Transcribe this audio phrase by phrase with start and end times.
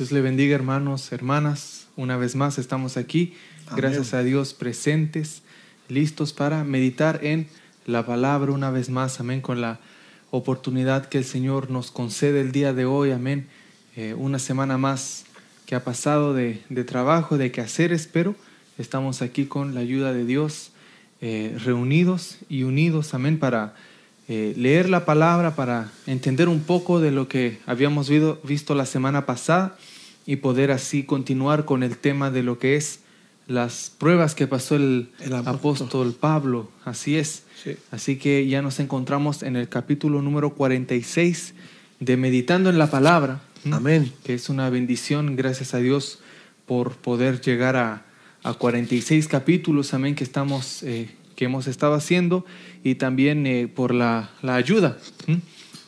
[0.00, 1.86] Dios le bendiga hermanos, hermanas.
[1.94, 3.34] Una vez más estamos aquí,
[3.76, 5.42] gracias a Dios, presentes,
[5.90, 7.48] listos para meditar en
[7.84, 9.78] la palabra una vez más, amén, con la
[10.30, 13.46] oportunidad que el Señor nos concede el día de hoy, amén.
[13.94, 15.26] Eh, una semana más
[15.66, 18.34] que ha pasado de, de trabajo, de quehaceres, pero
[18.78, 20.70] estamos aquí con la ayuda de Dios,
[21.20, 23.74] eh, reunidos y unidos, amén, para
[24.28, 28.10] eh, leer la palabra, para entender un poco de lo que habíamos
[28.44, 29.76] visto la semana pasada
[30.30, 33.00] y poder así continuar con el tema de lo que es
[33.48, 35.08] las pruebas que pasó el,
[35.44, 36.14] apóstol.
[36.14, 36.70] Pablo.
[36.84, 37.42] Así es.
[37.90, 41.54] Así que ya nos encontramos en el capítulo número 46
[41.98, 43.40] de Meditando en la Palabra.
[43.72, 44.12] Amén.
[44.22, 46.20] Que es una bendición, gracias a Dios,
[46.64, 48.04] por poder llegar a,
[48.44, 52.46] a 46 capítulos, amén, que estamos, eh, que hemos estado haciendo
[52.84, 54.96] y también eh, por la, la ayuda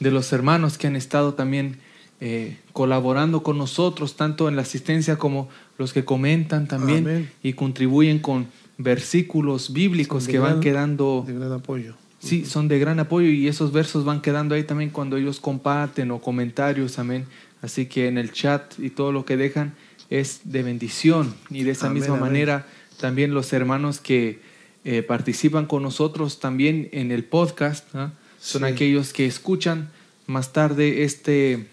[0.00, 1.78] de los hermanos que han estado también
[2.24, 8.20] eh, colaborando con nosotros, tanto en la asistencia como los que comentan también y contribuyen
[8.20, 8.46] con
[8.78, 11.24] versículos bíblicos que van quedando...
[11.26, 11.94] De gran apoyo.
[12.20, 16.12] Sí, son de gran apoyo y esos versos van quedando ahí también cuando ellos comparten
[16.12, 17.26] o comentarios, amén.
[17.60, 19.74] Así que en el chat y todo lo que dejan
[20.08, 22.68] es de bendición y de esa misma manera
[23.00, 24.38] también los hermanos que
[24.84, 28.12] eh, participan con nosotros también en el podcast ¿ah?
[28.38, 29.90] son aquellos que escuchan
[30.28, 31.66] más tarde este,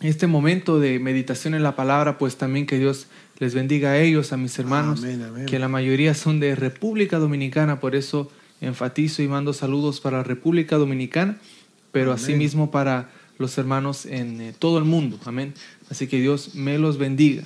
[0.00, 3.06] este momento de meditación en la palabra, pues también que Dios
[3.38, 5.02] les bendiga a ellos, a mis hermanos,
[5.46, 10.76] que la mayoría son de República Dominicana, por eso enfatizo y mando saludos para República
[10.76, 11.38] Dominicana,
[11.92, 15.18] pero asimismo para los hermanos en eh, todo el mundo.
[15.24, 15.54] Amén.
[15.90, 17.44] Así que Dios me los bendiga.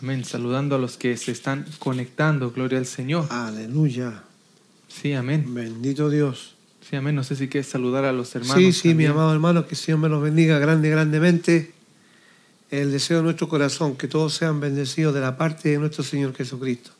[0.00, 0.24] Amén.
[0.24, 2.50] Saludando a los que se están conectando.
[2.50, 3.26] Gloria al Señor.
[3.30, 4.24] Aleluya.
[4.88, 5.54] Sí, amén.
[5.54, 6.56] Bendito Dios.
[6.92, 7.14] Sí, amén.
[7.14, 8.54] No sé si quieres saludar a los hermanos.
[8.54, 11.72] Sí, sí, mi amado hermano, que el Señor me los bendiga grande, grandemente.
[12.70, 16.34] El deseo de nuestro corazón, que todos sean bendecidos de la parte de nuestro Señor
[16.34, 16.90] Jesucristo.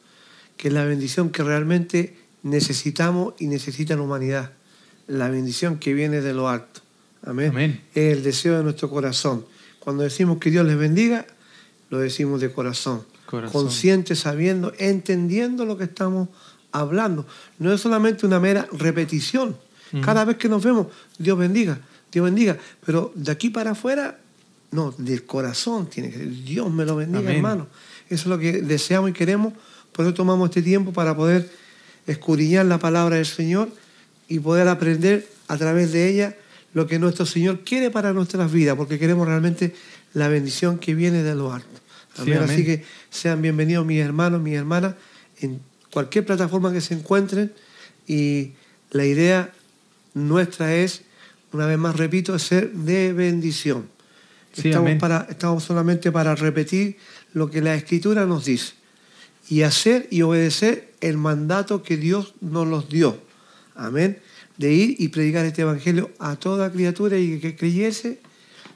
[0.56, 4.52] Que es la bendición que realmente necesitamos y necesita la humanidad.
[5.08, 6.81] La bendición que viene de lo alto.
[7.26, 7.82] Amén.
[7.94, 9.44] Es el deseo de nuestro corazón.
[9.78, 11.26] Cuando decimos que Dios les bendiga,
[11.91, 13.04] lo decimos de corazón.
[13.26, 16.31] Consciente, sabiendo, entendiendo lo que estamos
[16.70, 17.26] hablando.
[17.58, 19.54] No es solamente una mera repetición.
[20.00, 20.86] Cada vez que nos vemos,
[21.19, 21.78] Dios bendiga,
[22.10, 22.56] Dios bendiga.
[22.84, 24.19] Pero de aquí para afuera,
[24.70, 26.30] no, del corazón tiene que ser.
[26.30, 27.69] Dios me lo bendiga, hermano.
[28.08, 29.52] Eso es lo que deseamos y queremos.
[29.92, 31.50] Por eso tomamos este tiempo para poder
[32.06, 33.69] escudriñar la palabra del Señor
[34.28, 36.36] y poder aprender a través de ella
[36.72, 39.75] lo que nuestro Señor quiere para nuestras vidas, porque queremos realmente
[40.14, 41.69] la bendición que viene de lo alto.
[42.16, 44.94] Así que sean bienvenidos mis hermanos, mis hermanas,
[45.41, 45.60] en
[45.91, 47.52] cualquier plataforma que se encuentren.
[48.06, 48.52] Y
[48.91, 49.52] la idea
[50.15, 51.03] nuestra es,
[51.53, 53.89] una vez más repito, ser de bendición.
[54.55, 56.97] estamos, para, estamos solamente para repetir
[57.33, 58.75] lo que la Escritura nos dice
[59.49, 63.19] y hacer y obedecer el mandato que Dios nos los dio.
[63.75, 64.19] Amén
[64.56, 68.21] de ir y predicar este evangelio a toda criatura y que creyese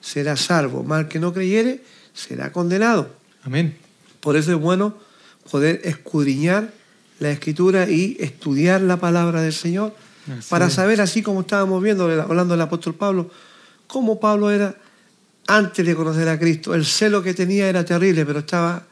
[0.01, 1.81] será salvo, mal que no creyere
[2.15, 3.15] será condenado.
[3.43, 3.77] Amén.
[4.21, 4.97] Por eso es bueno
[5.51, 6.73] poder escudriñar
[7.21, 9.95] la escritura y estudiar la palabra del Señor
[10.49, 13.31] para saber, así como estábamos viendo, hablando del apóstol Pablo,
[13.87, 14.77] cómo Pablo era
[15.47, 16.75] antes de conocer a Cristo.
[16.75, 18.85] El celo que tenía era terrible, pero estaba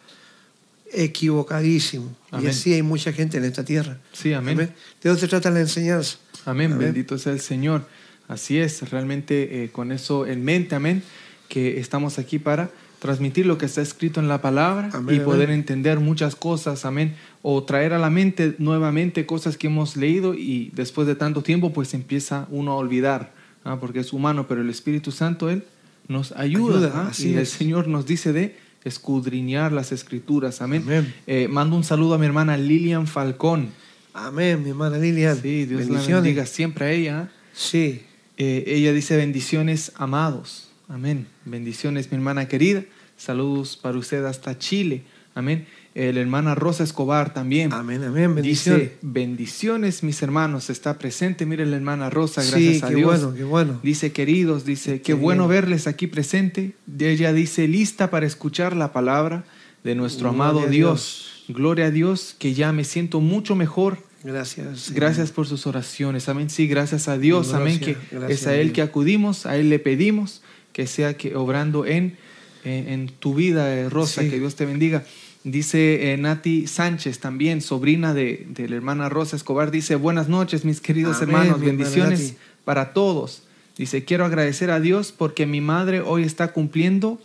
[0.93, 2.15] equivocadísimo.
[2.41, 3.99] Y así hay mucha gente en esta tierra.
[4.13, 4.57] Sí, amén.
[4.57, 6.19] ¿De dónde se trata la enseñanza?
[6.45, 6.79] Amén.
[6.79, 7.87] Bendito sea el Señor.
[8.29, 11.03] Así es, realmente eh, con eso en mente, amén,
[11.49, 12.71] que estamos aquí para
[13.05, 17.63] transmitir lo que está escrito en la palabra y poder entender muchas cosas, amén, o
[17.63, 21.93] traer a la mente nuevamente cosas que hemos leído y después de tanto tiempo pues
[21.93, 23.77] empieza uno a olvidar, ¿ah?
[23.79, 25.65] porque es humano, pero el Espíritu Santo, Él
[26.09, 27.13] nos ayuda, ¿ah?
[27.19, 30.63] y el Señor nos dice de escudriñar las escrituras.
[30.63, 31.13] Amén.
[31.27, 33.69] Eh, mando un saludo a mi hermana Lilian Falcón.
[34.15, 35.37] Amén, mi hermana Lilian.
[35.37, 37.33] Sí, Dios la bendiga siempre a ella.
[37.53, 38.01] Sí.
[38.39, 40.71] Eh, ella dice bendiciones amados.
[40.89, 41.27] Amén.
[41.45, 42.83] Bendiciones, mi hermana querida.
[43.17, 45.05] Saludos para usted hasta Chile.
[45.35, 47.73] Amén la hermana Rosa Escobar también.
[47.73, 48.35] Amén, amén.
[48.43, 50.69] Dice, bendiciones, mis hermanos.
[50.69, 51.47] Está presente.
[51.47, 53.23] Mire la hermana Rosa, gracias a Dios.
[53.23, 53.81] bueno, qué bueno.
[53.83, 56.73] Dice, queridos, dice, qué, bueno verles aquí presente.
[56.99, 59.45] Ella dice, lista para escuchar la palabra
[59.85, 61.45] de nuestro amado Dios.
[61.49, 63.99] Gloria a Dios, que ya me siento mucho mejor.
[64.25, 64.91] Gracias.
[64.93, 66.29] Gracias por sus oraciones.
[66.29, 66.51] Amén.
[66.51, 67.55] Sí, gracias a Dios.
[67.55, 67.79] amén.
[67.79, 67.97] Que
[68.29, 70.43] es a Él que acudimos, a Él le pedimos
[70.75, 72.19] que sea que obrando en,
[72.65, 75.05] en, tu vida, eh, Rosa, que Dios te bendiga.
[75.45, 80.81] Dice eh, Nati Sánchez también, sobrina de, la hermana Rosa Escobar, dice, buenas noches mis
[80.81, 83.43] queridos hermanos, bendiciones para todos.
[83.77, 87.21] Dice, quiero agradecer a Dios porque mi madre hoy está cumpliendo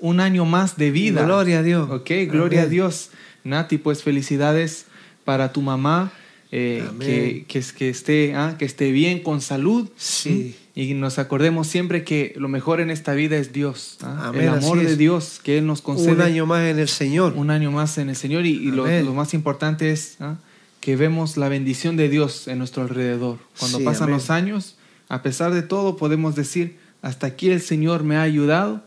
[0.00, 1.24] un año más de vida.
[1.24, 1.90] Gloria a Dios.
[1.90, 3.10] Ok, gloria a Dios.
[3.44, 4.86] Nati, pues felicidades
[5.24, 6.12] para tu mamá.
[6.56, 9.88] Eh, que, que, que, esté, ah, que esté bien, con salud.
[9.96, 10.54] Sí.
[10.76, 13.98] Y nos acordemos siempre que lo mejor en esta vida es Dios.
[14.02, 14.30] ¿ah?
[14.32, 16.12] El amor de Dios que Él nos concede.
[16.12, 17.32] Un año más en el Señor.
[17.34, 18.46] Un año más en el Señor.
[18.46, 20.36] Y, y lo, lo, más importante es ¿ah?
[20.80, 23.38] que vemos la bendición de Dios en nuestro alrededor.
[23.58, 24.14] Cuando sí, pasan amén.
[24.14, 24.76] los años,
[25.08, 28.80] a pesar de todo, podemos decir, hasta aquí el Señor me ha ayudado.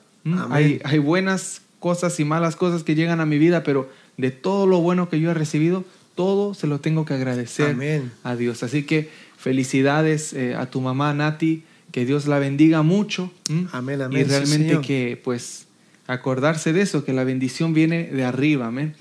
[0.51, 4.67] Hay, hay buenas cosas y malas cosas que llegan a mi vida, pero de todo
[4.67, 5.83] lo bueno que yo he recibido,
[6.17, 8.11] todo se lo tengo que agradecer Amén.
[8.23, 8.63] a Dios.
[8.63, 13.31] Así que felicidades eh, a tu mamá Nati, que Dios la bendiga mucho.
[13.71, 14.21] Amén, amén.
[14.21, 15.67] Y realmente sí, que pues
[16.07, 18.67] acordarse de eso, que la bendición viene de arriba.
[18.67, 18.95] Amén.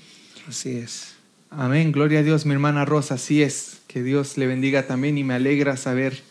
[0.47, 1.15] Así es.
[1.49, 3.79] Amén, gloria a Dios, mi hermana Rosa, así es.
[3.87, 6.21] Que Dios le bendiga también y me alegra saber,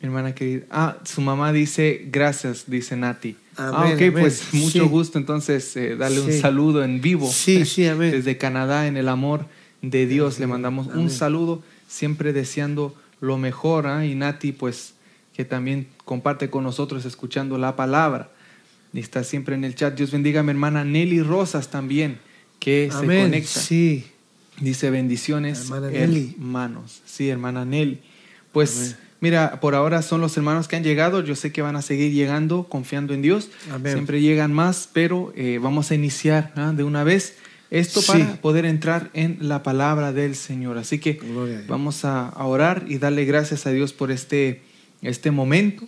[0.00, 0.66] mi hermana querida.
[0.70, 3.36] Ah, su mamá dice, gracias, dice Nati.
[3.56, 4.12] Amén, ah, ok, amén.
[4.14, 4.88] pues mucho Sí.
[4.88, 7.30] gusto entonces eh, darle un saludo en vivo.
[7.30, 8.10] Sí, sí, amén.
[8.10, 9.46] Desde Canadá, en el amor
[9.82, 13.86] de Dios, le mandamos un saludo, siempre deseando lo mejor.
[13.86, 14.04] ¿ah?
[14.04, 14.94] Y Nati, pues,
[15.34, 18.30] que también comparte con nosotros escuchando la palabra.
[18.92, 19.94] Y está siempre en el chat.
[19.96, 22.18] Dios bendiga a mi hermana Nelly Rosas también,
[22.58, 23.60] que se conecta.
[23.60, 24.06] Sí.
[24.60, 26.34] Dice bendiciones, Hermana Nelly.
[26.38, 27.02] hermanos.
[27.04, 28.00] Sí, hermana Nelly.
[28.52, 28.96] Pues.
[29.20, 31.22] Mira, por ahora son los hermanos que han llegado.
[31.22, 33.48] Yo sé que van a seguir llegando, confiando en Dios.
[33.70, 33.92] Amén.
[33.92, 36.72] Siempre llegan más, pero eh, vamos a iniciar ¿ah?
[36.76, 37.36] de una vez
[37.70, 38.12] esto Sí.
[38.12, 40.78] para poder entrar en la palabra del Señor.
[40.78, 44.62] Así que a vamos a, a orar y darle gracias a Dios por este,
[45.02, 45.84] este momento.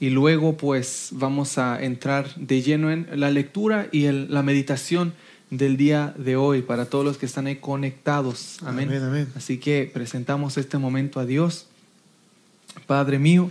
[0.00, 5.12] Y luego pues vamos a entrar de lleno en la lectura y el- la meditación
[5.50, 8.58] del día de hoy para todos los que están ahí conectados.
[8.64, 8.88] Amén.
[8.88, 9.28] Amén, amén.
[9.34, 11.66] Así que presentamos este momento a Dios.
[12.86, 13.50] Padre mío,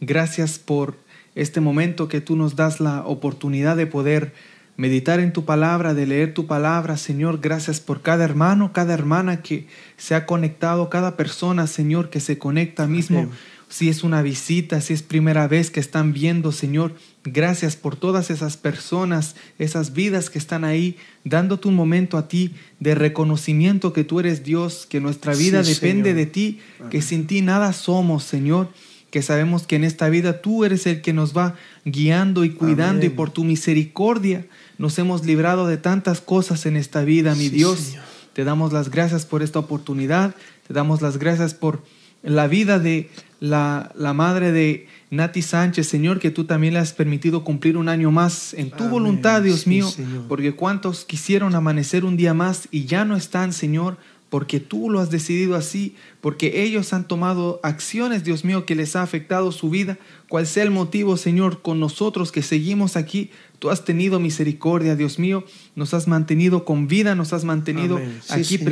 [0.00, 0.96] gracias por
[1.34, 4.32] este momento que tú nos das la oportunidad de poder
[4.76, 7.40] meditar en tu palabra, de leer tu palabra, Señor.
[7.40, 9.66] Gracias por cada hermano, cada hermana que
[9.96, 13.20] se ha conectado, cada persona, Señor, que se conecta mismo.
[13.20, 13.30] Amén.
[13.68, 16.94] Si es una visita, si es primera vez que están viendo, Señor,
[17.24, 22.54] gracias por todas esas personas, esas vidas que están ahí, dándote un momento a ti
[22.80, 26.16] de reconocimiento que tú eres Dios, que nuestra vida Sí, depende Señor.
[26.16, 26.60] de ti,
[26.90, 28.68] que sin ti nada somos, Señor,
[29.10, 31.54] que sabemos que en esta vida tú eres el que nos va
[31.84, 37.04] guiando y cuidando y por tu misericordia nos hemos librado de tantas cosas en esta
[37.04, 37.78] vida, mi Sí, Dios.
[37.78, 38.04] Señor.
[38.32, 40.34] Te damos las gracias por esta oportunidad,
[40.66, 41.84] te damos las gracias por
[42.24, 43.08] la vida de
[43.40, 47.88] la, la madre de Nati Sánchez, Señor, que tú también le has permitido cumplir un
[47.88, 48.90] año más en tu Amén.
[48.90, 50.24] voluntad, Dios Sí, mío, Señor.
[50.28, 53.96] porque cuántos quisieron amanecer un día más y ya no están, Señor,
[54.30, 58.96] porque tú lo has decidido así, porque ellos han tomado acciones, Dios mío, que les
[58.96, 59.96] ha afectado su vida,
[60.28, 63.30] cual sea el motivo, Señor, con nosotros que seguimos aquí,
[63.60, 65.44] tú has tenido misericordia, Dios mío,
[65.76, 68.18] nos has mantenido con vida, nos has mantenido Amén.
[68.24, 68.64] Sí, aquí Señor.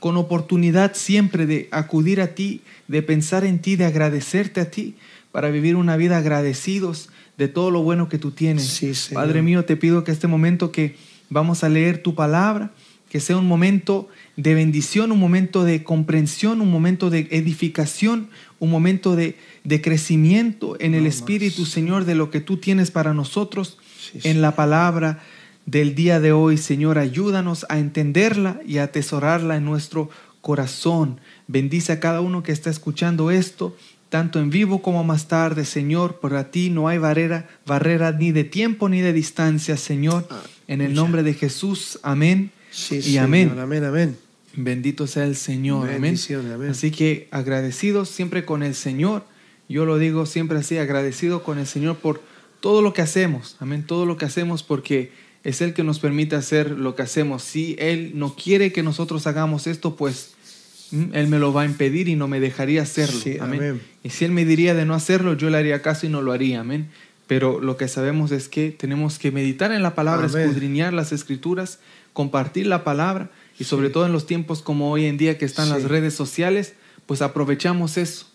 [0.00, 4.96] Con oportunidad siempre de acudir a ti, de pensar en ti, de agradecerte a ti,
[5.30, 8.66] para vivir una vida agradecidos de todo lo bueno que tú tienes.
[8.66, 8.92] Sí.
[9.14, 10.96] Padre mío, te pido que este momento que
[11.28, 12.72] vamos a leer tu palabra,
[13.08, 18.70] que sea un momento de bendición, un momento de comprensión, un momento de edificación, un
[18.70, 21.06] momento de, de crecimiento en el.
[21.06, 25.22] Espíritu, Señor, de lo que tú tienes para nosotros Sí, en la palabra
[25.66, 26.98] del día de hoy, Señor.
[26.98, 31.20] Ayúdanos a entenderla y a atesorarla en nuestro corazón.
[31.46, 33.76] Bendice a cada uno que está escuchando esto,
[34.08, 36.20] tanto en vivo como más tarde, Señor.
[36.20, 40.26] Para ti no hay barrera, barrera ni de tiempo ni de distancia, Señor.
[40.66, 42.50] En el nombre de Jesús, amén.
[42.70, 43.24] Sí, y Señor.
[43.24, 43.58] amén.
[43.58, 44.16] Amén, amén.
[44.54, 45.90] Bendito sea el Señor.
[45.90, 46.16] Amén.
[46.70, 49.24] Así que agradecidos siempre con el Señor.
[49.68, 52.20] Yo lo digo siempre así, agradecido con el Señor por
[52.60, 53.56] todo lo que hacemos.
[53.60, 53.84] Amén.
[53.86, 55.12] Todo lo que hacemos porque
[55.44, 57.42] es Él que nos permite hacer lo que hacemos.
[57.42, 60.32] Si Él no quiere que nosotros hagamos esto, pues
[60.90, 63.18] mm, Él me lo va a impedir y no me dejaría hacerlo.
[63.20, 63.60] Sí, amén.
[63.60, 63.82] amén.
[64.02, 66.32] Y si Él me diría de no hacerlo, yo le haría caso y no lo
[66.32, 66.60] haría.
[66.60, 66.88] Amén.
[67.26, 70.42] Pero lo que sabemos es que tenemos que meditar en la palabra, Amén.
[70.42, 71.78] escudriñar las escrituras,
[72.12, 73.92] compartir la palabra y sobre Sí.
[73.92, 76.74] todo en los tiempos como hoy en día que están las redes sociales,
[77.06, 78.26] pues aprovechamos eso.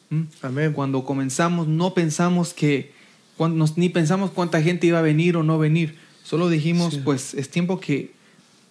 [0.41, 0.71] Amén.
[0.73, 2.93] Cuando comenzamos no pensamos que,
[3.37, 5.95] cuando ni pensamos cuánta gente iba a venir o no venir.
[6.25, 7.01] Solo dijimos, Sí.
[7.05, 8.11] pues es tiempo que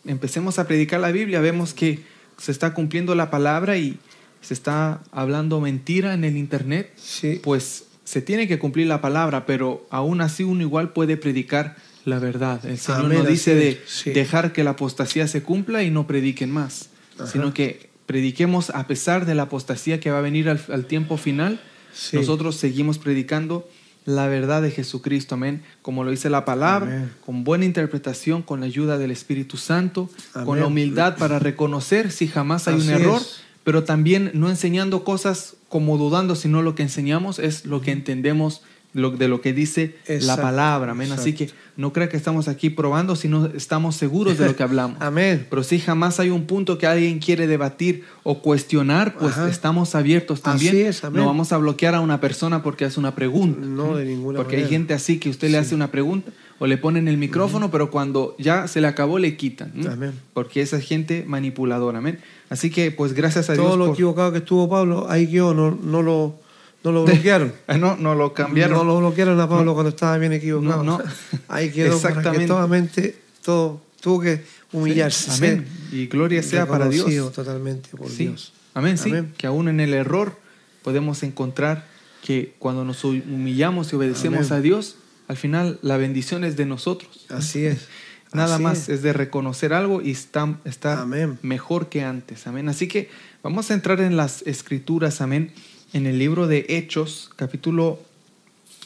[0.07, 1.41] empecemos a predicar la Biblia.
[1.41, 2.01] Vemos que
[2.37, 3.97] se está cumpliendo la palabra y
[4.41, 6.93] se está hablando mentira en el Internet.
[6.97, 7.41] Sí.
[7.43, 12.19] Pues se tiene que cumplir la palabra, pero aún así uno igual puede predicar la
[12.19, 12.65] verdad.
[12.67, 14.11] El Señor Amén, no dice de sí.
[14.11, 17.29] dejar que la apostasía se cumpla y no prediquen más, Ajá.
[17.29, 21.17] sino que prediquemos a pesar de la apostasía que va a venir al, al tiempo
[21.17, 21.61] final.
[21.95, 22.17] Sí.
[22.17, 23.67] Nosotros seguimos predicando
[24.05, 25.63] la verdad de Jesucristo, amén.
[25.83, 27.13] Como lo dice la palabra, Amén.
[27.25, 30.11] con buena interpretación, con la ayuda del Espíritu Santo,
[30.45, 33.41] con la humildad para reconocer si jamás hay un error, es.
[33.65, 38.63] pero también no enseñando cosas como dudando, sino lo que enseñamos es lo que entendemos
[38.95, 41.13] lo- de lo que dice la palabra, amén.
[41.13, 44.97] Así que no crea que estamos aquí probando, sino estamos seguros de lo que hablamos.
[45.01, 45.47] Amén.
[45.51, 49.49] Pero si jamás hay un punto que alguien quiere debatir o cuestionar, pues Ajá.
[49.51, 50.71] estamos abiertos también.
[50.75, 51.21] Así es, amén.
[51.23, 53.61] no vamos a bloquear a una persona porque hace una pregunta.
[53.67, 54.79] No, de ninguna Porque hay manera.
[54.79, 58.37] gente así que usted le hace una pregunta o le ponen el micrófono, pero cuando
[58.39, 59.73] ya se le acabó le quitan.
[59.91, 60.13] Amén.
[60.33, 61.99] Porque esa es gente manipuladora.
[61.99, 62.21] Amén.
[62.49, 63.79] Así que, pues gracias a Todo Dios.
[63.79, 66.39] lo por- equivocado que estuvo Pablo, ahí quedó, no, no, lo,
[66.85, 67.53] no lo bloquearon.
[67.67, 68.77] Ah, no, no lo cambiaron.
[68.79, 70.85] No lo bloquearon a Pablo cuando estaba bien equivocado.
[70.85, 71.05] No, no.
[71.49, 73.17] Ahí quedó para que Exactamente.
[73.43, 74.43] todo tuvo que Sí,
[74.77, 75.31] humillarse.
[75.33, 75.67] amén.
[75.91, 77.33] ser Y gloria sea para Dios.
[77.33, 78.27] totalmente por Sí.
[78.27, 78.53] Dios.
[78.75, 79.09] Amén, sí.
[79.11, 79.33] Amén.
[79.37, 80.37] Que aún en el error
[80.83, 81.87] podemos encontrar
[82.23, 84.53] que cuando nos humillamos y obedecemos Amén.
[84.59, 84.97] a Dios,
[85.29, 87.25] al final la bendición es de nosotros.
[87.31, 87.87] Así es.
[88.33, 88.89] Nada Así más es.
[88.89, 89.03] es.
[89.03, 91.39] de reconocer algo y está, está Amén.
[91.43, 92.47] mejor que antes.
[92.49, 92.69] Amén.
[92.69, 93.09] Así que
[93.45, 95.21] vamos a entrar en las escrituras.
[95.21, 95.53] Amén.
[95.95, 98.01] En el libro de Hechos, capítulo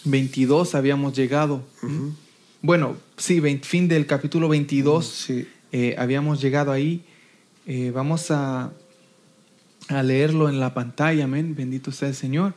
[0.04, 1.64] 22, habíamos llegado.
[1.82, 2.12] Ujú.
[2.60, 5.06] Bueno, sí, fin del capítulo 22.
[5.06, 5.48] Sí.
[5.72, 7.02] Eh, habíamos llegado ahí.
[7.66, 8.72] Eh, vamos a,
[9.88, 11.54] a leerlo en la pantalla, amén.
[11.56, 12.52] Bendito sea el Señor.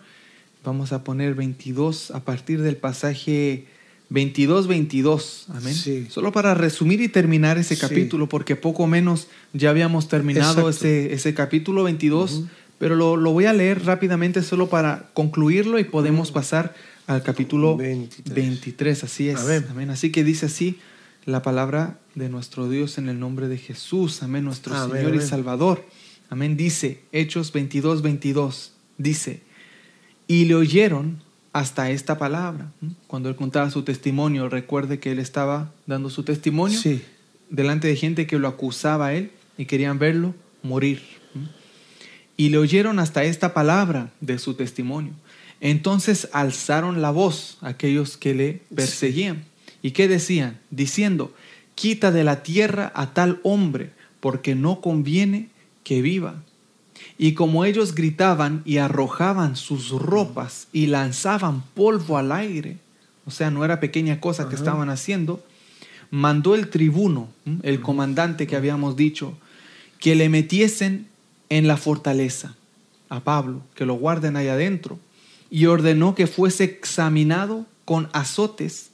[0.66, 3.68] Vamos a poner 22 a partir del pasaje
[4.10, 5.74] 22, 22, amén.
[5.74, 6.08] Sí.
[6.10, 7.82] Solo para resumir y terminar ese Sí.
[7.82, 12.44] capítulo, porque poco menos ya habíamos terminado ese, ese capítulo 22,
[12.82, 16.74] pero lo, lo voy a leer rápidamente solo para concluirlo y podemos pasar
[17.06, 18.36] al capítulo 23.
[18.36, 19.40] 23, así es.
[19.40, 19.68] Amén.
[19.70, 19.90] Amén.
[19.92, 20.80] Así que dice así
[21.26, 24.24] la palabra de nuestro Dios en el nombre de Jesús.
[24.24, 24.46] Amén.
[24.46, 25.22] Nuestro Amén, Señor y.
[25.22, 25.86] Salvador.
[26.32, 26.58] Amén.
[26.58, 28.72] Dice, Hechos 22, 22.
[28.98, 29.44] Dice,
[30.26, 31.22] y le oyeron
[31.54, 32.72] hasta esta palabra.
[32.82, 32.88] ¿Mm?
[33.06, 37.04] Cuando él contaba su testimonio, recuerde que él estaba dando su testimonio Sí.
[37.52, 40.34] delante de gente que lo acusaba a él y querían verlo
[40.64, 41.21] morir.
[42.38, 45.14] Y le oyeron hasta esta palabra de su testimonio.
[45.60, 49.46] Entonces alzaron la voz aquellos que le perseguían.
[49.84, 50.60] ¿Y qué decían?
[50.72, 51.34] Diciendo,
[51.76, 55.50] quita de la tierra a tal hombre, porque no conviene
[55.84, 56.44] que viva.
[57.18, 62.78] Y como ellos gritaban y arrojaban sus ropas y lanzaban polvo al aire,
[63.26, 64.64] o sea, no era pequeña cosa que Ajá.
[64.64, 65.44] estaban haciendo,
[66.10, 67.30] mandó el tribuno,
[67.62, 69.38] el comandante que habíamos dicho,
[70.00, 71.08] que le metiesen
[71.52, 72.56] en la fortaleza
[73.10, 74.98] a Pablo, que lo guarden ahí adentro,
[75.50, 78.92] y ordenó que fuese examinado con azotes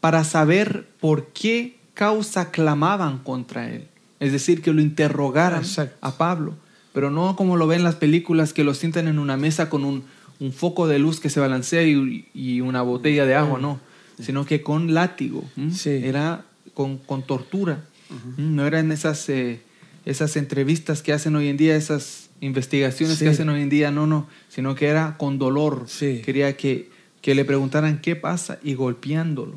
[0.00, 3.86] para saber por qué causa clamaban contra él.
[4.18, 5.96] Es decir, que lo interrogaran Exacto.
[6.00, 6.56] a Pablo,
[6.92, 9.84] pero no como lo ven en las películas, que lo sientan en una mesa con
[9.84, 10.02] un,
[10.40, 13.78] un foco de luz que se balancea y, y una botella de agua, no,
[14.20, 15.44] sino que con látigo,
[15.84, 18.18] era con, con tortura, ¿m?
[18.36, 19.60] no eran esas, eh,
[20.04, 23.24] esas entrevistas que hacen hoy en día, esas investigaciones Sí.
[23.24, 26.22] que hacen hoy en día, no, no, sino que era con dolor, Sí.
[26.24, 26.88] quería que,
[27.20, 29.56] que le preguntaran qué pasa y golpeándolo.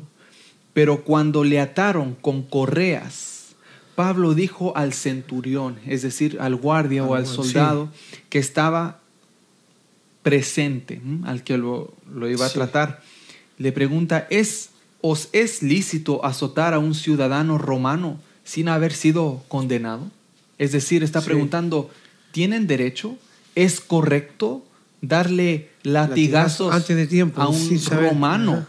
[0.74, 3.54] Pero cuando le ataron con correas,
[3.94, 7.90] Pablo dijo al centurión, es decir, al guardia o Al soldado
[8.28, 9.00] que estaba
[10.22, 11.20] presente, ¿m?
[11.28, 13.02] al que lo, lo iba a tratar,
[13.58, 14.70] le pregunta, ¿es,
[15.00, 20.10] ¿os es lícito azotar a un ciudadano romano sin haber sido condenado?
[20.58, 21.26] Es decir, está Sí.
[21.26, 21.90] preguntando,
[22.32, 23.16] ¿tienen derecho?
[23.54, 24.64] ¿Es correcto
[25.00, 28.68] darle latigazos Antes de tiempo, a un romano Ajá.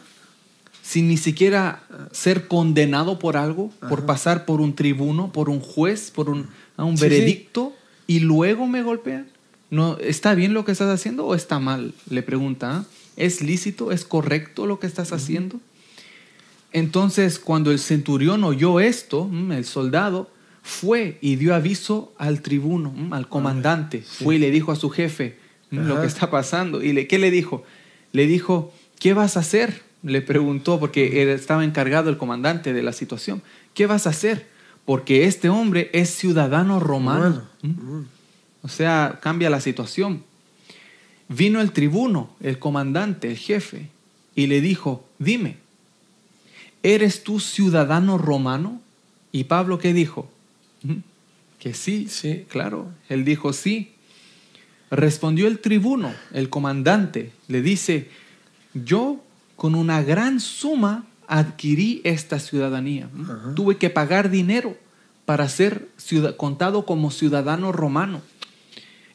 [0.83, 6.11] sin ni siquiera ser condenado por algo, por pasar por un tribuno, por un juez,
[6.11, 7.09] por un, a un Sí, sí.
[7.09, 7.73] veredicto
[8.07, 9.27] y luego me golpean?
[9.71, 11.93] No, ¿Está bien lo que estás haciendo o está mal?
[12.09, 12.77] Le pregunta.
[12.77, 12.85] ¿ah?
[13.17, 13.91] ¿Es lícito?
[13.91, 15.59] ¿Es correcto lo que estás haciendo?
[16.71, 20.29] Entonces, cuando el centurión oyó esto, mm, el soldado
[20.65, 24.01] fue y dio aviso al tribuno, mm, al comandante.
[24.01, 25.37] Fue y le dijo a su jefe
[25.69, 26.81] lo que está pasando.
[26.81, 27.63] ¿Y le, qué le dijo?
[28.13, 29.83] Le dijo, ¿qué vas a hacer?
[30.01, 33.43] Le preguntó, porque él estaba encargado el comandante de la situación.
[33.75, 34.47] ¿Qué vas a hacer?
[34.85, 37.25] Porque este hombre es ciudadano romano.
[37.25, 37.43] Romano.
[37.61, 37.97] Mm.
[37.97, 38.07] Mm.
[38.63, 40.23] O sea, cambia la situación.
[41.29, 43.89] Vino el tribuno, el comandante, el jefe,
[44.33, 45.57] y le dijo, dime,
[46.81, 48.81] ¿eres tú ciudadano romano?
[49.31, 50.31] Y Pablo, ¿qué dijo?
[50.85, 51.01] "Mm,
[51.59, 52.45] Que sí, Sí.
[52.49, 52.91] claro.
[53.09, 53.91] Él dijo, sí.
[54.91, 58.09] Respondió el tribuno, el comandante, le dice,
[58.73, 59.23] yo
[59.55, 63.09] con una gran suma adquirí esta ciudadanía.
[63.55, 64.77] Tuve que pagar dinero
[65.25, 68.21] para ser ciudad- contado como ciudadano romano.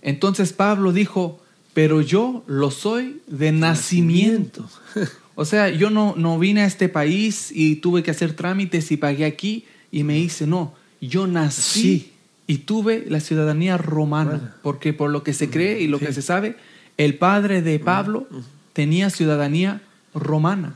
[0.03, 1.41] Entonces Pablo dijo,
[1.73, 4.69] pero yo lo soy de nacimiento.
[5.37, 8.99] O sea, yo no, no vine a este país y tuve que hacer trámites y
[8.99, 12.13] pagué aquí y me hice, no, yo nací
[12.47, 16.23] y tuve la ciudadanía romana, porque por lo que se cree y lo que se
[16.23, 16.57] sabe,
[16.97, 18.27] el padre de Pablo
[18.73, 19.83] tenía ciudadanía
[20.15, 20.75] romana.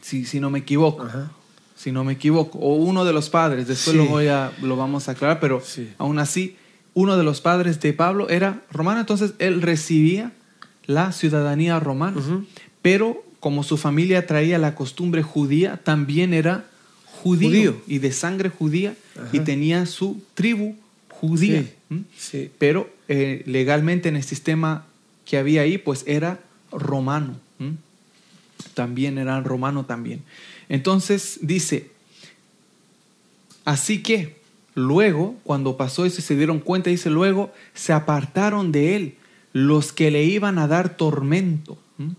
[0.00, 1.08] Si, si no me equivoco.
[1.74, 2.58] Si no me equivoco.
[2.58, 5.62] O uno de los padres, después lo, voy a, lo vamos a aclarar, pero
[5.98, 6.56] aún así,
[6.94, 10.32] uno de los padres de Pablo era romano, entonces él recibía
[10.86, 12.22] la ciudadanía romana.
[12.80, 16.64] Pero como su familia traía la costumbre judía, también era
[17.26, 18.94] judío, y de sangre judía
[19.32, 20.76] y tenía su tribu
[21.08, 21.64] judía.
[22.58, 24.86] Pero eh, legalmente en el sistema
[25.24, 26.40] que había ahí, pues era
[26.70, 27.36] romano.
[28.74, 30.22] También era romano también.
[30.68, 31.90] Entonces dice,
[33.64, 34.36] así que
[34.74, 39.14] luego, cuando pasó eso se dieron cuenta, dice, luego se apartaron de él
[39.52, 41.78] los que le iban a dar tormento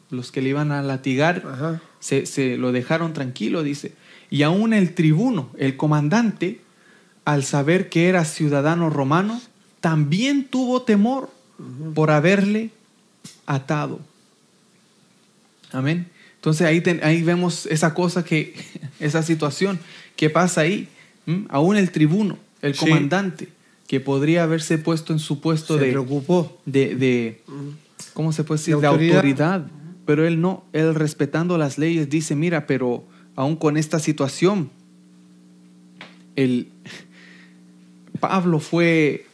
[0.10, 3.94] los que le iban a latigar, se, lo dejaron tranquilo, dice.
[4.30, 6.62] Y aún el tribuno, el comandante,
[7.26, 9.42] al saber que era ciudadano romano,
[9.80, 11.30] también tuvo temor
[11.94, 12.72] por haberle
[13.46, 14.00] atado.
[15.72, 16.08] Amén.
[16.36, 18.56] Entonces ahí, ahí vemos esa cosa que,
[19.00, 19.80] esa situación
[20.16, 20.88] que pasa ahí.
[21.50, 23.50] Aún el tribuno, el comandante,
[23.88, 26.58] que podría haberse puesto en su puesto se de, preocupó.
[26.66, 27.42] de, de
[28.14, 28.78] ¿cómo se puede decir?
[28.78, 29.68] De autoridad.
[30.06, 33.04] Pero él no, él respetando las leyes dice, mira, pero
[33.38, 34.70] aún con esta situación,
[36.36, 36.68] el
[38.20, 39.28] Pablo fue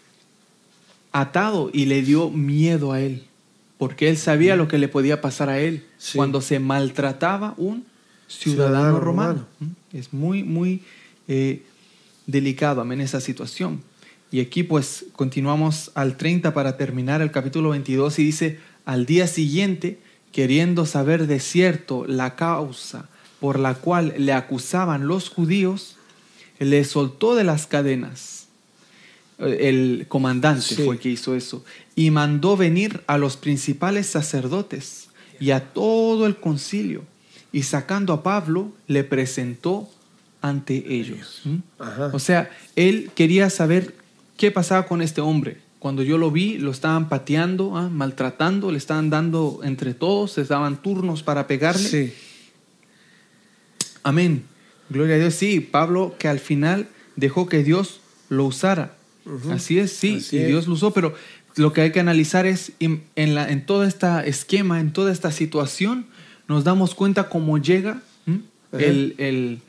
[1.14, 3.24] atado y le dio miedo a él,
[3.78, 7.86] porque él sabía lo que le podía pasar a él cuando se maltrataba un
[8.28, 9.48] ciudadano, romano.
[9.94, 10.84] Es muy, muy
[11.30, 11.64] eh,
[12.28, 13.82] delicado, amén, esa situación.
[14.32, 19.28] Y aquí pues continuamos al 30 para terminar el capítulo 22 y dice, al día
[19.28, 20.00] siguiente,
[20.34, 23.08] queriendo saber de cierto la causa
[23.44, 25.98] por la cual le acusaban los judíos,
[26.60, 28.48] le soltó de las cadenas.
[29.38, 31.65] El comandante fue el que hizo eso.
[31.94, 35.10] Y mandó venir a los principales sacerdotes
[35.41, 37.04] y a todo el concilio.
[37.52, 39.89] Y sacando a Pablo, le presentó
[40.41, 41.41] ante ellos.
[41.44, 41.58] ¿Mm?
[42.13, 43.94] O sea, él quería saber
[44.38, 45.58] qué pasaba con este hombre.
[45.80, 47.89] Cuando yo lo vi, lo estaban pateando, ¿ah?
[47.89, 51.89] maltratando, le estaban dando entre todos, les daban turnos para pegarle.
[51.89, 52.13] Sí.
[54.04, 54.44] Amén.
[54.89, 55.34] Gloria a Dios.
[55.34, 58.96] Sí, Pablo que al final dejó que Dios lo usara.
[59.52, 61.16] Así es, sí, y Dios lo usó, pero
[61.56, 65.32] lo que hay que analizar es en, la, en todo este esquema, en toda esta
[65.32, 66.08] situación,
[66.50, 68.02] nos damos cuenta cómo llega
[68.74, 69.60] el, el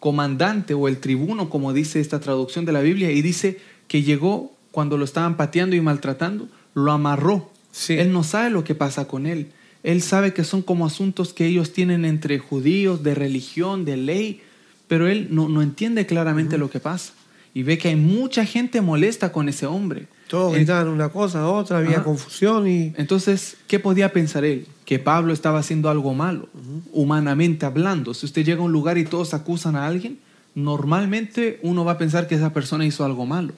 [0.00, 4.52] comandante o el tribuno, como dice esta traducción de la Biblia, y dice que llegó
[4.70, 7.50] cuando lo estaban pateando y maltratando, lo amarró.
[7.88, 9.52] Él no sabe lo que pasa con él.
[9.84, 14.40] Él sabe que son como asuntos que ellos tienen entre judíos, de religión, de ley,
[14.88, 17.12] pero él no, no entiende claramente lo que pasa.
[17.52, 20.06] Y ve que hay mucha gente molesta con ese hombre.
[20.28, 22.94] Todos gritaban una cosa, otra, había confusión y...
[22.96, 24.66] Entonces, ¿qué podía pensar él?
[24.86, 26.48] Que Pablo estaba haciendo algo malo,
[26.92, 28.14] humanamente hablando.
[28.14, 30.18] Si usted llega a un lugar y todos acusan a alguien,
[30.54, 33.52] normalmente uno va a pensar que esa persona hizo algo malo.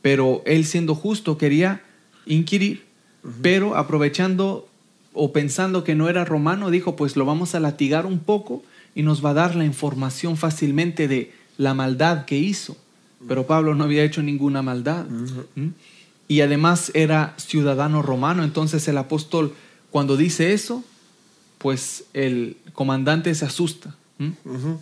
[0.00, 1.82] Pero él siendo justo quería
[2.24, 2.86] inquirir,
[3.42, 4.69] pero aprovechando
[5.22, 8.62] o pensando que no era romano, dijo, pues lo vamos a latigar un poco
[8.94, 12.74] y nos va a dar la información fácilmente de la maldad que hizo.
[13.28, 15.04] Pero Pablo no había hecho ninguna maldad.
[16.26, 19.52] Y además era ciudadano romano, entonces el apóstol
[19.90, 20.82] cuando dice eso,
[21.58, 23.94] pues el comandante se asusta.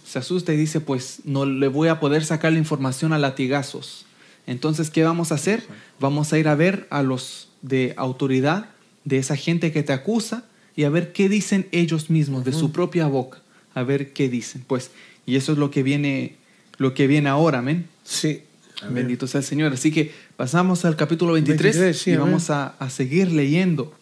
[0.04, 4.06] Se asusta y dice, pues no le voy a poder sacar la información a latigazos.
[4.46, 5.66] Entonces, ¿qué vamos a hacer?
[5.98, 8.70] Vamos a ir a ver a los de autoridad,
[9.08, 10.44] de esa gente que te acusa,
[10.76, 13.42] y a ver qué dicen ellos mismos, de su propia boca,
[13.74, 14.64] a ver qué dicen.
[14.66, 14.90] Pues,
[15.26, 16.36] y eso es lo que viene,
[16.76, 17.86] lo que viene ahora, amén.
[18.04, 18.42] Sí.
[18.88, 19.72] Bendito sea el Señor.
[19.72, 23.92] Así que pasamos al capítulo 23, y vamos a, a seguir leyendo.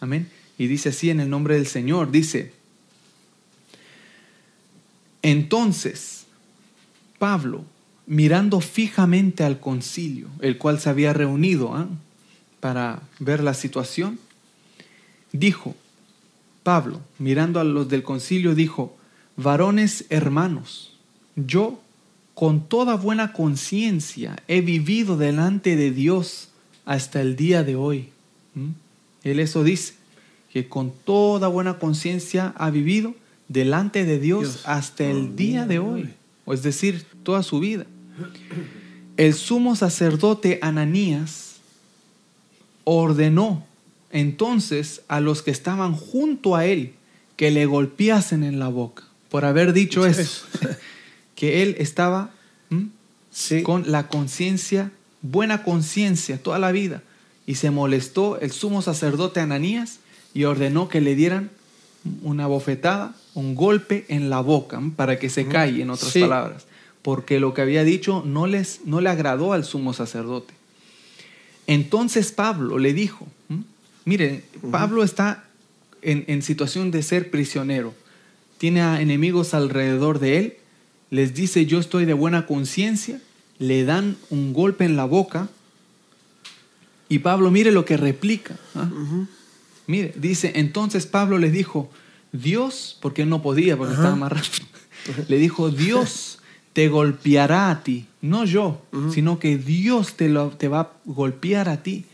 [0.00, 0.28] Amén.
[0.58, 2.52] Y dice así en el nombre del Señor, dice,
[5.22, 6.24] entonces,
[7.18, 7.64] Pablo,
[8.06, 11.88] mirando fijamente al concilio, el cual se había reunido ¿ah?
[12.60, 14.18] para ver la situación,
[15.38, 15.74] dijo,
[16.62, 18.96] Pablo, mirando a los del concilio, dijo,
[19.36, 20.96] varones hermanos,
[21.36, 21.78] yo
[22.32, 26.48] con toda buena conciencia he vivido delante de Dios
[26.86, 28.08] hasta el día de hoy.
[28.54, 28.70] ¿Mm?
[29.24, 29.94] Él eso dice,
[30.50, 33.14] que con toda buena conciencia ha vivido
[33.48, 36.14] delante de Dios, hasta el día de hoy,
[36.46, 37.84] o es decir, toda su vida
[39.16, 41.56] el sumo sacerdote Ananías
[42.84, 43.64] ordenó
[44.14, 46.94] entonces a los que estaban junto a él
[47.36, 50.46] que le golpeasen en la boca por haber dicho eso,
[51.34, 52.30] que él estaba
[53.64, 57.02] con la conciencia, buena conciencia toda la vida,
[57.44, 59.98] y se molestó el sumo sacerdote Ananías
[60.34, 61.50] y ordenó que le dieran
[62.22, 66.66] una bofetada, un golpe en la boca, para que se calle, en otras palabras,
[67.02, 70.54] porque lo que había dicho no, les, no le agradó al sumo sacerdote.
[71.66, 73.26] Entonces Pablo le dijo,
[74.04, 75.44] miren, Pablo está
[76.02, 77.94] en, en situación de ser prisionero,
[78.58, 80.56] tiene a enemigos alrededor de él,
[81.10, 83.20] les dice yo estoy de buena conciencia,
[83.58, 85.48] le dan un golpe en la boca.
[87.08, 88.56] Y Pablo mire lo que replica.
[88.74, 88.90] ¿ah?
[89.86, 91.90] Mire, dice, entonces Pablo le dijo,
[92.32, 94.66] Dios, porque él no podía, porque estaba más rápido,
[95.28, 96.40] le dijo, Dios
[96.72, 101.68] te golpeará a ti, no yo, sino que Dios te, lo, te va a golpear
[101.68, 102.06] a ti.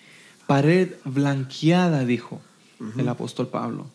[0.50, 2.40] Pared blanqueada, dijo
[2.98, 3.86] el apóstol Pablo.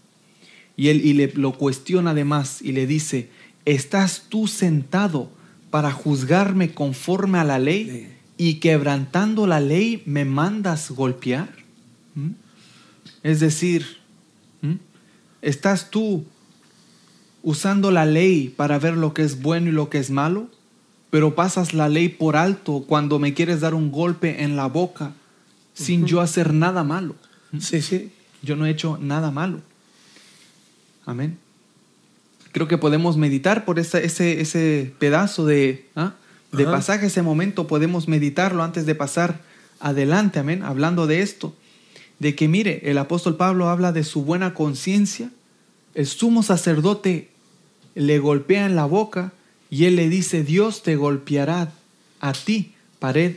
[0.78, 3.30] Y él y le, lo cuestiona además y le dice,
[3.66, 5.30] ¿estás tú sentado
[5.70, 11.50] para juzgarme conforme a la ley y quebrantando la ley me mandas golpear?
[12.14, 12.30] ¿Mm?
[13.22, 13.98] Es decir,
[14.62, 14.76] ¿Mm?
[15.42, 16.24] ¿estás tú
[17.44, 20.48] usando la ley para ver lo que es bueno y lo que es malo?
[21.10, 25.16] Pero pasas la ley por alto cuando me quieres dar un golpe en la boca
[25.76, 27.16] sin yo hacer nada malo.
[27.60, 28.12] Sí, sí.
[28.42, 29.62] Yo no he hecho nada malo.
[31.06, 31.38] Amén.
[32.52, 36.16] Creo que podemos meditar por ese, ese, ese pedazo de, ¿ah?
[36.52, 39.42] de pasaje, ese momento, podemos meditarlo antes de pasar
[39.80, 41.54] adelante, amén, hablando de esto,
[42.20, 45.30] de que mire, el apóstol Pablo habla de su buena conciencia,
[45.94, 47.30] el sumo sacerdote
[47.94, 49.34] le golpea en la boca
[49.70, 51.72] y él le dice, Dios te golpeará
[52.22, 53.36] a ti, pared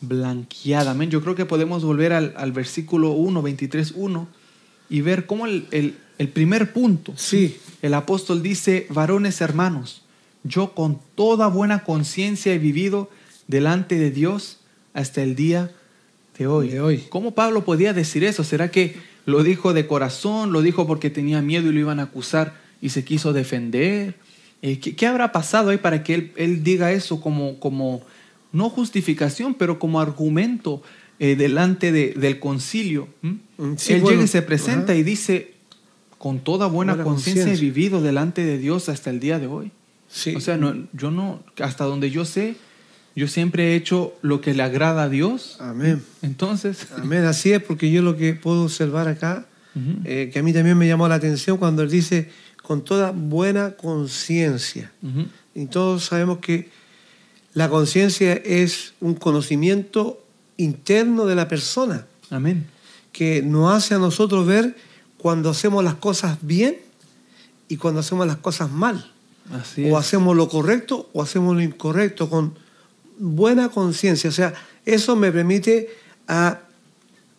[0.00, 0.92] blanqueada.
[0.92, 1.10] Amén.
[1.10, 4.28] Yo creo que podemos volver al, al versículo 1, 23, 1
[4.88, 7.56] y ver cómo el, el, el primer punto, sí.
[7.80, 10.02] el apóstol dice, varones hermanos,
[10.42, 13.08] yo con toda buena conciencia he vivido
[13.46, 14.58] delante de Dios
[14.92, 15.70] hasta el día
[16.38, 16.68] de hoy.
[16.68, 17.04] De hoy.
[17.08, 18.44] ¿Cómo Pablo podía decir eso?
[18.44, 20.52] ¿Será que lo dijo de corazón?
[20.52, 24.16] ¿Lo dijo porque tenía miedo y lo iban a acusar y se quiso defender?
[24.62, 28.02] Eh, ¿qué, ¿qué, habrá pasado ahí para que él, él diga eso como, como,
[28.52, 30.82] no justificación, pero como argumento
[31.18, 33.08] eh, delante de, del concilio?
[33.22, 33.74] ¿Mm?
[33.76, 34.96] Sí, él bueno, llega y se presenta ajá.
[34.96, 35.54] y dice,
[36.18, 39.70] con toda buena, buena conciencia he vivido delante de Dios hasta el día de hoy.
[40.08, 40.34] Sí.
[40.34, 42.56] O sea, no, yo no, hasta donde yo sé,
[43.14, 45.56] yo siempre he hecho lo que le agrada a Dios.
[45.60, 46.02] Amén.
[46.22, 46.88] Entonces.
[46.96, 50.00] Amén, así es, porque yo lo que puedo observar acá, uh -huh.
[50.04, 52.30] eh, que a mí también me llamó la atención cuando él dice,
[52.62, 54.92] con toda buena conciencia.
[55.02, 55.26] Uh -huh.
[55.54, 56.70] Y todos sabemos que
[57.54, 60.22] la conciencia es un conocimiento
[60.56, 62.06] interno de la persona.
[62.30, 62.66] Amén.
[63.12, 64.76] Que nos hace a nosotros ver
[65.18, 66.78] cuando hacemos las cosas bien
[67.68, 69.10] y cuando hacemos las cosas mal.
[69.52, 72.54] Así o hacemos lo correcto o hacemos lo incorrecto con
[73.18, 74.30] buena conciencia.
[74.30, 74.54] O sea,
[74.86, 75.88] eso me permite
[76.28, 76.60] a,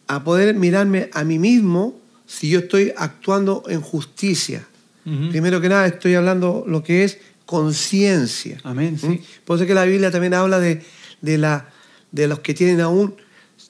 [0.07, 1.97] a, poder mirarme a mí mismo
[2.27, 4.67] si yo estoy actuando en justicia.
[5.05, 5.29] Uh -huh.
[5.29, 7.17] Primero que nada, estoy hablando lo que es
[7.51, 8.61] conciencia.
[8.63, 8.97] Amén.
[8.97, 9.07] Sí.
[9.07, 9.19] ¿Mm?
[9.43, 10.81] Por eso que la Biblia también habla de,
[11.19, 11.69] de, la,
[12.13, 13.13] de los que tienen aún,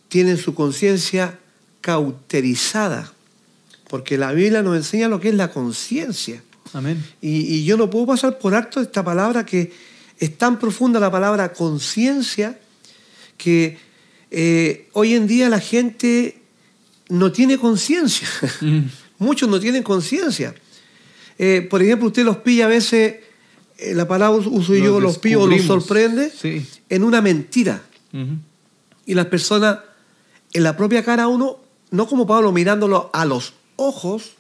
[0.08, 1.40] tienen su conciencia
[1.82, 3.12] cauterizada.
[3.90, 6.44] Porque la Biblia nos enseña lo que es la conciencia.
[6.74, 7.04] Amén.
[7.22, 9.74] Y, y, yo no puedo pasar por alto esta palabra que
[10.20, 12.60] es tan profunda, la palabra conciencia,
[13.36, 13.80] que
[14.30, 16.38] eh, hoy en día la gente
[17.10, 18.28] no tiene conciencia.
[18.62, 18.82] Mm.
[19.18, 20.54] Muchos no tienen conciencia.
[21.40, 23.16] Eh, por ejemplo, usted los pilla a veces,
[23.94, 26.66] la palabra uso yo, los pillo, los sorprende sí.
[26.90, 27.82] en una mentira.
[28.14, 28.38] Uh -huh.
[29.06, 29.80] Y las personas,
[30.54, 31.58] en la propia cara uno,
[31.90, 34.34] no como Pablo mirándolo a los ojos,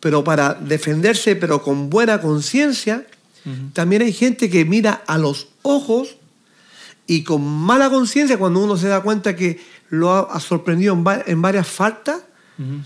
[0.00, 3.06] pero para defenderse, pero con buena conciencia,
[3.44, 3.72] uh -huh.
[3.72, 6.16] también hay gente que mira a los ojos
[7.06, 11.22] y con mala conciencia, cuando uno se da cuenta que lo ha, sorprendido en, va
[11.26, 12.22] en varias faltas,
[12.58, 12.82] uh -huh.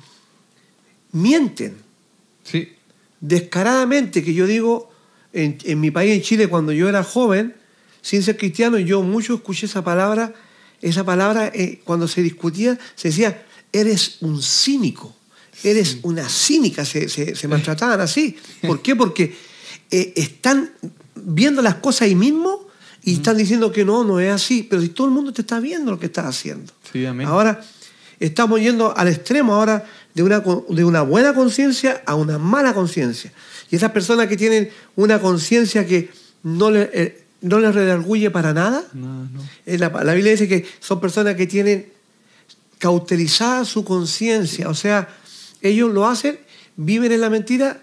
[1.12, 1.76] mienten.
[2.42, 2.72] Sí.
[3.20, 4.90] Descaradamente, que yo digo,
[5.36, 7.54] en, en, mi país, en Chile, cuando yo era joven,
[8.02, 10.34] sin ser cristiano, yo mucho escuché esa palabra,
[10.82, 15.14] esa palabra, eh, cuando se discutía, se decía, eres un cínico
[15.62, 16.00] eres sí.
[16.02, 18.36] una cínica, se, se, se, maltrataban así.
[18.66, 18.96] ¿Por qué?
[18.96, 19.34] Porque
[19.90, 20.70] eh, están
[21.14, 22.66] viendo las cosas ahí mismo
[23.02, 23.14] y mm.
[23.14, 25.90] están diciendo que no, no es así, pero si todo el mundo te está viendo
[25.90, 26.72] lo que estás haciendo.
[26.92, 27.26] Sí, amén.
[27.26, 27.64] Ahora
[28.20, 29.84] estamos yendo al extremo ahora
[30.16, 33.30] de una, de una buena conciencia a una mala conciencia.
[33.70, 36.08] Y esas personas que tienen una conciencia que
[36.42, 39.42] no le, eh, no les redarguye para nada, no, no.
[39.66, 41.92] La, la Biblia dice que son personas que tienen
[42.78, 44.70] cauterizada su conciencia.
[44.70, 45.06] O sea,
[45.60, 46.38] ellos lo hacen,
[46.76, 47.82] viven en la mentira,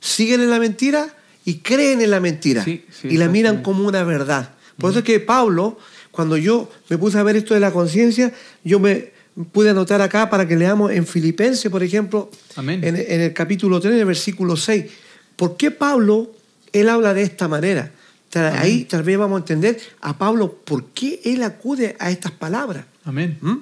[0.00, 1.16] siguen en la mentira
[1.46, 2.62] y creen en la mentira.
[2.62, 4.50] Sí, sí, y la miran como una verdad.
[4.76, 5.78] Por eso es que Pablo,
[6.10, 9.18] cuando yo me puse a ver esto de la conciencia, yo me
[9.52, 12.82] pude anotar acá para que leamos en Filipenses, por ejemplo, Amén.
[12.84, 14.84] en, en el capítulo 3, en el versículo 6.
[15.36, 16.32] ¿Por qué Pablo,
[16.72, 17.92] él habla de esta manera?
[18.34, 22.84] Ahí tal vez vamos a entender a Pablo por qué él acude a estas palabras.
[23.04, 23.38] Amén.
[23.40, 23.56] ¿Mm?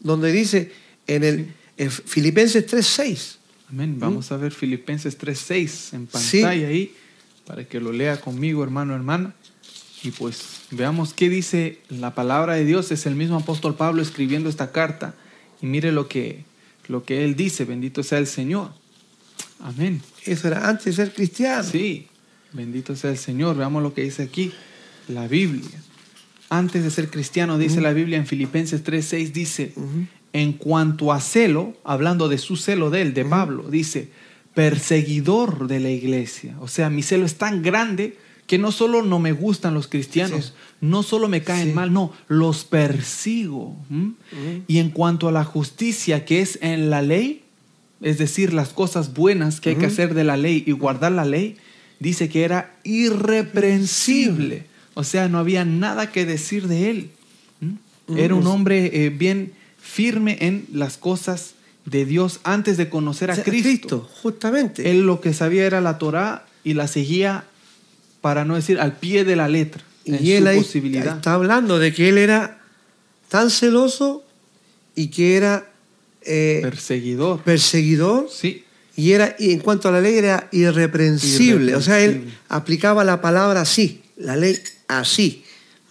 [0.00, 0.72] Donde dice
[1.06, 3.36] en el en Filipenses 3:6.
[3.68, 3.98] Amén.
[3.98, 6.40] Vamos a ver Filipenses 3.6 en Sí.
[6.40, 6.94] pantalla ahí
[7.46, 9.34] para que lo lea conmigo, hermano, hermana.
[10.04, 12.92] Y pues veamos qué dice la palabra de Dios.
[12.92, 15.14] Es el mismo apóstol Pablo escribiendo esta carta.
[15.62, 16.44] Y mire lo que,
[16.88, 17.64] lo que él dice.
[17.64, 18.70] Bendito sea el Señor.
[19.60, 20.02] Amén.
[20.26, 21.64] Eso era antes de ser cristiano.
[21.64, 22.06] Sí,
[22.52, 23.56] bendito sea el Señor.
[23.56, 24.52] Veamos lo que dice aquí
[25.08, 25.82] la Biblia.
[26.50, 29.72] Antes de ser cristiano, dice la Biblia en Filipenses 3:6, dice,
[30.34, 34.10] en cuanto a celo, hablando de su celo de él, de Pablo, dice,
[34.52, 36.56] perseguidor de la iglesia.
[36.60, 40.46] O sea, mi celo es tan grande que no solo no me gustan los cristianos,
[40.46, 40.52] Sí.
[40.82, 41.74] no solo me caen Sí.
[41.74, 43.74] mal, no, los persigo.
[44.68, 47.42] Y en cuanto a la justicia que es en la ley,
[48.02, 51.24] es decir, las cosas buenas que hay que hacer de la ley y guardar la
[51.24, 51.56] ley,
[52.00, 52.74] dice que era
[53.64, 54.66] irreprensible.
[54.94, 57.10] O sea, no había nada que decir de él.
[58.16, 58.50] Era un Ujú.
[58.50, 61.54] hombre eh, bien firme en las cosas
[61.86, 64.08] de Dios antes de conocer a O sea, Cristo.
[64.22, 64.90] justamente.
[64.90, 67.44] Él lo que sabía era la Torá y la seguía,
[68.24, 71.16] para no decir al pie de la letra, en y él su ahí posibilidad.
[71.16, 72.58] está hablando de que él era
[73.28, 74.24] tan celoso
[74.94, 75.70] y que era
[76.22, 77.42] eh, Perseguidor.
[77.42, 78.64] perseguidor sí,
[78.96, 81.74] y era y en cuanto a la ley era irreprensible.
[81.76, 82.38] O sea, él Irreprensible.
[82.48, 84.56] aplicaba la palabra así, la ley
[84.88, 85.43] así.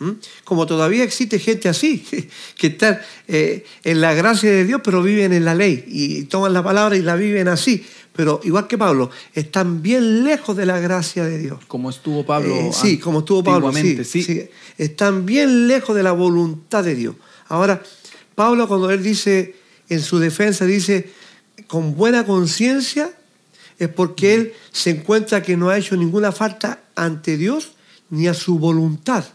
[0.04, 0.12] ¿Mm?
[0.44, 2.06] Como todavía existe gente así,
[2.58, 6.54] que están eh, en la gracia de Dios, pero viven en la ley y toman
[6.54, 7.86] la palabra y la viven así.
[8.14, 11.60] Pero igual que Pablo, están bien lejos de la gracia de Dios.
[11.68, 12.54] como estuvo Pablo.
[12.54, 13.72] Eh, sí, como estuvo Pablo.
[13.72, 14.24] Sí, antiguamente, sí.
[14.24, 14.50] sí.
[14.78, 17.16] Están bien lejos de la voluntad de Dios.
[17.48, 17.82] Ahora,
[18.36, 19.56] Pablo cuando él dice,
[19.90, 21.10] en su defensa, dice,
[21.68, 23.12] con buena conciencia,
[23.80, 27.74] es porque él se encuentra que no ha hecho ninguna falta ante Dios
[28.10, 29.26] ni a su voluntad.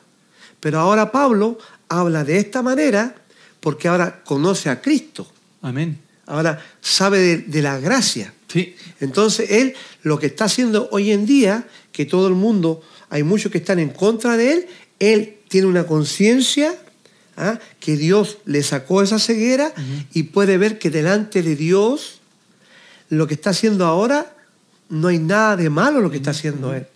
[0.61, 3.15] Pero ahora Pablo habla de esta manera
[3.61, 5.27] porque ahora conoce a Cristo.
[5.63, 5.99] Amén.
[6.27, 8.35] Ahora sabe de, de la gracia.
[8.49, 13.23] Sí, Entonces él lo que está haciendo hoy en día, que todo el mundo, hay
[13.23, 14.67] muchos que están en contra de él,
[14.99, 16.75] él tiene una conciencia
[17.37, 17.59] ¿ah?
[17.81, 19.73] que Dios le sacó esa ceguera
[20.13, 22.21] y puede ver que delante de Dios
[23.09, 24.35] lo que está haciendo ahora
[24.91, 26.87] no hay nada de malo lo que está haciendo él.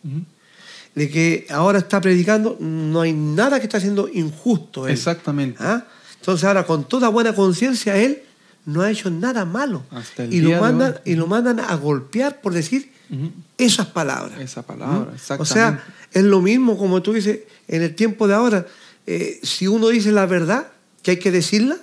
[0.95, 4.93] De que ahora está predicando, no hay nada que está haciendo injusto él.
[4.93, 5.57] exactamente.
[5.61, 5.85] ¿Ah?
[6.21, 8.23] Entonces ahora con toda buena conciencia él
[8.67, 9.85] no ha hecho nada malo.
[9.91, 10.99] Hasta el Y día lo, de mandan, hoy.
[11.13, 13.31] y lo mandan a golpear por decir Ujú.
[13.59, 14.39] esas palabras.
[14.41, 15.15] Esa palabra, ¿Mm?
[15.15, 15.43] exactamente.
[15.43, 18.67] O sea, es lo mismo como tú dices, en el tiempo de ahora,
[19.07, 20.69] eh, si uno dice la verdad,
[21.03, 21.77] que hay que decirla,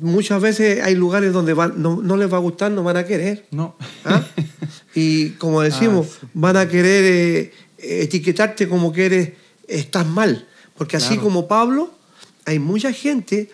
[0.00, 3.04] muchas veces hay lugares donde van- no, no les va a gustar, no van a
[3.04, 3.46] querer.
[3.50, 3.76] No.
[4.04, 4.22] ¿ah?
[4.94, 6.26] Y como decimos, Ah, sí.
[6.34, 9.30] van a querer eh, etiquetarte como que eres,
[9.66, 10.46] estás mal.
[10.76, 11.22] Porque así Claro.
[11.22, 11.94] como Pablo,
[12.44, 13.50] hay mucha gente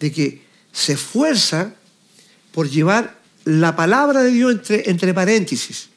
[0.00, 1.74] de que se esfuerza
[2.52, 5.88] por llevar la palabra de Dios entre, entre paréntesis.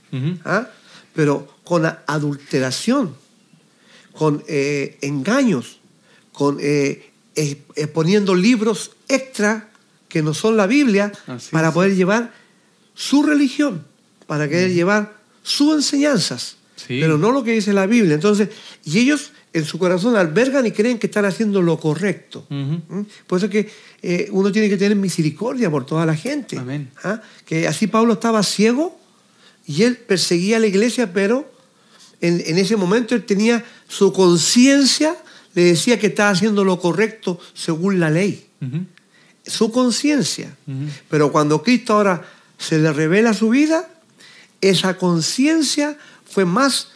[0.46, 0.68] ¿ah?
[1.14, 3.16] pero con a- adulteración,
[4.14, 5.80] con eh, engaños,
[6.34, 9.70] con eh, eh, eh, poniendo libros extra
[10.10, 11.74] que no son la Biblia Así para es.
[11.74, 12.34] poder llevar
[12.94, 13.86] su religión,
[14.28, 17.00] para querer llevar sus enseñanzas, Sí.
[17.02, 18.16] pero no lo que dice la Biblia.
[18.16, 18.50] Entonces,
[18.84, 22.46] y ellos en su corazón albergan y creen que están haciendo lo correcto.
[22.50, 23.02] ¿Mm?
[23.28, 23.70] Por eso es que
[24.02, 26.58] eh, uno tiene que tener misericordia por toda la gente.
[26.58, 26.90] Amén.
[27.04, 27.22] ¿Ah?
[27.46, 28.98] Que así Pablo estaba ciego
[29.68, 31.52] y él perseguía a la iglesia, pero
[32.22, 35.16] en, en ese momento él tenía su conciencia,
[35.54, 38.48] le decía que estaba haciendo lo correcto según la ley.
[39.46, 40.56] Su conciencia.
[41.10, 42.26] Pero cuando Cristo ahora
[42.58, 43.90] se le revela su vida,
[44.62, 45.98] esa conciencia
[46.32, 46.90] fue más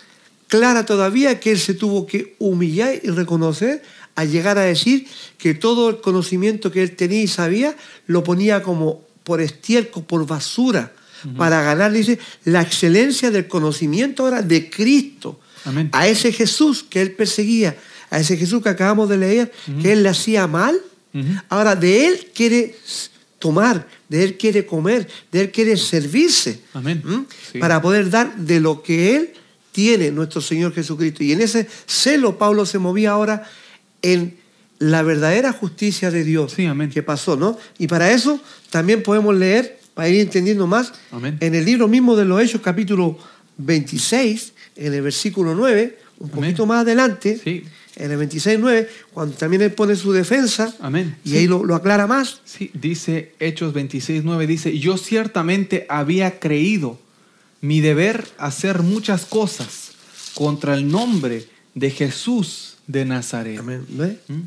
[0.47, 3.83] clara todavía que él se tuvo que humillar y reconocer
[4.15, 7.75] a llegar a decir que todo el conocimiento que él tenía y sabía
[8.07, 10.93] lo ponía como por estiércol, por basura,
[11.37, 15.39] para ganar, dice, la excelencia del conocimiento ahora de Cristo.
[15.63, 15.89] Amén.
[15.91, 17.75] A ese Jesús que él perseguía,
[18.11, 20.79] a ese Jesús que acabamos de leer, que él le hacía mal,
[21.49, 22.75] ahora de él quiere
[23.45, 26.61] tomar, de él quiere comer, de él quiere servirse.
[26.73, 27.03] Amén.
[27.51, 27.59] Sí.
[27.59, 29.33] Para poder dar de lo que él
[29.71, 31.23] tiene, nuestro Señor Jesucristo.
[31.23, 33.43] Y en ese celo Pablo se movía ahora
[34.01, 34.37] en
[34.79, 36.89] la verdadera justicia de Dios Sí, amén.
[36.89, 37.55] que pasó, ¿no?
[37.77, 38.39] Y para eso
[38.71, 41.37] también podemos leer, para ir entendiendo más, Amén.
[41.39, 43.15] en el libro mismo de los Hechos, capítulo
[43.57, 46.35] 26, en el versículo 9, un Amén.
[46.35, 47.63] poquito más adelante, Sí.
[47.97, 51.15] En el 26, 9, cuando también él pone su defensa, Amén.
[51.23, 51.37] y Sí.
[51.37, 52.41] ahí lo, lo aclara más.
[52.45, 56.99] Sí, dice Hechos 26, 9, dice, yo ciertamente había creído
[57.61, 59.91] mi deber hacer muchas cosas
[60.33, 63.59] contra el nombre de Jesús de Nazaret.
[63.59, 63.85] Amén.
[63.89, 64.19] ¿Ve?
[64.27, 64.41] ¿Mm?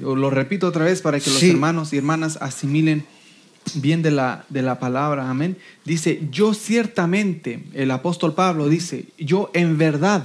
[0.00, 1.50] Yo lo repito otra vez para que los Sí.
[1.50, 3.04] hermanos y hermanas asimilen
[3.74, 5.28] bien de la, de la palabra.
[5.28, 5.56] Amén.
[5.84, 10.24] Dice, yo ciertamente, el apóstol Pablo dice, yo en verdad,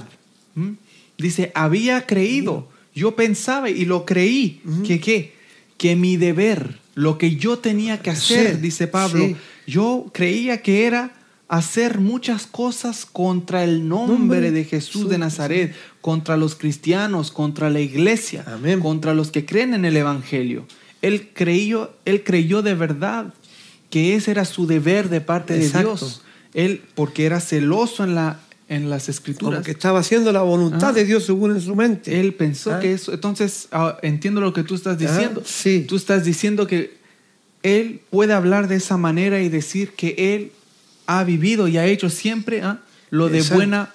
[0.56, 0.76] ¿m?
[1.18, 5.34] Dice, había creído, yo pensaba y lo creí, que qué,
[5.76, 9.36] que mi deber, lo que yo tenía que hacer, Sí, dice Pablo, sí.
[9.66, 11.12] yo creía que era
[11.48, 17.70] hacer muchas cosas contra el nombre Nombre de Jesús de Nazaret, contra los cristianos, contra
[17.70, 18.80] la iglesia, Amén.
[18.80, 20.66] contra los que creen en el Evangelio.
[21.00, 23.32] Él creyó, él creyó de verdad
[23.90, 25.94] que ese era su deber de parte Exacto.
[25.94, 26.22] de Dios.
[26.54, 30.92] Él, porque era celoso en, la, en las escrituras, Porque estaba haciendo la voluntad Ah.
[30.92, 32.20] de Dios según en su mente.
[32.20, 32.80] él pensó Ah.
[32.80, 33.12] que eso.
[33.14, 35.42] Entonces, ah, entiendo lo que tú estás diciendo.
[35.46, 35.84] Sí.
[35.88, 36.96] Tú estás diciendo que
[37.62, 40.52] él puede hablar de esa manera y decir que él
[41.06, 42.62] ha vivido y ha hecho siempre
[43.10, 43.54] lo de Exacto.
[43.56, 43.90] buena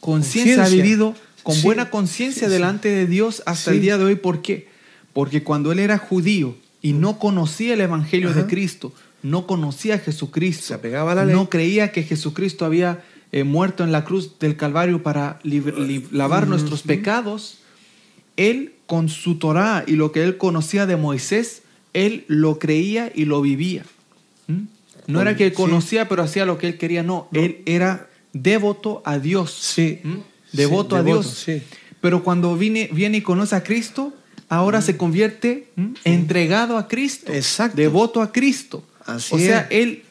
[0.00, 1.62] conciencia, ha vivido con Sí.
[1.62, 4.14] buena conciencia Sí, delante de Dios hasta el día de hoy.
[4.16, 4.68] ¿Por qué?
[5.12, 8.46] Porque cuando él era judío y no conocía el Evangelio de.
[8.46, 11.34] Cristo, no conocía a Jesucristo, Se apegaba a la ley.
[11.34, 13.02] no creía que Jesucristo había
[13.36, 15.40] eh, muerto en la cruz del Calvario para
[16.10, 17.58] lavar nuestros pecados,
[18.38, 21.60] él con su Torá y lo que él conocía de Moisés,
[21.92, 23.84] él lo creía y lo vivía.
[24.46, 24.62] ¿Mm?
[25.08, 25.54] No era que Sí.
[25.54, 29.52] conocía pero hacía lo que él quería, no, él era devoto a Dios.
[29.52, 30.00] Sí.
[30.02, 30.14] ¿Mm?
[30.54, 31.34] Devoto Sí, a devoto, Dios.
[31.36, 31.62] sí.
[32.00, 34.14] Pero cuando viene, viene y conoce a Cristo,
[34.48, 35.68] ahora se convierte
[36.04, 37.34] entregado a Cristo.
[37.34, 37.76] Exacto.
[37.76, 38.82] Devoto a Cristo.
[39.04, 39.78] Así o sea, es.
[39.82, 40.02] él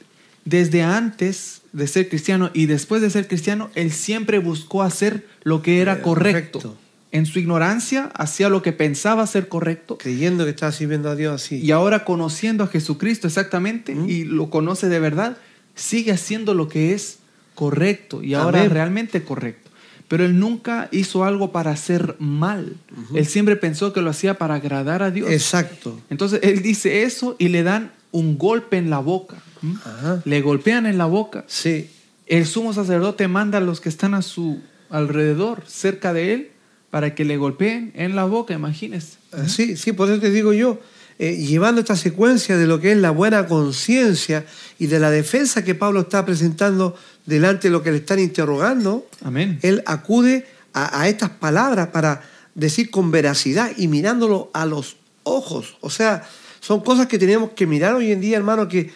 [0.45, 5.61] desde antes de ser cristiano y después de ser cristiano, él siempre buscó hacer lo
[5.61, 6.59] que era correcto.
[6.59, 6.77] correcto.
[7.11, 9.97] En su ignorancia hacía lo que pensaba ser correcto.
[9.97, 11.57] Creyendo que estaba sirviendo a Dios así.
[11.57, 14.09] Y ahora conociendo a Jesucristo exactamente Mm.
[14.09, 15.37] y lo conoce de verdad,
[15.75, 17.19] sigue haciendo lo que es
[17.55, 18.71] correcto y ahora Amén.
[18.71, 19.69] realmente correcto.
[20.07, 22.75] Pero él nunca hizo algo para hacer mal.
[23.15, 25.31] Él siempre pensó que lo hacía para agradar a Dios.
[25.31, 25.99] Exacto.
[26.09, 29.37] Entonces él dice eso y le dan un golpe en la boca.
[29.61, 29.75] ¿m?
[29.83, 30.21] Ajá.
[30.25, 31.43] Le golpean en la boca.
[31.47, 31.89] Sí.
[32.25, 36.51] El sumo sacerdote manda a los que están a su alrededor, cerca de él,
[36.89, 39.17] para que le golpeen en la boca, imagínese.
[39.33, 40.79] Ah, Sí, sí, por eso te digo yo,
[41.19, 44.45] eh, llevando esta secuencia de lo que es la buena conciencia
[44.79, 49.07] y de la defensa que Pablo está presentando delante de lo que le están interrogando,
[49.23, 49.59] Amén.
[49.61, 52.21] él acude a, a estas palabras para
[52.53, 55.77] decir con veracidad y mirándolo a los ojos.
[55.81, 56.23] O sea,
[56.65, 58.91] son cosas que tenemos que mirar hoy en día, hermano, que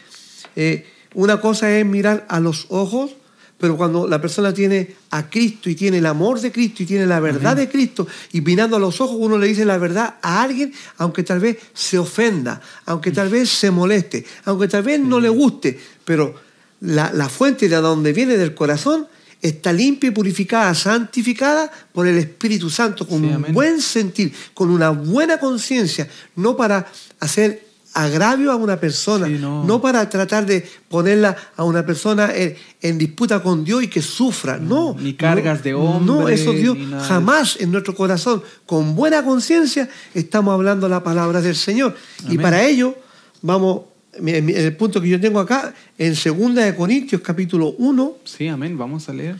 [0.55, 3.11] eh, una cosa es mirar a los ojos,
[3.59, 7.05] pero cuando la persona tiene a Cristo y tiene el amor de Cristo y tiene
[7.05, 10.41] la verdad de Cristo y mirando a los ojos uno le dice la verdad a
[10.41, 15.19] alguien, aunque tal vez se ofenda, aunque tal vez se moleste, aunque tal vez no
[15.19, 16.33] le guste, pero
[16.81, 19.05] la, la fuente de donde viene del corazón
[19.41, 24.69] está limpia y purificada, santificada por el Espíritu Santo, con Sí, un buen sentir, con
[24.69, 26.87] una buena conciencia, no para
[27.19, 29.63] hacer agravio a una persona, Sí, no.
[29.63, 34.01] no para tratar de ponerla a una persona en, en disputa con Dios y que
[34.01, 34.95] sufra, no.
[34.99, 36.77] ni cargas no, de hombre, No, eso Dios
[37.07, 41.95] jamás en nuestro corazón, con buena conciencia, estamos hablando la palabra del Señor.
[42.29, 42.95] Y para ello,
[43.41, 43.81] vamos,
[44.13, 48.77] el punto que yo tengo acá, en 2 de Corintios capítulo 1, Sí, amén.
[48.77, 49.39] Vamos a leer.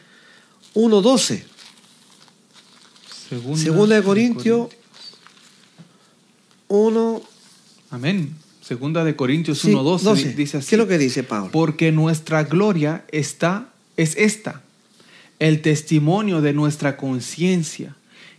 [0.74, 1.46] 1, 12.
[3.30, 4.70] Segunda, Segunda de Corintios
[6.68, 7.22] 1,
[7.92, 8.36] Amén.
[8.62, 10.34] Segunda de Corintios sí, 1.12 12.
[10.34, 10.70] dice así.
[10.70, 11.50] ¿Qué es lo que dice Pablo?
[11.52, 14.62] Porque nuestra gloria está, es esta,
[15.40, 17.96] el testimonio de nuestra conciencia,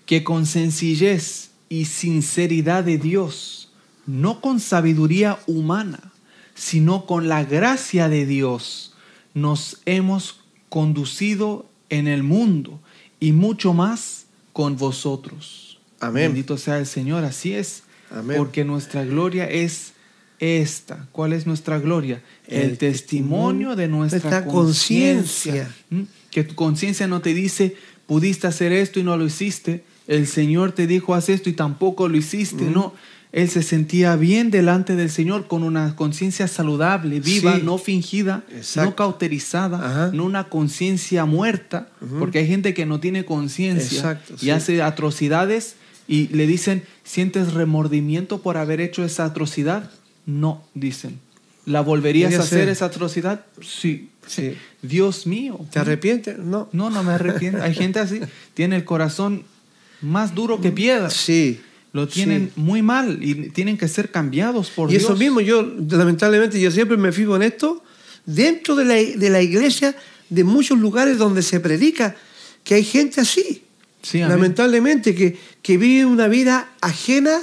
[0.06, 3.70] que con sencillez y sinceridad de Dios,
[4.06, 6.12] no con sabiduría humana,
[6.54, 8.94] sino con la gracia de Dios,
[9.34, 12.80] nos hemos conducido en el mundo
[13.18, 15.78] y mucho más con vosotros.
[16.00, 16.24] Amén.
[16.24, 17.82] Bendito sea el Señor, así es.
[18.10, 18.36] Amén.
[18.38, 19.92] Porque nuestra gloria es
[20.38, 21.06] esta.
[21.12, 22.22] ¿Cuál es nuestra gloria?
[22.46, 25.70] El, El testimonio de nuestra, conciencia.
[25.90, 26.02] ¿Mm?
[26.30, 29.84] Que tu conciencia no te dice, pudiste hacer esto y no lo hiciste.
[30.06, 32.64] El Señor te dijo, haz esto y tampoco lo hiciste.
[32.64, 32.72] Mm.
[32.72, 32.94] No.
[33.32, 37.62] Él se sentía bien delante del Señor con una conciencia saludable, viva, Sí.
[37.62, 38.90] no fingida, Exacto.
[38.90, 40.10] no cauterizada, Ajá.
[40.12, 44.50] no una conciencia muerta, porque hay gente que no tiene conciencia y sí.
[44.50, 45.76] hace atrocidades
[46.10, 49.92] y le dicen, ¿sientes remordimiento por haber hecho esa atrocidad?
[50.26, 51.20] No, dicen.
[51.66, 53.46] ¿La volverías a hacer esa atrocidad?
[53.62, 54.08] Sí.
[54.26, 54.56] sí.
[54.82, 55.60] Dios mío.
[55.70, 56.36] ¿Te arrepientes?
[56.36, 56.68] No.
[56.72, 57.62] No, no me arrepiento.
[57.62, 58.20] Hay gente así,
[58.54, 59.44] tiene el corazón
[60.00, 61.10] más duro que piedra.
[61.10, 61.60] Sí.
[61.92, 65.02] Lo tienen muy mal y tienen que ser cambiados por Dios.
[65.02, 67.84] Y eso mismo, yo lamentablemente, yo siempre me fijo en esto,
[68.26, 69.94] dentro de la, de la iglesia,
[70.28, 72.16] de muchos lugares donde se predica,
[72.64, 73.62] que hay gente así.
[74.02, 77.40] Sí, lamentablemente, que, que vive una vida ajena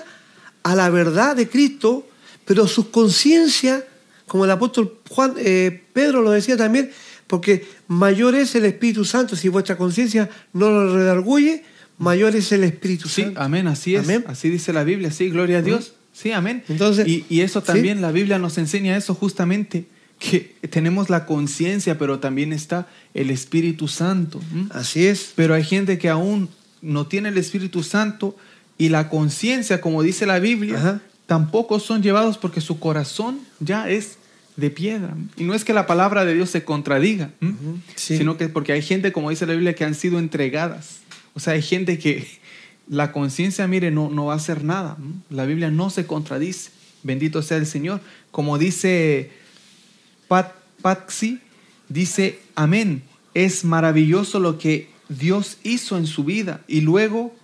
[0.64, 2.08] a la verdad de Cristo,
[2.45, 3.86] pero su conciencia,
[4.26, 6.91] como el apóstol Juan, eh, Pedro lo decía también,
[7.28, 11.64] porque mayor es el Espíritu Santo, si vuestra conciencia no lo redarguye,
[11.97, 13.32] mayor es el Espíritu Santo.
[13.32, 14.08] Sí, amén, así es.
[14.28, 15.93] Así dice la Biblia, sí, gloria a Dios.
[16.14, 16.64] Sí, amén.
[16.68, 19.86] Entonces, y, eso también, la Biblia nos enseña eso justamente,
[20.20, 24.39] que tenemos la conciencia, pero también está el Espíritu Santo.
[24.72, 25.32] Así es.
[25.36, 26.49] Pero hay gente que aún
[26.82, 28.36] no tiene el Espíritu Santo
[28.78, 34.18] y la conciencia, como dice la Biblia, tampoco son llevados porque su corazón ya es
[34.55, 35.15] de piedra.
[35.36, 37.32] Y no es que la palabra de Dios se contradiga,
[37.95, 41.01] sino que porque hay gente, como dice la Biblia, que han sido entregadas
[41.38, 42.28] o sea, hay gente que
[42.89, 44.97] la conciencia, mire, no, no va a hacer nada.
[45.30, 46.72] La Biblia no se contradice.
[47.03, 48.01] Bendito sea el Señor.
[48.32, 49.30] Como dice
[50.28, 51.39] Pat, Patsy,
[51.89, 53.03] dice, amén.
[53.34, 56.61] Es maravilloso lo que Dios hizo en su vida.
[56.67, 57.36] Y luego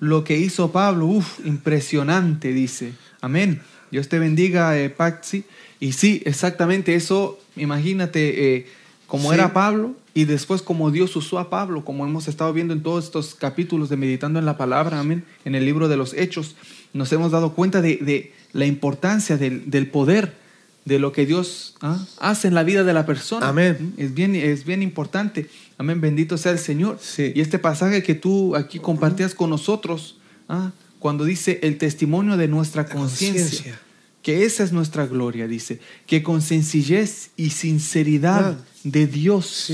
[0.00, 2.92] lo que hizo Pablo, uff, impresionante, dice.
[3.20, 3.62] Amén.
[3.90, 5.44] Dios te bendiga, eh, Patsy.
[5.80, 8.66] Y sí, exactamente eso, imagínate eh,
[9.06, 12.82] cómo era Pablo y después como Dios usó a Pablo, como hemos estado viendo en
[12.82, 16.54] todos estos capítulos de Meditando en la Palabra, amén, en el libro de los Hechos,
[16.92, 20.36] nos hemos dado cuenta de, la importancia del, poder
[20.84, 21.98] de lo que Dios ¿ah?
[22.18, 23.48] hace en la vida de la persona.
[23.48, 23.94] Amén.
[23.96, 25.48] Es bien, es bien importante.
[25.78, 26.98] Amén, bendito sea el Señor.
[27.18, 30.18] Y este pasaje que tú aquí compartías con nosotros,
[30.48, 30.72] ¿ah?
[30.98, 33.80] cuando dice el testimonio de nuestra conciencia,
[34.22, 39.72] que esa es nuestra gloria, dice, que con sencillez y sinceridad ah de Dios.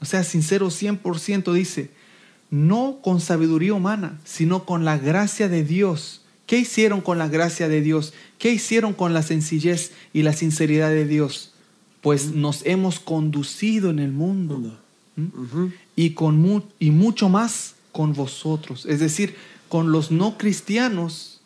[0.00, 1.90] O sea, sincero 100% dice,
[2.48, 6.22] no con sabiduría humana, sino con la gracia de Dios.
[6.50, 8.12] ¿Qué hicieron con la gracia de Dios?
[8.40, 11.52] ¿Qué hicieron con la sencillez y la sinceridad de Dios?
[12.00, 14.76] Pues nos hemos conducido en el mundo.
[15.94, 18.84] y, con y mucho más con vosotros.
[18.86, 19.36] Es decir,
[19.68, 21.40] con los no cristianos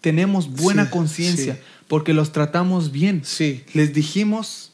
[0.00, 3.20] tenemos buena conciencia porque los tratamos bien.
[3.22, 3.64] Sí.
[3.74, 4.72] Les dijimos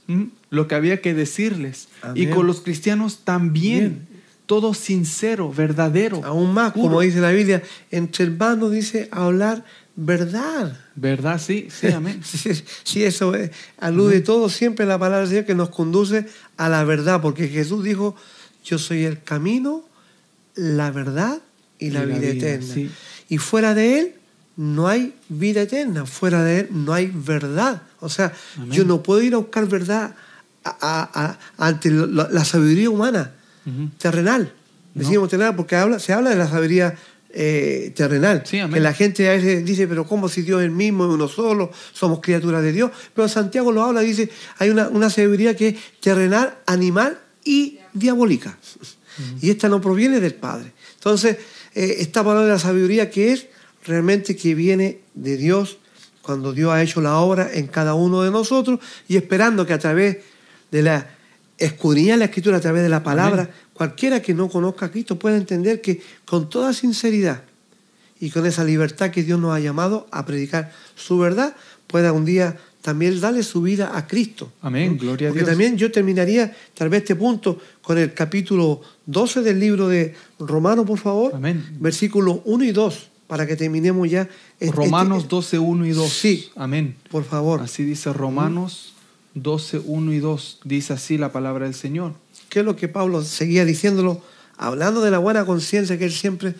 [0.50, 1.88] lo que había que decirles.
[2.14, 4.06] Y con los cristianos también.
[4.46, 6.22] Todo sincero, verdadero.
[6.24, 9.64] Aún más, como dice la Biblia, entre hermanos dice hablar
[9.94, 10.76] verdad.
[10.94, 12.22] Verdad, sí, sí, amén.
[12.84, 13.32] sí, eso
[13.78, 16.26] alude todo siempre a la palabra del Señor que nos conduce
[16.56, 18.16] a la verdad, porque Jesús dijo,
[18.64, 19.84] yo soy el camino,
[20.54, 21.40] la verdad
[21.78, 22.90] y la, vida, eterna.
[23.28, 24.14] Y fuera de Él
[24.56, 27.82] no hay vida eterna, fuera de Él no hay verdad.
[28.00, 28.32] O sea,
[28.70, 30.14] yo no puedo ir a buscar verdad
[31.58, 33.32] ante la, sabiduría humana,
[33.98, 34.52] terrenal.
[34.94, 36.94] Decimos terrenal porque habla, se habla de la sabiduría
[37.30, 38.42] eh, terrenal.
[38.42, 41.28] que la gente a veces dice, pero ¿cómo si Dios es el mismo, es uno
[41.28, 42.90] solo, somos criaturas de Dios?
[43.14, 48.58] Pero Santiago lo habla, dice, hay una, sabiduría que es terrenal, animal y diabólica.
[49.40, 50.72] Y esta no proviene del Padre.
[50.94, 51.38] Entonces,
[51.74, 53.46] eh, esta palabra de la sabiduría que es
[53.84, 55.78] realmente que viene de Dios
[56.22, 59.78] cuando Dios ha hecho la obra en cada uno de nosotros y esperando que a
[59.78, 60.18] través
[60.70, 61.10] de la
[61.64, 65.36] escudriñar la escritura, a través de la palabra, cualquiera que no conozca a Cristo pueda
[65.36, 67.44] entender que con toda sinceridad
[68.18, 71.54] y con esa libertad que Dios nos ha llamado a predicar su verdad,
[71.86, 74.52] pueda un día también darle su vida a Cristo.
[74.60, 75.32] Amén, gloria a Dios.
[75.32, 80.14] Porque también yo terminaría tal vez este punto con el capítulo 12 del libro de
[80.40, 81.34] Romanos, por favor.
[81.34, 81.64] Amén.
[81.78, 84.28] Versículos 1 y 2 para que terminemos ya.
[84.58, 86.12] Este, Romanos 12, 1 y 2.
[86.12, 86.50] Sí.
[86.56, 86.96] Amén.
[87.08, 87.60] Por favor.
[87.60, 88.92] Así dice Romanos
[89.34, 90.60] 12, 1 y 2.
[90.64, 92.14] Dice así la palabra del Señor.
[92.48, 94.22] ¿Qué es lo que Pablo seguía diciéndolo?
[94.56, 96.54] Hablando de la buena conciencia que él siempre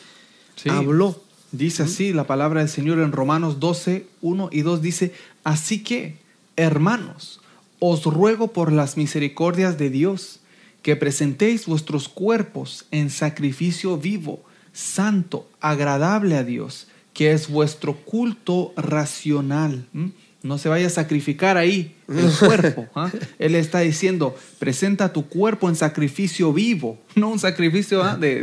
[0.69, 1.23] habló.
[1.53, 4.81] Dice así la palabra del Señor en Romanos 12, 1 y 2.
[4.83, 5.13] Dice,
[5.45, 6.17] así que,
[6.57, 7.41] hermanos,
[7.79, 10.41] os ruego por las misericordias de Dios
[10.83, 14.43] que presentéis vuestros cuerpos en sacrificio vivo
[14.73, 19.87] santo, agradable a Dios, que es vuestro culto racional.
[20.43, 22.87] No se vaya a sacrificar ahí el cuerpo.
[22.95, 23.11] ¿ah?
[23.39, 28.17] Él está diciendo, presenta tu cuerpo en sacrificio vivo, no un sacrificio ¿ah?
[28.17, 28.41] de,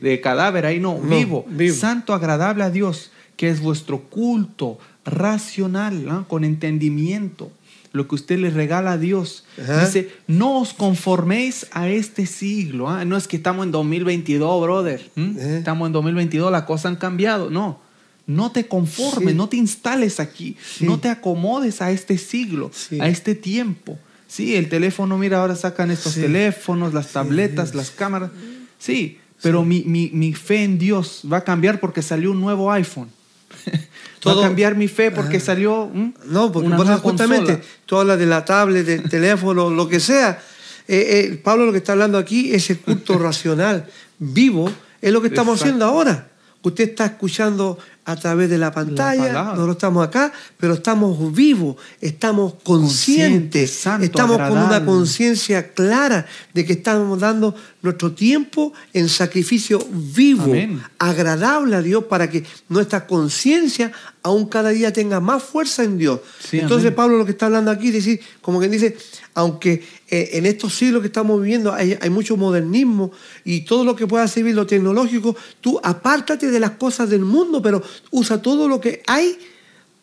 [0.00, 1.46] de, cadáver ahí, no, vivo.
[1.74, 6.24] Santo, agradable a Dios, que es vuestro culto racional, ¿ah?
[6.26, 7.52] con entendimiento.
[7.92, 9.44] lo que usted le regala a Dios.
[9.62, 9.84] Ajá.
[9.84, 13.04] Dice, no os conforméis a este siglo.
[13.04, 15.10] No es que estamos en 2022, brother.
[15.16, 15.56] Eh.
[15.58, 17.50] Estamos en 2022, las cosas han cambiado.
[17.50, 17.80] No,
[18.26, 19.34] no te conformes, Sí.
[19.36, 20.84] no te instales aquí, Sí.
[20.84, 23.00] no te acomodes a este siglo, Sí.
[23.00, 23.98] a este tiempo.
[24.28, 28.30] Sí, el teléfono, mira, ahora sacan estos teléfonos, las tabletas, las cámaras.
[28.78, 32.70] Sí, pero Mi, mi, mi fe en Dios va a cambiar porque salió un nuevo
[32.72, 33.08] iPhone.
[34.20, 35.40] Todo- va a cambiar mi fe porque Ah.
[35.40, 36.14] salió ¿m?
[36.26, 37.68] No, porque una nueva justamente consola.
[37.86, 40.40] tú hablas de la tablet, del teléfono, lo que sea.
[40.88, 43.86] Eh, eh, Pablo lo que está hablando aquí es el culto racional,
[44.18, 44.70] vivo,
[45.00, 45.64] es lo que estamos Exacto.
[45.64, 46.28] haciendo ahora.
[46.62, 49.52] Usted está escuchando a través de la pantalla, palabra.
[49.52, 56.64] nosotros estamos acá, pero estamos vivos, estamos Conscientes, santo, estamos con una conciencia clara de
[56.64, 60.80] que estamos dando nuestro tiempo en sacrificio vivo, Amén.
[60.98, 63.90] agradable a Dios para que nuestra conciencia
[64.22, 66.20] aún cada día tenga más fuerza en Dios.
[66.48, 66.94] Sí, Entonces amén.
[66.96, 68.96] Pablo lo que está hablando aquí es decir, como que dice,
[69.34, 73.10] aunque eh, en estos siglos que estamos viviendo hay, hay mucho modernismo
[73.44, 77.60] y todo lo que pueda servir lo tecnológico, tú apártate de las cosas del mundo,
[77.60, 79.36] pero usa todo lo que hay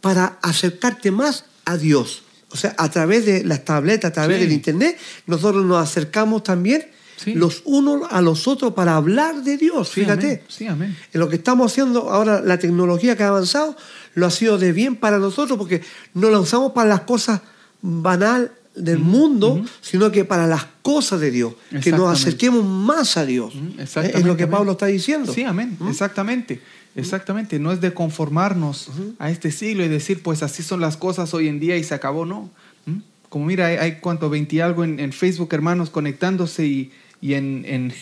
[0.01, 2.23] para acercarte más a Dios.
[2.51, 4.43] O sea, a través de las tabletas, a través Sí.
[4.43, 6.85] del internet, nosotros nos acercamos también
[7.19, 7.33] Sí.
[7.33, 9.89] los unos a los otros para hablar de Dios.
[9.89, 10.43] Fíjate.
[10.47, 10.95] Sí, amén.
[11.11, 13.75] En lo que estamos haciendo ahora, la tecnología que ha avanzado,
[14.15, 15.81] lo ha sido de bien para nosotros porque
[16.13, 17.41] no la usamos para las cosas
[17.81, 21.53] banal del mundo, sino que para las cosas de Dios,
[21.83, 23.53] que nos acerquemos más a Dios.
[23.55, 23.79] Mm.
[23.79, 24.47] Es lo que.
[24.47, 25.33] Pablo está diciendo.
[25.33, 25.77] Sí, amén.
[25.89, 26.61] Exactamente.
[26.95, 27.59] Exactamente.
[27.59, 28.89] No es de conformarnos
[29.19, 31.93] a este siglo y decir, pues así son las cosas hoy en día y se
[31.93, 32.49] acabó, no.
[32.85, 32.97] ¿Mm?
[33.29, 36.91] Como mira, hay, hay cuánto, 20 y algo en, en Facebook, hermanos, conectándose y,
[37.21, 37.93] y en, en,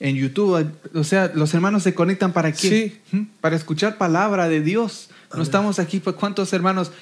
[0.00, 0.66] en YouTube.
[0.94, 2.98] O sea, los hermanos se conectan para qué?
[3.10, 3.16] Sí.
[3.16, 3.22] ¿Mm?
[3.40, 5.10] Para escuchar palabra de Dios.
[5.34, 6.92] No estamos aquí, pues, ¿cuántos hermanos?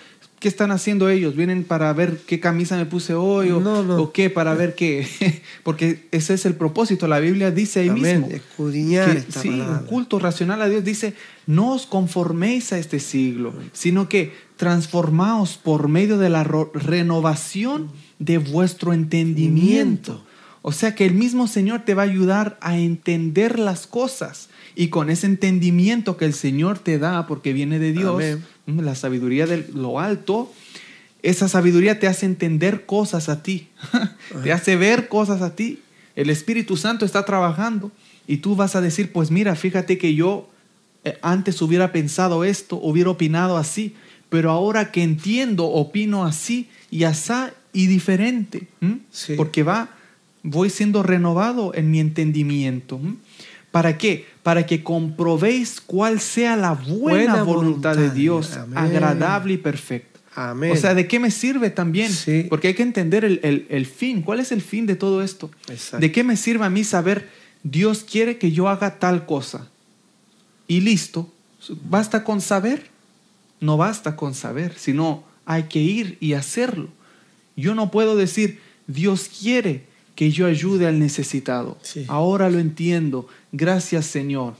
[0.41, 1.37] ¿Qué están haciendo ellos?
[1.37, 3.97] ¿Vienen para ver qué camisa me puse hoy o, No, no.
[3.97, 4.29] o qué?
[4.29, 5.07] Para ver qué.
[5.62, 7.07] Porque ese es el propósito.
[7.09, 8.20] La Biblia dice ahí Amén.
[8.22, 8.37] mismo.
[8.37, 9.79] Escudriñar que- esta sí, palabra.
[9.81, 11.14] un culto racional a Dios dice,
[11.47, 18.39] no os conforméis a este siglo, sino que transformaos por medio de la renovación de
[18.39, 20.25] vuestro entendimiento.
[20.67, 24.49] O sea que el mismo Señor te va a ayudar a entender las cosas.
[24.75, 28.43] Y con ese entendimiento que el Señor te da, porque viene de Dios, Amén.
[28.65, 30.51] mm, la sabiduría de lo alto,
[31.23, 33.69] esa sabiduría te hace entender cosas a ti,
[34.43, 35.81] te hace ver cosas a ti.
[36.17, 37.93] El Espíritu Santo está trabajando
[38.27, 40.49] y tú vas a decir, pues mira, fíjate que yo
[41.05, 43.95] eh, antes hubiera pensado esto, hubiera opinado así,
[44.31, 49.01] pero ahora que entiendo, opino así y asá y diferente, ¿m?
[49.11, 49.35] Sí.
[49.37, 49.91] porque va,
[50.45, 53.01] voy siendo renovado en mi entendimiento.
[53.03, 53.17] ¿m?
[53.73, 54.27] ¿Para qué?
[54.45, 58.15] Para que comprobéis cuál sea la buena, Buena voluntad, de voluntad.
[58.15, 58.79] Dios, Amén.
[58.79, 60.21] agradable y perfecta.
[60.37, 60.71] Amén.
[60.73, 62.13] O sea, ¿de qué me sirve también?
[62.13, 62.47] Sí.
[62.49, 64.23] Porque hay que entender el, el- el fin.
[64.23, 65.51] ¿Cuál es el fin de todo esto?
[65.69, 65.99] Exacto.
[65.99, 67.29] ¿De qué me sirve a mí saber
[67.63, 69.69] Dios quiere que yo haga tal cosa?
[70.69, 71.33] Y listo.
[71.89, 72.91] ¿Basta con saber?
[73.61, 76.89] No basta con saber, sino hay que ir y hacerlo.
[77.57, 79.85] Yo no puedo decir, Dios quiere
[80.15, 81.77] que yo ayude al necesitado.
[81.83, 82.05] Sí.
[82.09, 83.27] Ahora lo entiendo.
[83.53, 84.55] Gracias, Señor.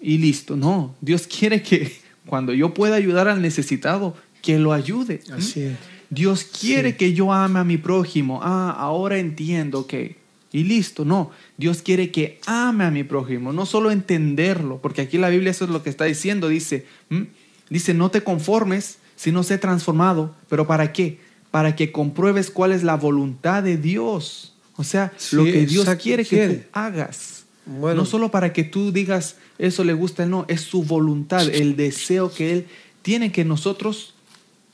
[0.00, 0.56] Y listo.
[0.56, 1.92] No, Dios quiere que
[2.26, 5.20] cuando yo pueda ayudar al necesitado, que lo ayude.
[5.28, 5.32] ¿Mm?
[5.34, 5.76] Así es.
[6.08, 6.96] Dios quiere Sí.
[6.96, 8.40] que yo ame a mi prójimo.
[8.42, 10.16] Ah, ahora entiendo que.
[10.52, 11.30] Y listo, no.
[11.58, 15.64] Dios quiere que ame a mi prójimo, no solo entenderlo, porque aquí la Biblia eso
[15.64, 16.48] es lo que está diciendo.
[16.48, 17.28] Dice, ¿m?
[17.68, 20.34] dice, no te conformes, sino sé transformado.
[20.48, 21.20] ¿Pero para qué?
[21.52, 24.54] Para que compruebes cuál es la voluntad de Dios.
[24.80, 26.54] O sea, Sí, lo que Dios quiere que quiere.
[26.54, 27.44] tú hagas.
[27.66, 28.00] Bueno.
[28.00, 32.32] No solo para que tú digas, eso le gusta no, es su voluntad, el deseo
[32.32, 32.66] que él
[33.02, 34.14] tiene que nosotros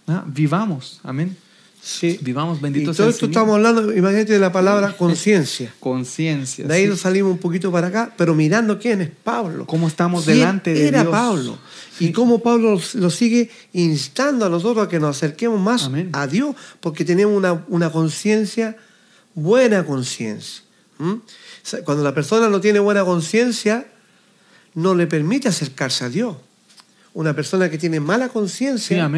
[0.07, 1.01] ah, vivamos.
[1.03, 1.37] Amén.
[1.83, 2.19] Sí.
[2.23, 5.75] Vivamos, Y bendito todo esto estamos hablando, imagínate, de la palabra conciencia.
[5.81, 6.67] Conciencia.
[6.67, 6.89] De ahí sí.
[6.89, 9.67] nos salimos un poquito para acá, pero mirando quién es Pablo.
[9.67, 11.13] Cómo estamos ¿Quién delante de era Dios.
[11.13, 11.59] Pablo.
[11.99, 12.07] Sí.
[12.07, 16.11] Y cómo Pablo lo sigue instando a nosotros a que nos acerquemos más Amén.
[16.13, 18.77] a Dios, porque tenemos una, una conciencia,
[19.37, 20.65] buena conciencia.
[20.99, 21.15] ¿Mm?
[21.85, 23.87] Cuando la persona no tiene buena conciencia,
[24.75, 26.37] no le permite acercarse a Dios.
[27.15, 29.09] Una persona que tiene mala conciencia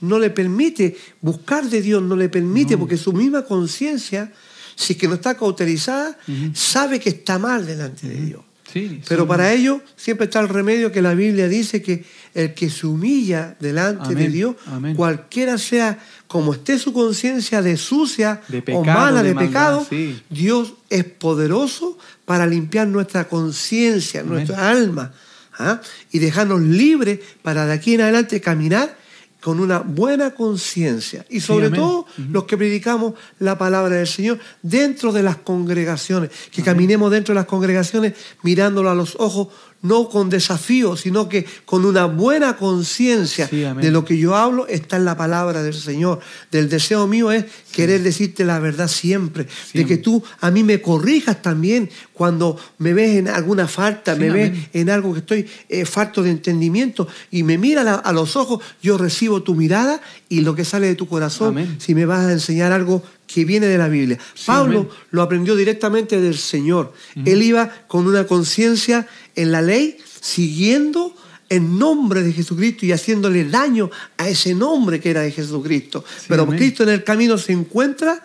[0.00, 2.80] no le permite buscar de Dios, no le permite, No.
[2.80, 4.32] porque su misma conciencia,
[4.74, 6.16] si es que no está cauterizada,
[6.52, 8.40] sabe que está mal delante de Dios.
[8.72, 9.28] Sí, Pero sí.
[9.28, 12.04] para ello siempre está el remedio que la Biblia dice que
[12.34, 14.96] el que se humilla delante de Dios, amén.
[14.96, 15.96] cualquiera sea
[16.34, 20.20] como esté su conciencia de sucia De o mala de de, maldad, pecado, sí.
[20.28, 25.12] Dios es poderoso para limpiar nuestra conciencia, nuestra alma,
[25.56, 25.80] ¿ah?
[26.10, 28.96] y dejarnos libres para de aquí en adelante caminar
[29.40, 31.24] con una buena conciencia.
[31.30, 36.64] Y sobre todo los que predicamos la palabra del Señor dentro de las congregaciones, que
[36.64, 39.48] caminemos dentro de las congregaciones mirándolo a los ojos,
[39.84, 44.66] no con desafío, sino que con una buena conciencia Sí, de lo que yo hablo
[44.66, 46.20] está en la palabra del Señor.
[46.50, 50.80] Del deseo mío es querer decirte la verdad siempre, de que tú a mí me
[50.80, 55.46] corrijas también cuando me ves en alguna falta, Sí, me ves en algo que estoy
[55.68, 60.40] eh, falto de entendimiento y me mira a, los ojos, yo recibo tu mirada y
[60.40, 61.76] lo que sale de tu corazón, Amén.
[61.78, 64.18] si me vas a enseñar algo que viene de la Biblia.
[64.34, 64.92] Sí, Pablo amén.
[65.10, 66.92] lo aprendió directamente del Señor.
[67.24, 71.14] Él iba con una conciencia en la ley, siguiendo
[71.48, 76.04] en nombre de Jesucristo y haciéndole daño a ese nombre que era de Jesucristo.
[76.08, 76.58] Sí, Pero amén.
[76.58, 78.24] Cristo en el camino se encuentra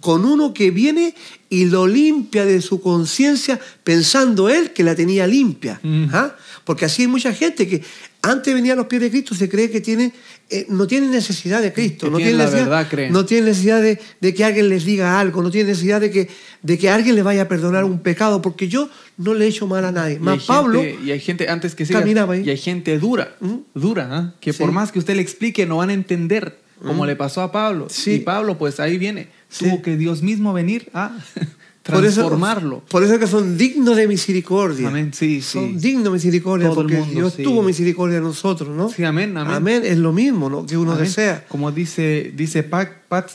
[0.00, 1.14] con uno que viene
[1.48, 5.80] y lo limpia de su conciencia pensando él que la tenía limpia.
[5.82, 6.06] Mm.
[6.12, 6.36] ¿ah?
[6.64, 7.82] Porque así hay mucha gente que
[8.22, 10.12] antes venía a los pies de Cristo se cree que tiene,
[10.50, 13.12] eh, no tiene necesidad de Cristo, Que no tiene tiene la necesidad, verdad, creen.
[13.12, 16.28] no tiene necesidad de, de que alguien les diga algo, no tiene necesidad de que,
[16.62, 19.66] de que alguien le vaya a perdonar un pecado, porque yo no le he hecho
[19.66, 20.18] mal a nadie.
[20.18, 22.42] Más Pablo, gente- y hay gente, antes que siga, caminaba ahí.
[22.44, 23.54] y hay gente dura, ¿Mm?
[23.74, 24.34] dura, ¿ah?
[24.40, 24.58] que Sí.
[24.58, 27.06] por más que usted le explique, no van a entender, como ¿Mm?
[27.06, 27.86] le pasó a Pablo.
[27.88, 28.14] Sí.
[28.14, 29.66] Y Pablo, pues ahí viene, Sí.
[29.66, 31.16] tuvo que Dios mismo venir a
[31.82, 32.80] por eso, transformarlo.
[32.88, 34.88] por eso que son dignos de misericordia.
[34.88, 35.88] Amén, sí, Son sí.
[35.88, 37.42] dignos de misericordia Todo el porque mundo, Dios sí.
[37.42, 38.90] tuvo misericordia de nosotros, ¿no?
[38.90, 39.54] Sí, amén, amén.
[39.54, 40.66] Amén, es lo mismo ¿no?
[40.66, 41.04] que uno Amén.
[41.04, 41.44] desea.
[41.48, 43.30] Como dice, dice Pat, Pat,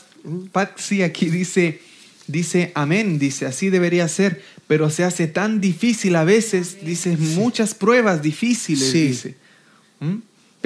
[0.52, 1.80] Patsy aquí dice,
[2.28, 7.74] dice amén, dice, así debería ser, pero se hace tan difícil a veces, dice, muchas
[7.74, 9.08] pruebas difíciles, Sí.
[9.08, 9.34] dice.
[10.00, 10.14] ¿Mm?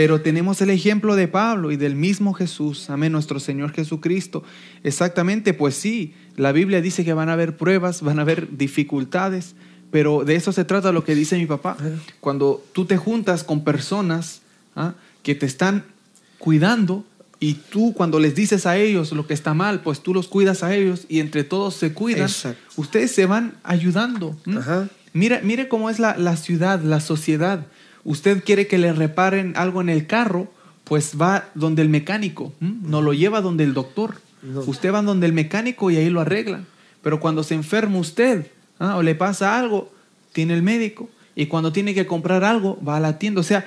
[0.00, 4.42] Pero tenemos el ejemplo de Pablo y del mismo Jesús, amén, nuestro Señor Jesucristo.
[4.82, 9.54] Exactamente, pues sí, la Biblia dice que van a haber pruebas, van a haber dificultades,
[9.90, 11.76] pero de eso se trata lo que dice mi papá.
[12.20, 14.40] Cuando tú te juntas con personas
[14.74, 14.94] ¿ah?
[15.22, 15.84] que te están
[16.38, 17.04] cuidando
[17.38, 20.62] y tú cuando les dices a ellos lo que está mal, pues tú los cuidas
[20.62, 22.58] a ellos y entre todos se cuidan, Exacto.
[22.76, 24.34] ustedes se van ayudando.
[24.46, 24.88] Ajá.
[25.12, 27.66] Mira, mire cómo es la, la ciudad, la sociedad.
[28.04, 30.48] Usted quiere que le reparen algo en el carro,
[30.84, 32.74] pues va donde el mecánico, ¿m?
[32.82, 34.20] no lo lleva donde el doctor.
[34.42, 34.60] No.
[34.60, 36.66] Usted va donde el mecánico y ahí lo arreglan.
[37.02, 38.46] Pero cuando se enferma usted
[38.78, 38.96] ¿ah?
[38.96, 39.92] o le pasa algo,
[40.32, 41.08] tiene el médico.
[41.36, 43.40] Y cuando tiene que comprar algo, va a la tienda.
[43.40, 43.66] O sea,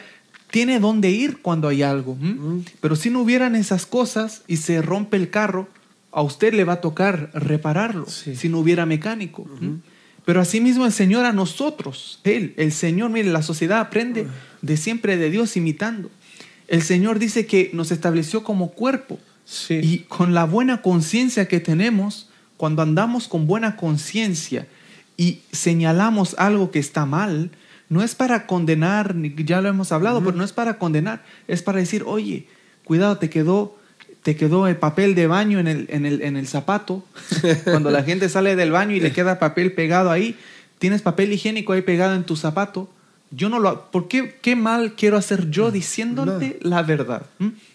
[0.52, 2.16] tiene dónde ir cuando hay algo.
[2.20, 2.62] Mm.
[2.82, 5.68] Pero si no hubieran esas cosas y se rompe el carro,
[6.12, 8.36] a usted le va a tocar repararlo Sí.
[8.36, 9.48] si no hubiera mecánico.
[10.26, 14.28] Pero asimismo el Señor a nosotros, Él, el Señor, mire, la sociedad aprende
[14.62, 16.10] de siempre de Dios imitando.
[16.68, 19.82] El Señor dice que nos estableció como cuerpo Sí.
[19.84, 24.68] y con la buena conciencia que tenemos, cuando andamos con buena conciencia
[25.18, 27.52] y señalamos algo que está mal,
[27.90, 31.80] no es para condenar, ya lo hemos hablado, pero no es para condenar, es para
[31.80, 32.48] decir, oye,
[32.86, 33.78] cuidado, te quedó,
[34.24, 37.04] te quedó el papel de baño en el, en el, en el zapato.
[37.66, 40.36] Cuando la gente sale del baño y le queda papel pegado ahí,
[40.80, 42.90] tienes papel higiénico ahí pegado en tu zapato.
[43.32, 47.24] Yo no lo ¿Por qué, qué mal quiero hacer yo diciéndote la verdad?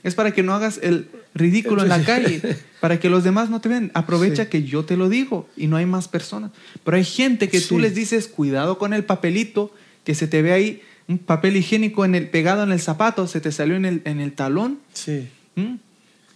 [0.02, 2.40] Es para que no hagas el ridículo en la calle,
[2.80, 3.90] para que los demás no te vean.
[3.94, 4.50] Aprovecha Sí.
[4.50, 6.52] que yo te lo digo y no hay más personas.
[6.84, 9.72] Pero hay gente que tú les dices, cuidado con el papelito,
[10.04, 13.40] que se te ve ahí un papel higiénico en el, pegado en el zapato, se
[13.40, 14.78] te salió en el, en el talón.
[14.92, 15.28] Sí.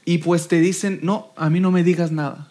[0.05, 2.49] Y pues te dicen, no, a mí no me digas nada.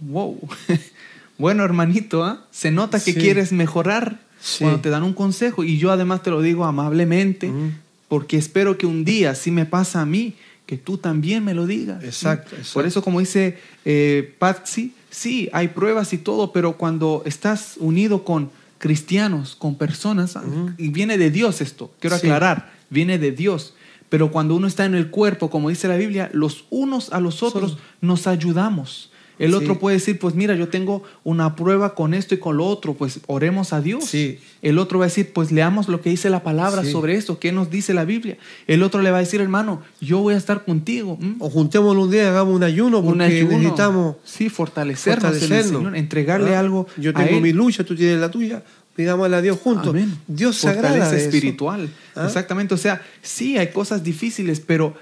[0.00, 0.38] Wow.
[1.38, 2.44] bueno, hermanito, ¿ah?
[2.50, 3.20] se nota que Sí.
[3.20, 4.58] quieres mejorar Sí.
[4.64, 5.62] cuando te dan un consejo.
[5.64, 7.70] Y yo además te lo digo amablemente, Ujú.
[8.08, 10.34] porque espero que un día, si me pasa a mí,
[10.66, 12.02] que tú también me lo digas.
[12.04, 12.56] Exacto.
[12.72, 18.24] Por eso, como dice eh, Patsy, sí, hay pruebas y todo, pero cuando estás unido
[18.24, 20.42] con cristianos, con personas, ¿ah?
[20.46, 20.70] Ujú.
[20.78, 22.26] y viene de Dios esto, quiero Sí.
[22.26, 23.74] aclarar, viene de Dios.
[24.10, 27.42] Pero cuando uno está en el cuerpo, como dice la Biblia, los unos a los
[27.42, 29.06] otros nos ayudamos.
[29.38, 29.56] El Sí.
[29.56, 32.92] otro puede decir, pues mira, yo tengo una prueba con esto y con lo otro,
[32.92, 34.04] pues oremos a Dios.
[34.04, 34.38] Sí.
[34.60, 36.92] El otro va a decir, pues leamos lo que dice la palabra Sí.
[36.92, 38.36] sobre esto, qué nos dice la Biblia.
[38.66, 41.18] El otro le va a decir, hermano, yo voy a estar contigo.
[41.38, 43.56] O juntémonos un día y hagamos un ayuno porque Un ayuno.
[43.56, 45.80] necesitamos sí, fortalecernos, en el fortalecernos.
[45.80, 46.60] Señor, entregarle ¿Ah?
[46.60, 46.86] algo.
[46.98, 47.40] Yo a tengo Él.
[47.42, 48.62] mi lucha, tú tienes la tuya.
[49.00, 49.88] Pidámosle a Dios juntos.
[49.88, 50.18] Amén.
[50.26, 51.16] Dios se agrada eso.
[51.16, 51.88] espiritual.
[52.14, 52.26] ¿Ah?
[52.26, 52.74] Exactamente.
[52.74, 54.94] O sea, sí hay cosas difíciles, pero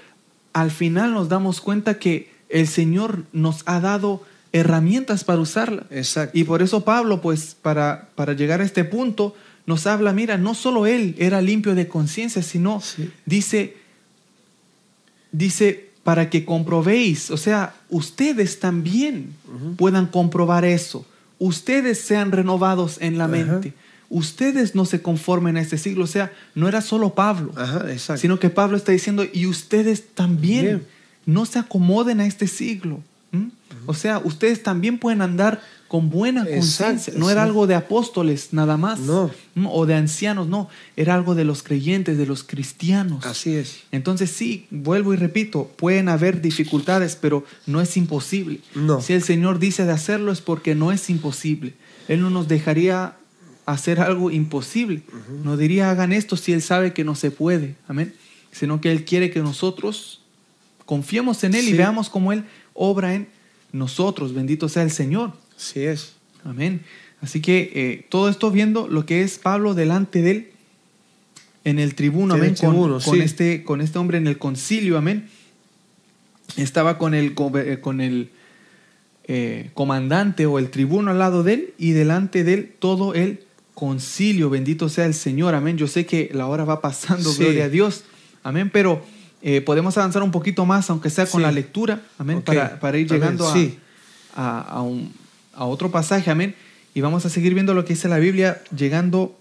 [0.53, 4.23] al final nos damos cuenta que el Señor nos ha dado
[4.53, 5.83] herramientas para usarla.
[5.91, 6.37] Exacto.
[6.37, 9.35] Y por eso Pablo, pues, para, para llegar a este punto,
[9.65, 13.11] nos habla, mira, no solo él era limpio de conciencia, sino Sí.
[13.25, 13.75] dice,
[15.31, 19.33] dice, para que comprobéis, o sea, ustedes también
[19.77, 21.05] puedan comprobar eso.
[21.37, 23.73] Ustedes sean renovados en la mente.
[24.09, 26.03] Ustedes no se conformen a este siglo.
[26.03, 27.85] O sea, no era solo Pablo, Ajá,
[28.17, 30.87] sino que Pablo está diciendo, y ustedes también Bien.
[31.25, 33.01] no se acomoden a este siglo.
[33.85, 37.13] O sea, ustedes también pueden andar con buena conciencia.
[37.15, 38.99] No era algo de apóstoles nada más.
[38.99, 39.31] No.
[39.65, 40.69] O de ancianos, no.
[40.95, 43.25] Era algo de los creyentes, de los cristianos.
[43.25, 43.81] Así es.
[43.91, 48.59] Entonces sí, vuelvo y repito, pueden haber dificultades, pero no es imposible.
[48.75, 49.01] No.
[49.01, 51.73] Si el Señor dice de hacerlo es porque no es imposible.
[52.07, 53.15] Él no nos dejaría
[53.71, 55.01] hacer algo imposible.
[55.43, 57.75] No diría hagan esto si Él sabe que no se puede.
[57.87, 58.13] Amén.
[58.51, 60.21] Sino que Él quiere que nosotros
[60.85, 63.27] confiemos en Él y veamos cómo Él obra en
[63.71, 64.33] nosotros.
[64.33, 65.33] Bendito sea el Señor.
[65.55, 66.13] Así es.
[66.43, 66.81] Amén.
[67.21, 70.51] Así que eh, todo esto viendo lo que es Pablo delante de él
[71.65, 73.21] en el tribuno, amén, con- tribuno, con, sí.
[73.21, 75.27] este, con este hombre en el concilio, amén.
[76.55, 78.29] Estaba con el, eh, con el
[79.25, 83.43] eh, comandante o el tribuno al lado de él y delante de él todo el
[83.79, 84.49] concilio.
[84.49, 85.77] Bendito sea el Señor, amén.
[85.77, 87.43] Yo sé que la hora va pasando, Sí.
[87.43, 88.03] gloria a Dios,
[88.43, 89.01] amén, pero
[89.41, 91.43] eh, podemos avanzar un poquito más, aunque sea con Sí.
[91.45, 92.43] la lectura, amén, Ok.
[92.45, 93.79] para, para ir llegando a, sí.
[94.35, 95.13] a, a un-
[95.53, 96.55] a otro pasaje, amén.
[96.93, 99.37] Y vamos a seguir viendo lo que dice la Biblia, llegando.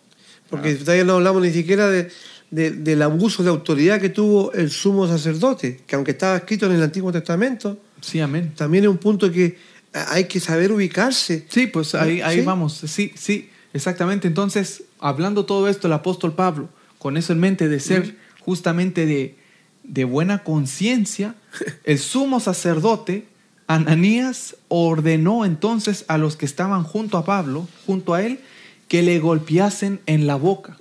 [0.50, 2.10] Porque todavía no hablamos ni siquiera de,
[2.52, 6.72] de- del abuso de autoridad que tuvo el sumo sacerdote, que aunque estaba escrito en
[6.72, 8.52] el Antiguo Testamento, Sí, amén.
[8.56, 9.58] también es un punto que
[9.92, 11.44] hay que saber ubicarse.
[11.48, 12.74] Sí, pues ahí, ahí vamos.
[12.86, 14.28] Sí, sí, exactamente.
[14.28, 19.36] Entonces, hablando todo esto, el apóstol Pablo, con eso en mente de ser justamente de,
[19.84, 21.34] de buena conciencia,
[21.84, 23.26] el sumo sacerdote,
[23.66, 28.40] Ananías, ordenó entonces a los que estaban junto a Pablo, junto a él,
[28.88, 30.78] que le golpeasen en la boca,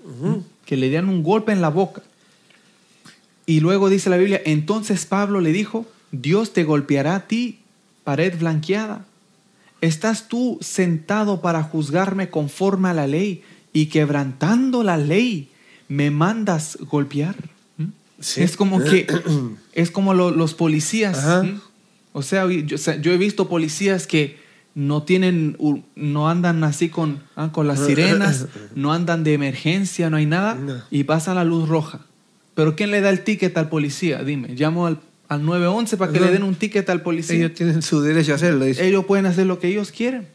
[0.65, 2.01] que le dieran un golpe en la boca.
[3.45, 7.59] Y luego dice la Biblia, entonces Pablo le dijo, Dios te golpeará a ti,
[8.03, 9.05] pared blanqueada.
[9.81, 15.49] ¿Estás tú sentado para juzgarme conforme a la ley y quebrantando la ley
[15.87, 17.35] me mandas golpear?
[17.77, 17.85] ¿Mm?
[18.19, 18.41] Sí.
[18.41, 19.07] Es como que
[19.73, 21.43] es como lo- los policías.
[21.43, 21.59] ¿Mm?
[22.13, 24.37] O sea, yo, o sea, yo he visto policías que
[24.73, 25.57] no tienen,
[25.95, 30.55] no andan así con, ah, con las sirenas, no andan de emergencia, no hay nada,
[30.55, 30.75] No.
[30.91, 32.01] y pasa la luz roja.
[32.55, 34.23] Pero ¿quién le da el ticket al policía?
[34.23, 36.25] Dime, llamo al, al 911 para que No.
[36.27, 37.35] le den un ticket al policía.
[37.37, 38.65] Ellos tienen su derecho a hacerlo.
[38.65, 38.87] dice.
[38.87, 40.27] Ellos pueden hacer lo que ellos quieren.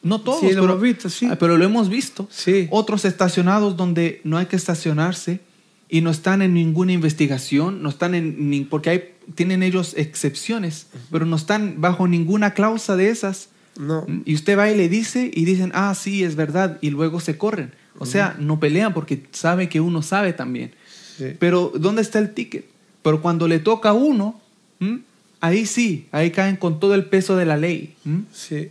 [0.00, 1.28] No todos, Sí, lo pero, hemos visto, sí.
[1.40, 2.28] Pero lo hemos visto.
[2.30, 2.68] Sí.
[2.70, 5.40] Otros estacionados donde no hay que estacionarse
[5.88, 11.26] y no están en ninguna investigación, no están en porque hay tienen ellos excepciones, pero
[11.26, 13.50] no están bajo ninguna cláusula de esas.
[13.78, 14.06] No.
[14.24, 17.36] Y usted va y le dice y dicen, ah, sí, es verdad, y luego se
[17.36, 17.72] corren.
[17.98, 20.72] O sea, no pelean porque sabe que uno sabe también.
[21.16, 21.32] Sí.
[21.38, 22.64] Pero ¿dónde está el ticket?
[23.08, 24.38] Pero cuando le toca a uno,
[24.80, 25.00] ¿m?
[25.40, 27.94] ahí sí, ahí caen con todo el peso de la ley.
[28.04, 28.24] ¿m?
[28.34, 28.68] Sí.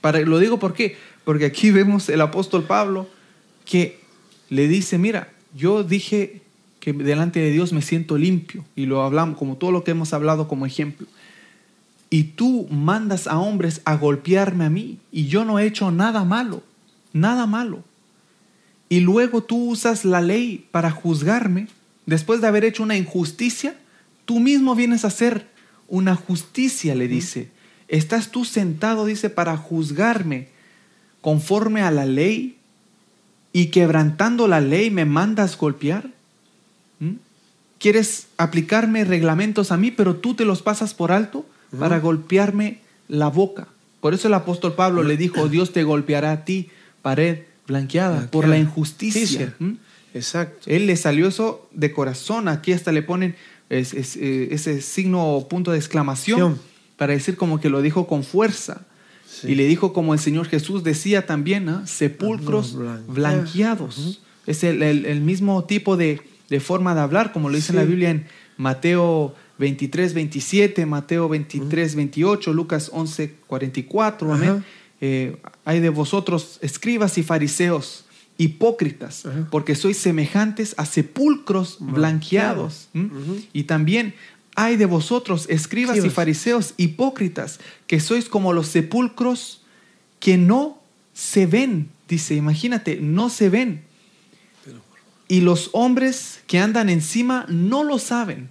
[0.00, 3.06] Para, lo digo por qué, porque aquí vemos el apóstol Pablo
[3.64, 4.00] que
[4.50, 6.42] le dice, mira, yo dije
[6.80, 10.12] que delante de Dios me siento limpio, y lo hablamos como todo lo que hemos
[10.12, 11.06] hablado como ejemplo.
[12.10, 16.24] Y tú mandas a hombres a golpearme a mí, y yo no he hecho nada
[16.24, 16.64] malo,
[17.12, 17.84] nada malo.
[18.88, 21.68] Y luego tú usas la ley para juzgarme,
[22.08, 23.76] después de haber hecho una injusticia,
[24.24, 25.46] tú mismo vienes a hacer
[25.88, 27.50] una justicia, le dice.
[27.86, 30.48] ¿Estás tú sentado, dice, para juzgarme
[31.20, 32.56] conforme a la ley
[33.52, 36.10] y quebrantando la ley me mandas golpear?
[36.98, 37.16] ¿Mm?
[37.78, 41.44] ¿Quieres aplicarme reglamentos a mí, pero tú te los pasas por alto
[41.78, 43.68] para golpearme la boca?
[44.00, 46.70] Por eso el apóstol Pablo le dijo, Dios te golpeará a ti,
[47.02, 49.20] pared blanqueada, por la injusticia.
[49.20, 49.54] Justicia.
[49.58, 49.87] ¿Mm?
[50.14, 50.62] Exacto.
[50.66, 52.48] Él le salió eso de corazón.
[52.48, 53.34] Aquí hasta le ponen
[53.70, 56.60] es- es, eh, ese signo o punto de exclamación Acción.
[56.96, 58.86] para decir como que lo dijo con fuerza.
[59.30, 59.48] Sí.
[59.48, 61.86] Y le dijo como el Señor Jesús decía también, ¿ah?
[61.86, 63.14] sepulcros Blanqueados.
[63.14, 64.22] blanqueados.
[64.46, 67.76] Es el, el- el mismo tipo de, de forma de hablar, como lo dice en
[67.76, 67.88] la Sí.
[67.88, 74.32] Biblia en Mateo 23, 27, Mateo 23, 28, Lucas 11, 44.
[74.32, 74.64] Amén.
[75.00, 78.04] Eh, hay de vosotros, escribas y fariseos,
[78.38, 82.88] hipócritas, porque sois semejantes a sepulcros blanqueados.
[83.52, 84.14] Y también
[84.54, 89.62] hay de vosotros, escribas y fariseos, hipócritas, que sois como los sepulcros
[90.20, 90.80] que no
[91.12, 91.90] se ven.
[92.08, 93.82] Dice, imagínate, no se ven.
[95.28, 98.48] Y los hombres que andan encima no lo saben.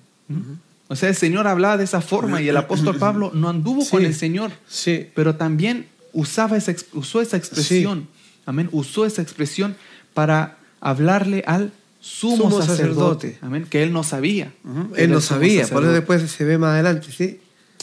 [0.89, 4.05] O sea, el Señor hablaba de esa forma y el apóstol Pablo no anduvo con
[4.05, 5.07] el Señor Sí.
[5.15, 8.07] pero también usaba esa, usó esa expresión,
[8.47, 9.75] amén, usó esa expresión
[10.15, 13.37] para hablarle al sumo, Sumo sacerdote, sacerdote.
[13.41, 14.51] amén, que él no sabía.
[14.95, 17.39] Él no sabía, por eso después se ve más adelante, sí.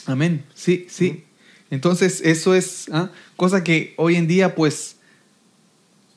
[0.06, 1.24] Amén, sí, sí.
[1.70, 4.96] Entonces, eso es ah, cosa que hoy en día, pues,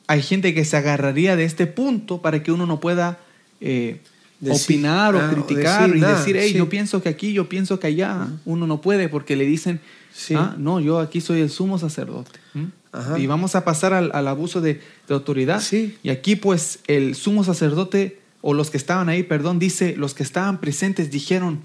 [0.06, 3.18] hay gente que se agarraría de este punto para que uno no pueda
[3.60, 4.00] eh,
[4.40, 6.58] Decir- opinar o ah, o criticar decir y decir, hey, sí.
[6.58, 8.28] yo pienso que aquí, yo pienso que allá.
[8.44, 9.80] Uno no puede porque le dicen,
[10.18, 10.34] Sí.
[10.34, 12.40] ah, no, yo aquí soy el sumo sacerdote.
[12.54, 12.64] ¿Mm?
[12.90, 13.18] Ajá.
[13.20, 15.60] Y vamos a pasar al, al abuso de, de autoridad.
[15.60, 15.96] Sí.
[16.02, 20.24] Y aquí pues el sumo sacerdote, o los que estaban ahí, perdón, dice, los que
[20.24, 21.60] estaban presentes dijeron,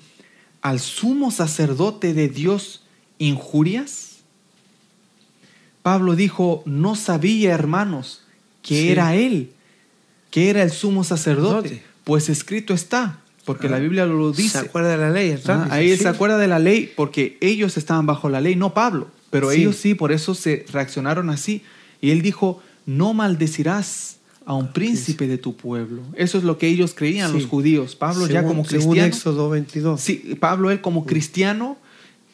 [0.62, 2.84] al sumo sacerdote de Dios
[3.18, 4.18] injurias.
[5.82, 8.22] Pablo dijo, no sabía, hermanos,
[8.62, 8.89] que Sí.
[8.89, 9.51] era él,
[10.30, 11.70] que era el sumo sacerdote.
[11.70, 11.93] Sacerdote.
[12.04, 13.72] Pues escrito está, porque Ah.
[13.72, 14.58] la Biblia lo ¿Se dice.
[14.60, 15.36] acuerda de la ley?
[15.48, 16.04] Ah, ahí Sí.
[16.04, 19.62] se acuerda de la ley porque ellos estaban bajo la ley, no Pablo, pero Sí.
[19.62, 21.62] ellos sí, por eso se reaccionaron así.
[22.02, 26.02] Y él dijo, no maldecirás a un príncipe de tu pueblo.
[26.16, 27.38] Eso es lo que ellos creían Sí.
[27.39, 27.96] los judíos.
[27.96, 30.02] Pablo ya Según- como Según cristiano, Éxodo 22.
[30.02, 31.78] sí, Pablo él como cristiano,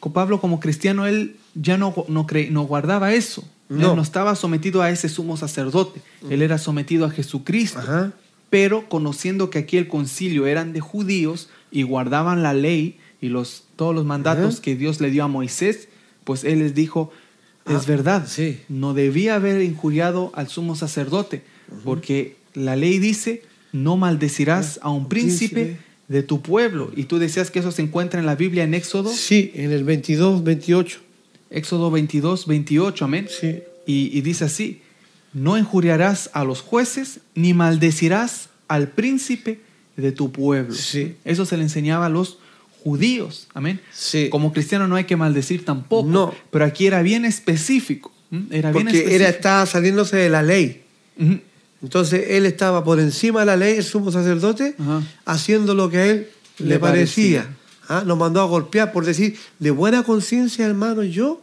[0.00, 3.44] co- Pablo como cristiano él ya no no, cre- no guardaba eso.
[3.68, 3.90] No.
[3.90, 6.00] Él no estaba sometido a ese sumo sacerdote.
[6.28, 8.12] Él era sometido a Jesucristo Ajá.
[8.50, 13.64] Pero conociendo que aquí el concilio eran de judíos y guardaban la ley y los,
[13.76, 15.88] todos los mandatos que Dios le dio a Moisés,
[16.24, 17.12] pues él les dijo,
[17.66, 18.58] es Ah, verdad, sí.
[18.68, 21.42] no debía haber injuriado al sumo sacerdote,
[21.84, 23.42] porque la ley dice,
[23.72, 25.80] no maldecirás a un príncipe príncipe.
[26.08, 26.90] de tu pueblo.
[26.96, 29.84] Y tú decías que eso se encuentra en la Biblia en Éxodo, Sí, en el
[29.84, 30.98] 22, 28.
[31.50, 33.26] Éxodo 22, 28, amén.
[33.28, 33.58] Sí.
[33.86, 34.80] Y, y dice así,
[35.32, 39.60] no injuriarás a los jueces ni maldecirás al príncipe
[39.96, 40.74] de tu pueblo.
[40.74, 41.16] Sí.
[41.24, 42.38] Eso se le enseñaba a los
[42.82, 43.46] judíos.
[43.54, 43.80] Amén.
[43.92, 44.28] Sí.
[44.30, 46.08] Como cristiano no hay que maldecir tampoco.
[46.08, 46.34] No.
[46.50, 48.12] Pero aquí era bien específico.
[48.50, 49.10] Era bien Porque específico.
[49.14, 50.82] era, estaba saliéndose de la ley.
[51.82, 54.74] Entonces él estaba por encima de la ley, el sumo sacerdote,
[55.24, 56.28] haciendo lo que a él
[56.58, 57.42] le, Le parecía.
[57.42, 57.56] parecía.
[57.88, 61.42] Ah, Nos mandó a golpear por decir, de buena conciencia, hermano, yo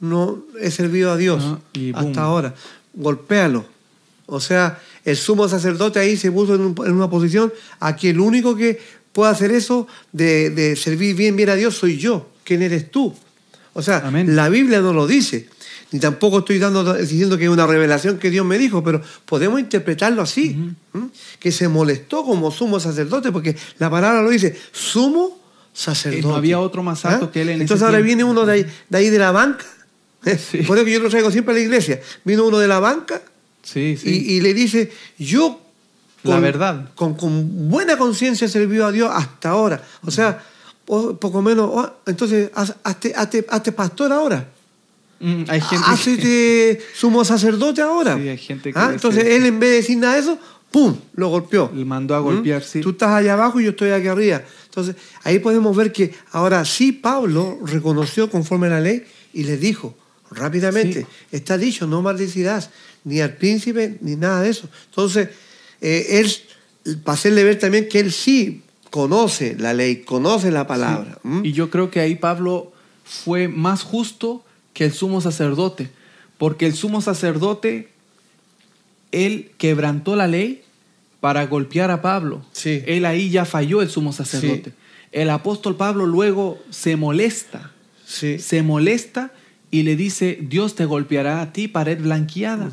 [0.00, 2.54] no he servido a Dios y hasta ahora.
[2.94, 3.64] Golpéalo.
[4.26, 8.20] O sea, el sumo sacerdote ahí se puso en, un- en una posición, aquí el
[8.20, 8.80] único que
[9.12, 12.30] puede hacer eso de, de servir bien, bien a Dios soy yo.
[12.44, 13.14] ¿Quién eres tú?
[13.74, 14.34] O sea, Amén.
[14.36, 15.48] la Biblia no lo dice.
[15.92, 19.60] Ni tampoco estoy dando, diciendo que es una revelación que Dios me dijo, pero podemos
[19.60, 20.56] interpretarlo así.
[21.38, 25.38] Que se molestó como sumo sacerdote, porque la palabra lo dice, sumo
[25.72, 26.20] sacerdote.
[26.20, 27.30] Eh, no había otro más alto ¿Ah?
[27.32, 28.06] que él en ese Entonces ahora tiempo.
[28.06, 29.64] viene uno de ahí de, ahí de la banca.
[30.50, 30.58] Sí.
[30.58, 32.00] Por eso que yo lo traigo siempre a la iglesia.
[32.24, 33.20] Vino uno de la banca
[33.62, 34.08] Sí, sí.
[34.26, 35.60] y, y le dice, yo
[36.22, 36.90] La verdad.
[36.94, 39.82] Con, con buena conciencia he servido a Dios hasta ahora.
[40.02, 40.42] O sea,
[40.84, 44.48] po- poco menos, entonces haz- hazte, hazte- hazte pastor ahora.
[45.20, 48.16] Mm, hay gente Hazte sumo sacerdote ahora.
[48.16, 49.36] Sí, hay gente que Ah, Entonces eso.
[49.36, 50.38] él en vez de decir nada de eso,
[50.70, 50.94] ¡pum!
[51.14, 51.70] Lo golpeó.
[51.74, 52.64] Le mandó a golpear, ¿Mm?
[52.64, 52.80] sí.
[52.80, 54.42] Tú estás allá abajo y yo estoy aquí arriba.
[54.66, 59.56] Entonces ahí podemos ver que ahora sí Pablo reconoció conforme a la ley y le
[59.56, 59.94] dijo
[60.34, 61.06] rápidamente, Sí.
[61.32, 62.70] está dicho, no maldecirás
[63.04, 64.68] ni al príncipe ni nada de eso.
[64.90, 65.28] Entonces,
[65.80, 71.18] eh, él, para hacerle ver también que él sí conoce la ley, conoce la palabra.
[71.22, 71.28] Sí.
[71.28, 71.44] ¿Mm?
[71.44, 72.72] Y yo creo que ahí Pablo
[73.04, 75.90] fue más justo que el sumo sacerdote,
[76.38, 77.88] porque el sumo sacerdote,
[79.12, 80.62] él quebrantó la ley
[81.20, 82.44] para golpear a Pablo.
[82.52, 82.82] Sí.
[82.86, 84.72] Él ahí ya falló el sumo sacerdote.
[85.12, 87.70] El apóstol Pablo luego se molesta,
[88.04, 88.38] Sí.
[88.38, 89.32] se molesta
[89.78, 92.70] y le dice, Dios te golpeará a ti, pared blanqueada.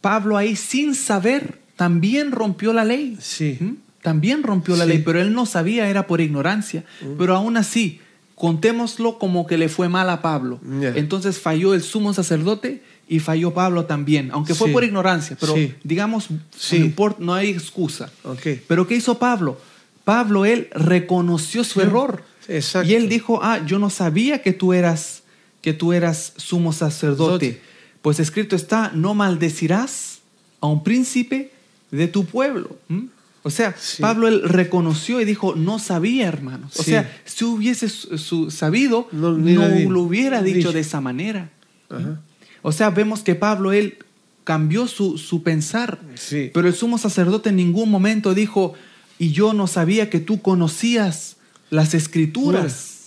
[0.00, 3.16] Pablo ahí sin saber también rompió la ley.
[3.20, 3.56] Sí.
[3.60, 3.72] ¿Mm?
[4.02, 4.90] También rompió la Sí.
[4.90, 6.84] ley, pero él no sabía, era por ignorancia.
[7.18, 8.00] Pero aún así,
[8.34, 10.60] contémoslo como que le fue mal a Pablo.
[10.94, 14.72] Entonces falló el sumo sacerdote y falló Pablo también, aunque fue Sí.
[14.74, 15.74] por ignorancia, pero Sí.
[15.82, 16.78] digamos, Sí.
[16.78, 18.10] no, importa, no hay excusa.
[18.24, 18.46] Ok.
[18.68, 19.58] Pero ¿qué hizo Pablo?
[20.04, 22.22] Pablo, él reconoció su error.
[22.48, 22.88] Exacto.
[22.88, 25.22] Y él dijo, ah, yo no sabía que tú eras,
[25.62, 27.60] que tú eras sumo sacerdote.
[28.02, 30.20] Pues escrito está, no maldecirás
[30.60, 31.52] a un príncipe
[31.90, 32.76] de tu pueblo.
[32.88, 33.06] ¿Mm?
[33.42, 34.02] O sea, Sí.
[34.02, 36.78] Pablo él reconoció y dijo, no sabía, hermanos.
[36.78, 36.90] O Sí.
[36.90, 40.72] sea, si hubiese su- sabido, No, lo lo hubiera dicho, dicho.
[40.72, 41.50] de esa manera.
[41.88, 42.20] Ajá.
[42.62, 43.98] O sea, vemos que Pablo, él
[44.44, 45.98] cambió su, su pensar.
[46.16, 46.50] Sí.
[46.52, 48.74] Pero el sumo sacerdote en ningún momento dijo,
[49.18, 51.36] y yo no sabía que tú conocías
[51.70, 52.97] las escrituras.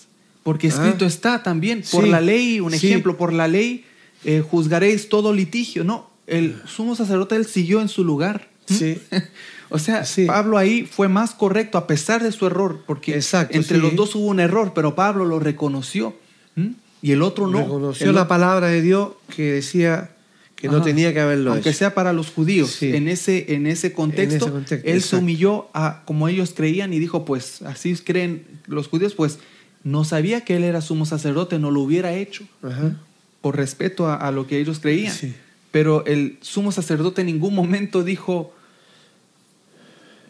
[0.44, 0.70] Porque Ah.
[0.72, 2.10] escrito está también, por Sí.
[2.10, 2.88] la ley, un Sí.
[2.88, 3.86] ejemplo, por la ley
[4.24, 5.84] eh, juzgaréis todo litigio.
[5.84, 8.50] No, el sumo sacerdote, él siguió en su lugar.
[8.68, 9.00] Sí.
[9.70, 10.26] o sea, Sí.
[10.26, 14.16] Pablo ahí fue más correcto a pesar de su error, porque Exacto, entre los dos
[14.16, 16.16] hubo un error, pero Pablo lo reconoció.
[16.56, 16.68] ¿Mm?
[17.02, 17.60] Y el otro no.
[17.60, 20.12] Reconoció El la palabra de Dios que decía
[20.56, 21.80] que no tenía que haberlo Aunque hecho.
[21.80, 22.96] sea para los judíos, Sí.
[22.96, 25.18] en, ese, en ese contexto, En ese contexto, él se exacto.
[25.24, 29.40] humilló a como ellos creían y dijo, pues así creen los judíos, pues
[29.84, 32.96] no sabía que él era sumo sacerdote, no lo hubiera hecho Ajá.
[33.42, 35.14] por respeto a, a lo que ellos creían.
[35.14, 35.34] Sí.
[35.72, 38.54] pero el sumo sacerdote en ningún momento dijo,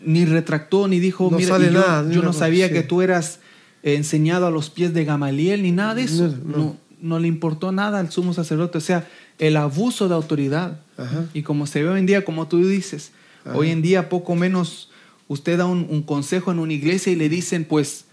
[0.03, 2.73] ni retractó, ni dijo, No mira, yo, nada, yo no sabía sí.
[2.73, 3.39] que tú eras
[3.83, 6.27] enseñado a los pies de Gamaliel, ni nada de eso.
[6.27, 6.77] No, No, no.
[7.01, 8.77] no le importó nada al sumo sacerdote.
[8.77, 9.07] O sea,
[9.39, 10.79] el abuso de autoridad.
[10.97, 11.25] Ajá.
[11.33, 13.11] Y como se ve hoy en día, como tú dices,
[13.45, 13.57] Ajá.
[13.57, 14.89] hoy en día poco menos
[15.27, 18.05] usted da un, un consejo en una iglesia y le dicen, pues,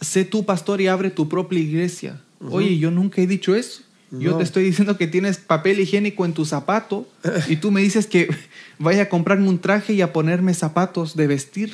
[0.00, 2.20] sé tú pastor y abre tu propia iglesia.
[2.48, 3.82] Oye, yo nunca he dicho eso.
[4.12, 7.06] Yo te estoy diciendo que tienes papel higiénico en tu zapato
[7.48, 8.28] y tú me dices que
[8.78, 11.72] vaya a comprarme un traje y a ponerme zapatos de vestir.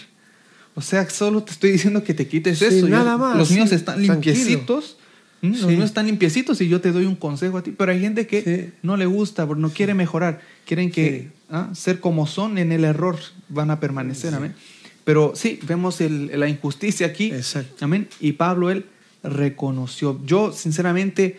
[0.74, 2.80] O sea, solo te estoy diciendo que te quites Sí, eso.
[2.80, 4.12] Yo- nada más, los míos sí, están tranquilo.
[4.36, 4.98] limpiecitos.
[5.40, 5.52] ¿m?
[5.56, 5.66] Los Sí.
[5.68, 7.70] míos están limpiecitos y yo te doy un consejo a ti.
[7.70, 10.42] Pero hay gente que no le gusta, no quiere mejorar.
[10.66, 13.16] Quieren que ah, ser como son en el error
[13.48, 14.34] van a permanecer.
[14.34, 14.54] Amén.
[15.06, 17.32] Pero sí, vemos el- la injusticia aquí.
[17.32, 17.84] Exacto.
[17.86, 18.08] Amén.
[18.20, 18.84] Y Pablo, él
[19.22, 20.20] reconoció.
[20.26, 21.36] Yo, sinceramente,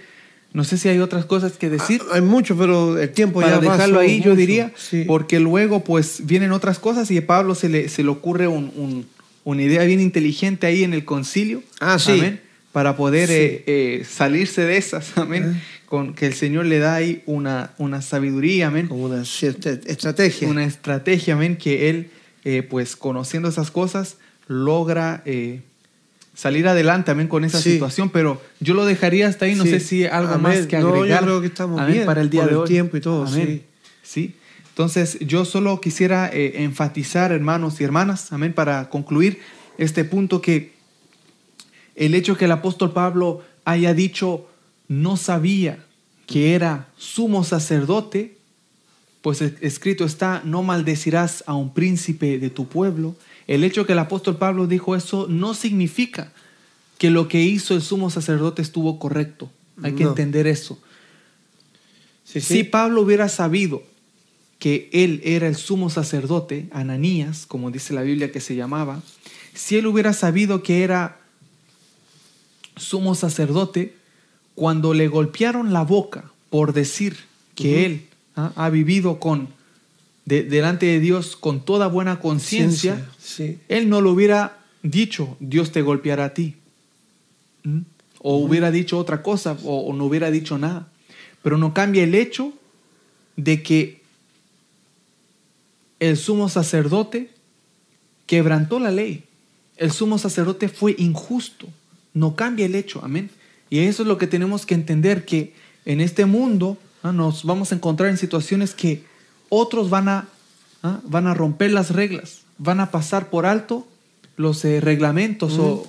[0.54, 3.56] no sé si hay otras cosas que decir Ah, Hay mucho, pero el tiempo para
[3.56, 4.36] ya dejarlo ahí, yo mucho.
[4.36, 5.04] diría, Sí.
[5.06, 8.72] porque luego pues vienen otras cosas y a Pablo se le, se le ocurre un-
[8.76, 9.06] un-
[9.44, 11.62] una idea bien inteligente ahí en el concilio.
[11.80, 12.12] Ah, sí.
[12.14, 12.40] Amén.
[12.72, 13.34] Para poder Sí.
[13.36, 15.56] eh, eh, salirse de esas, amén.
[15.58, 15.62] Ah.
[15.88, 18.88] Con que el Señor le da ahí una, una sabiduría, amén.
[18.88, 20.48] Como una cierta estrategia.
[20.48, 22.10] Una estrategia, amén, que él,
[22.50, 24.16] eh, pues conociendo esas cosas,
[24.48, 25.64] logra eh,
[26.34, 27.74] salir adelante, amén, con esa Sí.
[27.74, 28.10] situación.
[28.10, 29.72] Pero yo lo dejaría hasta ahí, no Sí.
[29.72, 30.60] sé si algo Amén.
[30.60, 31.24] más que No, yo agregar.
[31.24, 32.68] creo que estamos amén, bien para el día por de el hoy.
[32.70, 33.64] tiempo y todo, Amén.
[34.02, 34.36] Sí.
[34.70, 39.40] Entonces, yo solo quisiera eh, enfatizar, hermanos y hermanas, amén, para concluir
[39.78, 40.72] este punto que
[41.96, 44.48] el hecho que el apóstol Pablo haya dicho
[44.88, 45.80] no sabía
[46.28, 48.37] que era sumo sacerdote,
[49.28, 53.14] pues es- escrito está, no maldecirás a un príncipe de tu pueblo.
[53.46, 56.32] El hecho que el apóstol Pablo dijo eso no significa
[56.98, 59.52] que lo que hizo el sumo sacerdote estuvo correcto.
[59.84, 60.80] Hay que entender eso.
[62.24, 63.84] Sí, Si Pablo hubiera sabido
[64.60, 69.04] que él era el sumo sacerdote, Ananías, como dice la Biblia que se llamaba,
[69.54, 71.20] si él hubiera sabido que era
[72.78, 73.94] sumo sacerdote,
[74.56, 77.18] cuando le golpearon la boca por decir
[77.56, 78.07] que él
[78.38, 78.54] ¿ah?
[78.56, 79.50] ha vivido con
[80.26, 83.58] de- delante de Dios con toda buena conciencia, Sí.
[83.68, 86.56] él no lo hubiera dicho, Dios te golpeará a ti.
[87.64, 87.80] ¿Mm?
[88.20, 90.88] O hubiera dicho otra cosa, o, o no hubiera dicho nada.
[91.44, 92.52] Pero no cambia el hecho
[93.36, 94.02] de que
[96.00, 97.30] el sumo sacerdote
[98.26, 99.24] quebrantó la ley.
[99.78, 101.68] El sumo sacerdote fue injusto.
[102.14, 103.30] No cambia el hecho, amén.
[103.70, 105.54] Y eso es lo que tenemos que entender, que
[105.86, 107.12] en este mundo ¿ah?
[107.12, 109.04] nos vamos a encontrar en situaciones que
[109.50, 110.28] otros van a,
[110.84, 111.00] ¿ah?
[111.06, 113.88] van a romper las reglas, van a pasar por alto
[114.36, 115.88] los eh, reglamentos o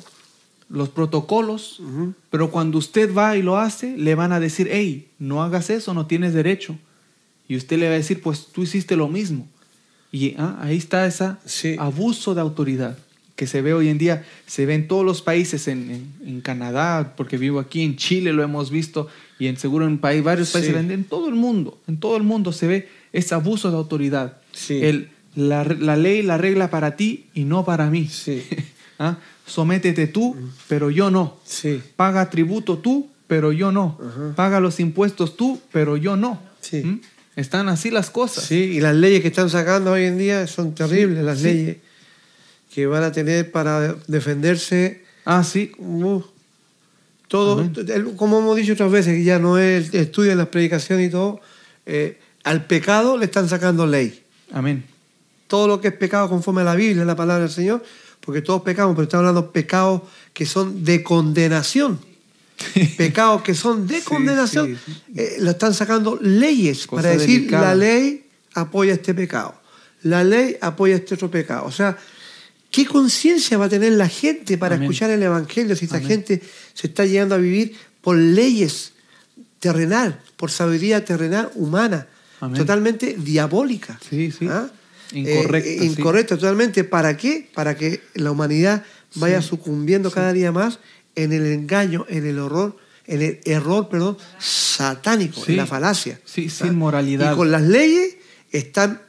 [0.70, 1.80] los protocolos,
[2.30, 5.94] pero cuando usted va y lo hace, le van a decir, hey, no hagas eso,
[5.94, 6.76] no tienes derecho.
[7.48, 9.46] Y usted le va a decir, pues tú hiciste lo mismo.
[10.12, 11.76] Y ah, ahí está ese Sí.
[11.78, 12.98] abuso de autoridad
[13.34, 16.40] que se ve hoy en día, se ve en todos los países, en, en- en
[16.42, 20.48] Canadá, porque vivo aquí, en Chile lo hemos visto, y en seguro en país, varios
[20.48, 20.54] Sí.
[20.54, 23.76] países, en, en todo el mundo, en todo el mundo se ve ese abuso de
[23.76, 24.38] autoridad.
[24.52, 24.80] Sí.
[24.82, 28.06] El, la, la ley, la regla para ti y no para mí.
[28.08, 28.42] Sí.
[28.98, 29.18] ¿Ah?
[29.46, 30.36] Sométete tú,
[30.68, 31.38] pero yo no.
[31.44, 31.80] Sí.
[31.96, 33.98] Paga tributo tú, pero yo no.
[34.00, 34.34] Ajá.
[34.34, 36.40] Paga los impuestos tú, pero yo no.
[36.60, 36.82] Sí.
[36.84, 37.00] ¿Mm?
[37.36, 38.44] Están así las cosas.
[38.44, 41.44] Sí, y las leyes que están sacando hoy en día son terribles, las sí.
[41.44, 41.76] leyes
[42.74, 45.72] que van a tener para defenderse Ah, sí.
[45.78, 46.20] uh,
[47.28, 47.70] todo,
[48.16, 51.10] como hemos dicho otras veces, que ya no es el estudio en las predicaciones y
[51.10, 51.40] todo,
[51.86, 54.22] eh, al pecado le están sacando ley.
[54.52, 54.84] Amén.
[55.46, 57.82] Todo lo que es pecado conforme a la Biblia, la palabra del Señor,
[58.20, 60.02] porque todos pecamos, pero estamos hablando de pecados
[60.32, 61.98] que son de condenación.
[62.96, 65.02] pecados que son de Sí, condenación, sí.
[65.16, 67.68] eh, lo están sacando leyes Cosa para decir delicada.
[67.68, 68.24] la ley
[68.54, 69.54] apoya este pecado,
[70.02, 71.66] la ley apoya este otro pecado.
[71.66, 71.96] O sea,
[72.70, 74.84] ¿qué conciencia va a tener la gente para Amén.
[74.84, 76.08] escuchar el Evangelio si esta Amén.
[76.08, 76.42] gente
[76.74, 78.92] se está llegando a vivir por leyes
[79.60, 82.06] terrenal, por sabiduría terrenal humana,
[82.40, 82.56] Amén.
[82.58, 83.98] totalmente diabólica?
[84.08, 84.46] Sí, sí.
[84.48, 84.70] ¿Ah?
[85.12, 85.84] Incorrecta, Eh, sí.
[85.86, 86.84] incorrecta totalmente.
[86.84, 87.48] ¿Para qué?
[87.54, 90.78] Para que la humanidad vaya sucumbiendo cada día más
[91.14, 96.20] en el engaño, en el horror, en el error, perdón, satánico, en la falacia.
[96.26, 96.64] Sí, ¿Ah?
[96.64, 97.32] sin moralidad.
[97.32, 98.16] Y con las leyes
[98.52, 99.00] están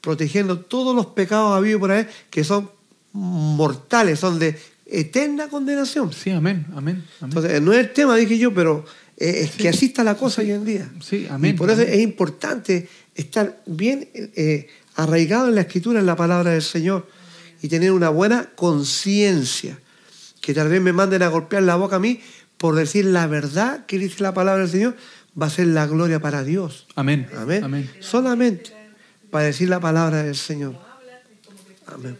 [0.00, 2.70] protegiendo todos los pecados habidos por ahí que son
[3.12, 6.12] mortales, son de eterna condenación.
[6.12, 7.04] Sí, amén, amén, amén.
[7.22, 8.84] Entonces, no es el tema, dije yo, pero
[9.16, 10.88] eh, es que así está la cosa hoy en día.
[11.00, 11.94] Sí, amén, Y por eso amén.
[11.94, 17.06] es importante estar bien eh, arraigado en la escritura, en la palabra del Señor,
[17.60, 19.78] y tener una buena conciencia.
[20.40, 22.20] Que tal vez me manden a golpear la boca a mí
[22.56, 24.96] por decir la verdad que dice la palabra del Señor.
[25.40, 26.86] va a ser la gloria para Dios.
[26.94, 27.28] Amén.
[27.36, 27.64] Amén.
[27.64, 27.90] Amén.
[28.00, 28.77] Solamente
[29.30, 30.74] para decir la palabra del Señor.
[31.86, 32.18] Amén.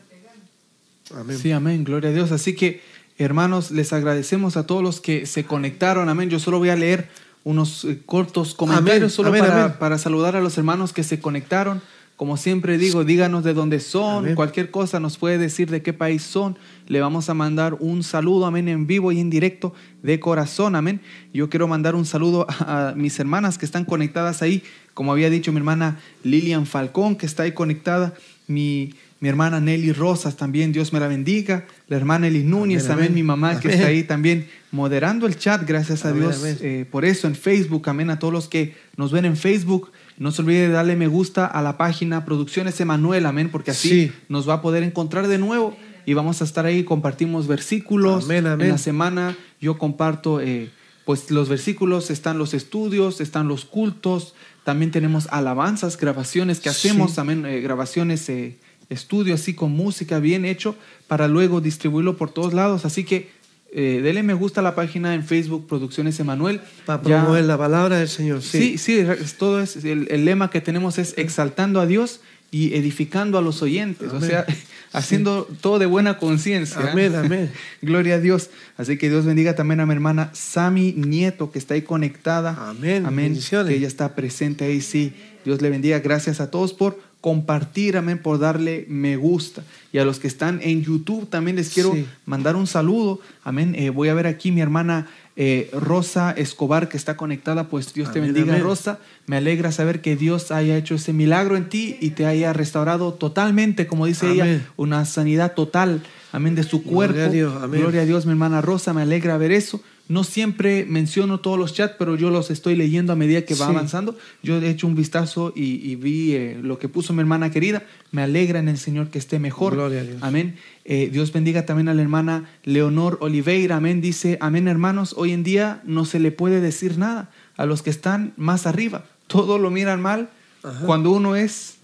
[1.14, 1.38] Amén.
[1.38, 1.84] Sí, amén.
[1.84, 2.32] Gloria a Dios.
[2.32, 2.82] Así que,
[3.16, 6.09] hermanos, les agradecemos a todos los que se conectaron.
[6.09, 6.30] Amén.
[6.30, 7.09] Yo solo voy a leer
[7.44, 9.76] unos eh, cortos comentarios Amén, solo amén, para, amén.
[9.78, 11.80] para saludar a los hermanos que se conectaron.
[12.18, 14.34] Como siempre digo, díganos de dónde son, Amén.
[14.34, 16.58] cualquier cosa nos puede decir de qué país son.
[16.88, 21.00] Le vamos a mandar un saludo, amén, en vivo y en directo de corazón, amén.
[21.32, 24.64] Yo quiero mandar un saludo a, a mis hermanas que están conectadas ahí,
[24.94, 28.14] como había dicho mi hermana Lilian Falcón, que está ahí conectada,
[28.48, 32.92] mi, mi hermana Nelly Rosas también, Dios me la bendiga, la hermana Eli Núñez, Amén,
[32.92, 33.14] amén, amén.
[33.14, 37.28] mi mamá que está ahí también moderando el chat, gracias a Dios eh, por eso
[37.28, 39.92] en Facebook, amén, a todos los que nos ven en Facebook.
[40.18, 43.88] No se olvide de darle me gusta a la página Producciones Emanuel, amén, porque así
[43.88, 44.12] Sí.
[44.28, 48.24] nos va a poder encontrar de nuevo y vamos a estar ahí, compartimos versículos.
[48.24, 48.66] Amén, amén.
[48.66, 50.70] En la semana yo comparto, eh,
[51.04, 56.88] pues los versículos, están los estudios, están los cultos, también tenemos alabanzas, grabaciones que Sí.
[56.88, 58.58] hacemos, amén, eh, grabaciones, eh,
[58.90, 60.74] estudio así con música bien hecho
[61.06, 62.84] para luego distribuirlo por todos lados.
[62.84, 63.30] Así que
[63.72, 66.60] eh, dele me gusta a la página en Facebook Producciones Emanuel.
[66.86, 68.42] Para Ya- promover la palabra del Señor.
[68.42, 68.78] Sí, Sí.
[68.78, 73.36] sí, es- todo es, el, el lema que tenemos es exaltando a Dios y edificando
[73.36, 74.46] a los oyentes, o sea,
[74.92, 76.92] haciendo todo de buena conciencia.
[76.92, 77.50] Amén, amén.
[77.82, 78.48] Gloria a Dios.
[78.78, 82.56] Así que Dios bendiga también a mi hermana Sami Nieto, que está ahí conectada.
[82.70, 83.04] Amén.
[83.04, 83.26] Amén.
[83.26, 83.68] Bendiciones.
[83.70, 85.12] Que ella está presente ahí, sí.
[85.44, 85.98] Dios le bendiga.
[86.00, 89.62] Gracias a todos por compartir, amén, por darle me gusta.
[89.92, 92.06] Y a los que están en YouTube también les quiero Sí.
[92.26, 93.20] mandar un saludo.
[93.42, 93.74] Amén.
[93.76, 95.06] Eh, voy a ver aquí mi hermana
[95.40, 97.68] eh, Rosa Escobar que está conectada.
[97.68, 98.64] Pues Dios te Amén, bendiga, amén.
[98.64, 98.98] Rosa.
[99.26, 103.12] Me alegra saber que Dios haya hecho ese milagro en ti y te haya restaurado
[103.14, 106.02] totalmente, como dice ella, una sanidad total.
[106.32, 107.14] Amén, de su cuerpo.
[107.14, 107.70] Gloria a Dios.
[107.70, 108.92] Gloria a Dios, mi hermana Rosa.
[108.92, 109.80] Me alegra ver eso.
[110.09, 113.66] No siempre menciono todos los chats, pero yo los estoy leyendo a medida que va
[113.66, 113.72] Sí.
[113.72, 114.16] avanzando.
[114.42, 117.82] Yo he hecho un vistazo y, y vi eh, lo que puso mi hermana querida.
[118.11, 119.74] Me alegra en el Señor que esté mejor.
[119.74, 120.18] Gloria a Dios.
[120.22, 120.56] Amén.
[120.86, 123.76] Eh, Dios bendiga también a la hermana Leonor Oliveira.
[123.76, 124.00] Amén.
[124.00, 127.90] Dice, amén hermanos, hoy en día no se le puede decir nada a los que
[127.90, 129.04] están más arriba.
[129.26, 130.30] Todo lo miran mal
[130.62, 130.86] Ajá.
[130.86, 131.78] cuando uno es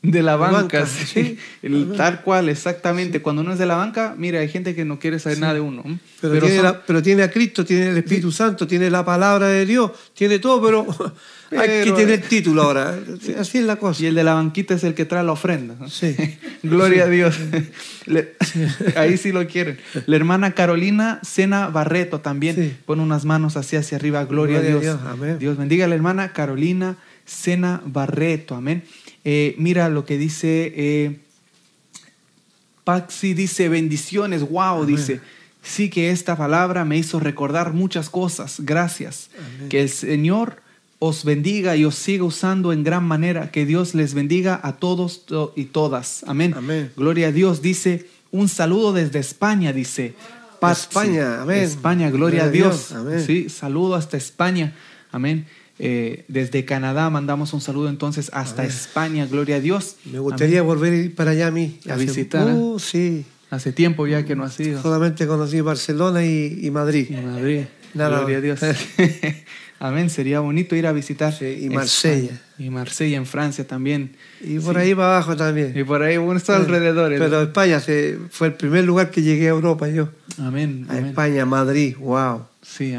[0.00, 0.56] de la banca.
[0.80, 1.04] banca, sí.
[1.06, 1.38] sí.
[1.62, 3.20] El- tal cual, exactamente.
[3.20, 5.60] Cuando uno es de la banca, mira, hay gente que no quiere saber nada de
[5.60, 5.82] uno.
[6.20, 9.04] Pero, Pero tiene son- la- pero tiene a Cristo, tiene el Espíritu Santo, tiene la
[9.04, 10.86] palabra de Dios, tiene todo, pero,
[11.50, 12.96] hay que tener título ahora.
[13.38, 14.02] Así es la cosa.
[14.02, 15.74] Y el de la banquita es el que trae la ofrenda.
[15.80, 15.88] ¿no?
[15.88, 16.14] Sí.
[16.62, 17.36] Gloria a Dios.
[18.06, 18.34] Le-
[18.96, 19.78] ahí sí lo quieren.
[20.06, 24.24] La hermana Carolina Sena Barreto también pone unas manos así hacia arriba.
[24.26, 24.82] Gloria, Gloria a a Dios.
[24.82, 25.38] Dios, amén.
[25.40, 26.96] Dios bendiga a la hermana Carolina
[27.26, 28.54] Sena Barreto.
[28.54, 28.84] Amén.
[29.30, 31.18] Eh, mira lo que dice eh,
[32.84, 34.86] Paxi dice bendiciones, wow, Amén.
[34.96, 35.20] dice.
[35.62, 38.56] Sí que esta palabra me hizo recordar muchas cosas.
[38.60, 39.28] Gracias.
[39.36, 39.68] Amén.
[39.68, 40.62] Que el Señor
[40.98, 43.50] os bendiga y os siga usando en gran manera.
[43.50, 46.24] Que Dios les bendiga a todos to- y todas.
[46.26, 46.54] Amén.
[46.56, 46.90] Amén.
[46.96, 47.60] Gloria a Dios.
[47.60, 50.14] Dice un saludo desde España, dice.
[50.58, 50.82] Patsy.
[50.88, 51.58] España, amén.
[51.64, 52.88] España, gloria, Gloria a a Dios.
[52.88, 53.24] Dios, amén.
[53.26, 54.74] Sí, saludo hasta España.
[55.12, 55.46] Amén.
[55.80, 58.64] Eh, desde Canadá mandamos un saludo entonces hasta.
[58.64, 59.96] España, gloria a Dios.
[60.10, 61.78] Me gustaría volver a ir para allá a mí.
[61.88, 62.52] A Hace- visitar, ¿eh?
[62.52, 63.24] Uh, sí.
[63.50, 64.82] Hace tiempo ya que no ha sido.
[64.82, 67.06] Solamente conocí Barcelona y, y Madrid.
[67.10, 67.60] Y Madrid.
[67.94, 68.60] Nada Gloria a Dios.
[69.80, 70.10] Amén.
[70.10, 71.32] Sería bonito ir a visitar.
[71.32, 72.24] Sí, y Marsella.
[72.32, 72.40] España.
[72.58, 74.16] Y Marsella en Francia también.
[74.42, 74.80] Y por Sí.
[74.80, 75.72] ahí para abajo también.
[75.74, 77.18] Y por ahí, bueno, estos alrededores.
[77.20, 80.08] Pero España se- fue el primer lugar que llegué a Europa yo.
[80.38, 80.86] Amén.
[80.88, 81.06] A amén.
[81.06, 82.42] España, Madrid, wow.
[82.60, 82.94] Sí,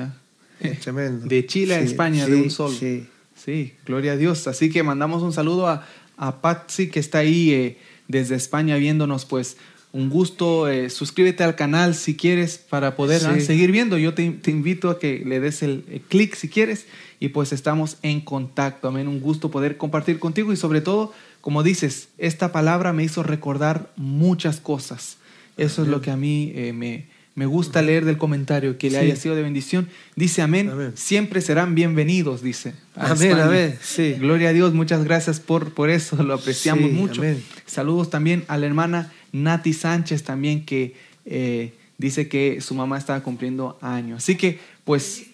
[0.63, 0.67] ah.
[0.81, 1.25] Tremendo.
[1.27, 2.75] De Chile a Sí, España sí, de un solo.
[2.75, 3.05] Sí.
[3.35, 4.47] Sí, gloria a Dios.
[4.47, 5.87] Así que mandamos un saludo a,
[6.17, 9.25] a Patsy que está ahí eh, desde España viéndonos.
[9.25, 9.55] Pues
[9.93, 10.67] un gusto.
[10.69, 13.97] eh, suscríbete al canal si quieres para poder ah, seguir viendo.
[13.97, 16.85] Yo te, te invito a que le des el, el clic si quieres.
[17.21, 18.87] Y pues estamos en contacto.
[18.89, 19.07] Amén.
[19.07, 23.89] Un gusto poder compartir contigo y sobre todo, como dices, esta palabra me hizo recordar
[23.95, 25.17] muchas cosas.
[25.57, 28.99] Eso es lo que a mí eh, me, me gusta leer del comentario, que le
[28.99, 29.05] Sí.
[29.05, 29.87] haya sido de bendición.
[30.15, 30.91] Dice amén, Amén.
[30.95, 32.73] siempre serán bienvenidos, dice.
[32.95, 33.45] a Amén, España.
[33.45, 34.13] amén, sí.
[34.19, 37.21] Gloria a Dios, muchas gracias por, por eso, lo apreciamos Sí, mucho.
[37.21, 37.41] amén.
[37.65, 40.95] Saludos también a la hermana Nati Sánchez también que
[41.25, 44.17] eh, dice que su mamá estaba cumpliendo años.
[44.23, 45.25] Así que, pues,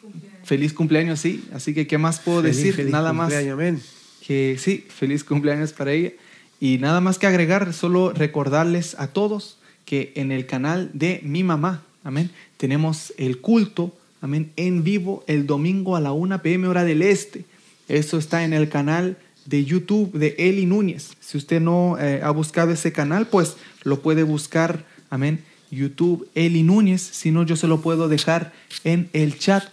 [0.44, 1.44] feliz cumpleaños, sí.
[1.54, 2.74] Así que, ¿qué más puedo Feliz, decir?
[2.76, 3.82] feliz nada más amén.
[4.26, 6.12] que sí, feliz cumpleaños para ella.
[6.60, 11.44] Y nada más que agregar, solo recordarles a todos que en el canal de mi
[11.44, 16.84] mamá, amén, tenemos el culto, amén, en vivo el domingo a la 1 pm hora
[16.84, 17.46] del este.
[17.88, 21.14] Eso está en el canal de YouTube de Eli Núñez.
[21.20, 26.64] Si usted no eh, ha buscado ese canal, pues lo puede buscar, amén, YouTube Eli
[26.64, 27.02] Núñez.
[27.02, 28.54] Si no, yo se lo puedo dejar
[28.84, 29.64] en el chat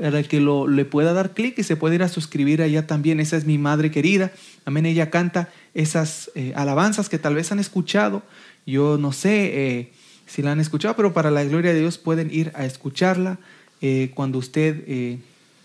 [0.00, 3.20] para que lo, le pueda dar clic y se pueda ir a suscribir allá también.
[3.20, 4.32] Esa es mi madre querida.
[4.64, 4.86] Amén.
[4.86, 8.22] Ella canta esas eh, alabanzas que tal vez han escuchado.
[8.70, 9.92] Yo no sé eh,
[10.26, 13.38] si la han escuchado, pero para la gloria de Dios pueden ir a escucharla
[13.80, 15.18] eh, cuando usted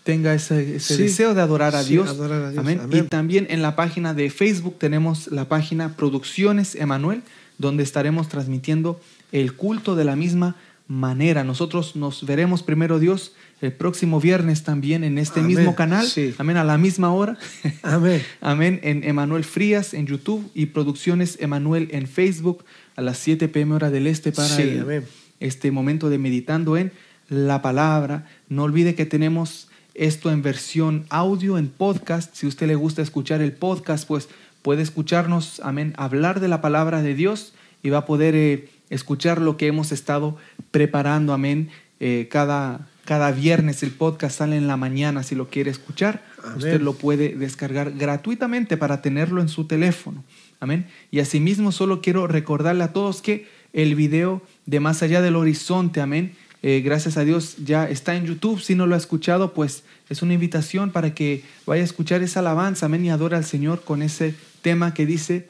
[0.04, 2.16] tenga ese, deseo de adorar a, Dios.
[2.56, 2.80] Amén.
[2.92, 7.22] Y también en la página de Facebook tenemos la página Producciones Emanuel,
[7.58, 9.00] donde estaremos transmitiendo
[9.32, 10.56] el culto de la misma
[10.86, 11.44] manera.
[11.44, 16.06] Nosotros nos veremos primero Dios el próximo viernes también en este mismo canal.
[16.38, 17.38] Amén, a la misma hora.
[17.82, 18.22] Amén.
[18.40, 22.64] Amén, en Emanuel Frías en YouTube y Producciones Emanuel en Facebook
[22.96, 24.48] a las 7 pm hora del este para
[25.40, 26.92] este momento de meditando en
[27.28, 28.26] la palabra.
[28.48, 32.34] No olvide que tenemos esto en versión audio, en podcast.
[32.34, 34.28] Si a usted le gusta escuchar el podcast, pues
[34.62, 39.40] puede escucharnos, amén, hablar de la palabra de Dios y va a poder eh, escuchar
[39.40, 40.36] lo que hemos estado
[40.70, 45.70] preparando, amén, eh, cada, cada viernes el podcast sale en la mañana si lo quiere
[45.70, 46.22] escuchar.
[46.56, 50.24] Usted lo puede descargar gratuitamente para tenerlo en su teléfono.
[50.60, 50.86] Amén.
[51.10, 56.00] Y asimismo solo quiero recordarle a todos que el video de Más allá del horizonte,
[56.00, 58.58] amén, eh, gracias a Dios ya está en YouTube.
[58.58, 62.40] Si no lo ha escuchado, pues es una invitación para que vaya a escuchar esa
[62.40, 65.48] alabanza, amén, y adora al Señor con ese tema que dice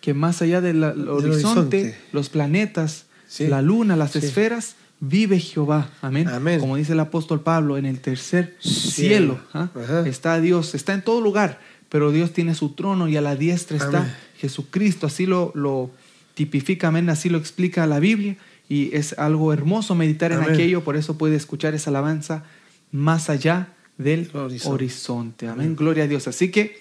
[0.00, 3.06] que más allá del, horizonte, los planetas,
[3.38, 5.90] la luna, las esferas, vive Jehová.
[6.02, 6.28] Amén.
[6.60, 9.70] Como dice el apóstol Pablo, en el tercer cielo, ¿ah?
[10.06, 11.58] está Dios, está en todo lugar,
[11.88, 15.06] pero Dios tiene su trono y a la diestra está Jesucristo.
[15.06, 15.90] Así lo, lo
[16.34, 18.36] tipifica, amén, así lo explica la Biblia
[18.68, 22.44] y es algo hermoso meditar en aquello, por eso puede escuchar esa alabanza
[22.92, 23.68] más allá
[23.98, 24.30] del
[24.64, 25.48] horizonte.
[25.48, 25.76] Amén.
[25.76, 26.28] Gloria a Dios.
[26.28, 26.80] Así que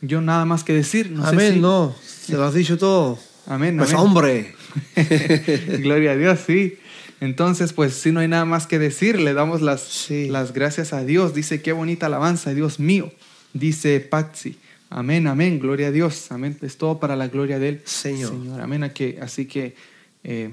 [0.00, 1.14] yo nada más que decir.
[1.22, 3.18] amén, no, se lo has dicho todo.
[3.46, 3.76] Amén.
[3.76, 4.54] Pues hombre.
[5.80, 6.78] Gloria a Dios, sí.
[7.20, 11.04] Entonces, pues si no hay nada más que decir, le damos las, las gracias a
[11.04, 11.34] Dios.
[11.34, 13.12] Dice, qué bonita alabanza, Dios mío.
[13.52, 14.56] Dice Patsy.
[14.90, 16.32] Amén, amén, gloria a Dios.
[16.32, 16.58] Amén.
[16.62, 18.30] Es todo para la gloria del Señor.
[18.30, 18.60] Señor.
[18.60, 18.82] Amén.
[19.22, 19.76] Así que
[20.24, 20.50] eh,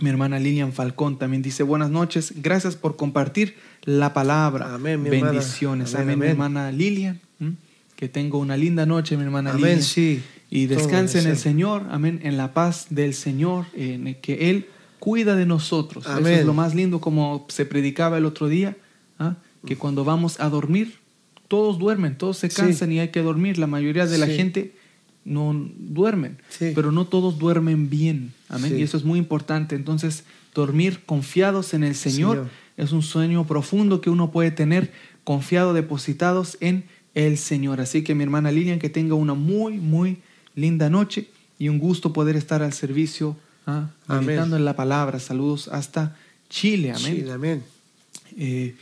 [0.00, 4.74] mi hermana Lilian Falcón también dice, buenas noches, gracias por compartir la palabra.
[4.74, 5.94] Amén, mi Bendiciones.
[5.94, 7.20] Amén, mi hermana Lilian.
[7.94, 9.72] Que tengo una linda noche, mi hermana Lilian.
[9.72, 10.22] Amén, sí.
[10.50, 14.66] Y descanse en el Señor, amén, en la paz del Señor, en que Él
[14.98, 16.06] cuida de nosotros.
[16.06, 18.76] Eso es lo más lindo como se predicaba el otro día,
[19.18, 19.36] ¿ah?
[19.66, 20.98] que cuando vamos a dormir,
[21.48, 23.58] todos duermen, todos se cansan y hay que dormir.
[23.58, 24.74] La mayoría de la gente
[25.24, 28.32] no duermen, pero no todos duermen bien.
[28.48, 28.78] Amén.
[28.78, 29.74] Y eso es muy importante.
[29.74, 30.24] Entonces,
[30.54, 34.92] dormir confiados en el Señor, es un sueño profundo que uno puede tener
[35.24, 37.80] confiado, depositados en el Señor.
[37.80, 40.18] Así que mi hermana Lilian, que tenga una muy, muy
[40.54, 41.28] linda noche
[41.58, 43.36] y un gusto poder estar al servicio
[43.66, 43.90] ¿ah?
[44.08, 45.18] meditando en la palabra.
[45.18, 46.16] Saludos hasta
[46.48, 46.92] Chile.
[46.92, 47.30] Amén.
[47.30, 47.62] amén.
[48.36, 48.74] Eh,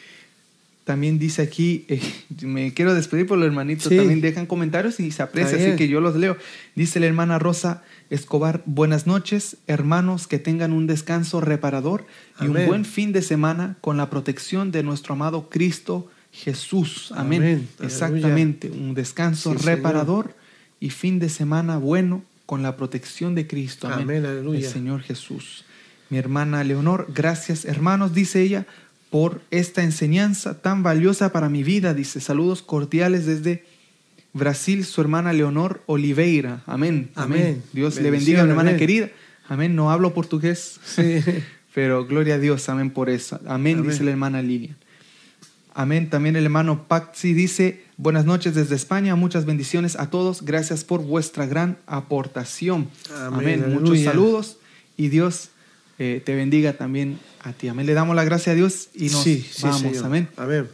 [0.85, 2.01] también dice aquí, eh,
[2.43, 6.01] me quiero despedir por los hermanitos, también dejan comentarios y se aprecia, así que yo
[6.01, 6.37] los leo.
[6.75, 12.07] Dice la hermana Rosa Escobar, buenas noches, hermanos, que tengan un descanso reparador
[12.41, 17.13] y un buen fin de semana con la protección de nuestro amado Cristo Jesús.
[17.17, 17.69] Amén.
[17.81, 20.35] Exactamente, un descanso reparador
[20.81, 23.89] y fin de semana bueno con la protección de Cristo.
[23.89, 24.25] Amén.
[24.25, 25.65] El Señor Jesús.
[26.11, 28.67] Mi hermana Leonor, gracias hermanos, dice ella,
[29.15, 31.95] por esta enseñanza tan valiosa para mi vida.
[31.95, 33.65] Dice, saludos cordiales desde
[34.33, 36.65] Brasil, su hermana Leonor Oliveira.
[36.67, 37.13] Amén.
[37.15, 37.63] Amén.
[37.73, 39.11] Dios le bendiga, mi hermana querida.
[39.49, 39.77] Amén.
[39.77, 40.81] No hablo portugués,
[41.77, 42.69] pero gloria a Dios.
[42.69, 43.39] Amén por eso.
[43.47, 44.77] Amén, dice la hermana Lilian.
[45.75, 46.11] Amén.
[46.11, 51.05] También el hermano Paxi dice, buenas noches desde España, muchas bendiciones a todos, gracias por
[51.05, 52.89] vuestra gran aportación.
[53.17, 53.65] Amén.
[53.81, 54.59] Muchos saludos
[54.97, 55.51] y Dios
[55.99, 57.69] eh, te bendiga también a ti.
[57.69, 57.87] Amén.
[57.87, 59.27] Le damos la gracia a Dios y nos
[59.63, 60.03] vamos.
[60.03, 60.29] Amén.
[60.37, 60.69] Amén.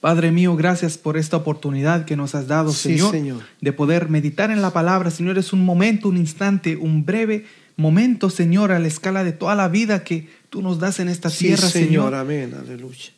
[0.00, 4.50] Padre mío, gracias por esta oportunidad que nos has dado, Señor, Señor, de poder meditar
[4.50, 5.10] en la palabra.
[5.10, 7.44] Señor, es un momento, un instante, un breve
[7.76, 11.28] momento, Señor, a la escala de toda la vida que tú nos das en esta
[11.28, 11.88] tierra, Señor.
[11.88, 12.14] Señor.
[12.14, 12.54] Amén.
[12.58, 13.10] Aleluya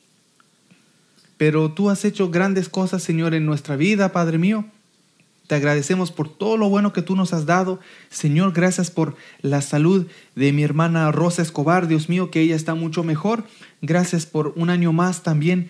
[1.43, 4.65] pero tú has hecho grandes cosas, Señor, en nuestra vida, Padre mío.
[5.47, 7.81] Te agradecemos por todo lo bueno que tú nos has dado.
[8.11, 12.75] Señor, gracias por la salud de mi hermana Rosa Escobar, Dios mío, que ella está
[12.75, 13.45] mucho mejor.
[13.83, 15.69] Gracias por un año más también,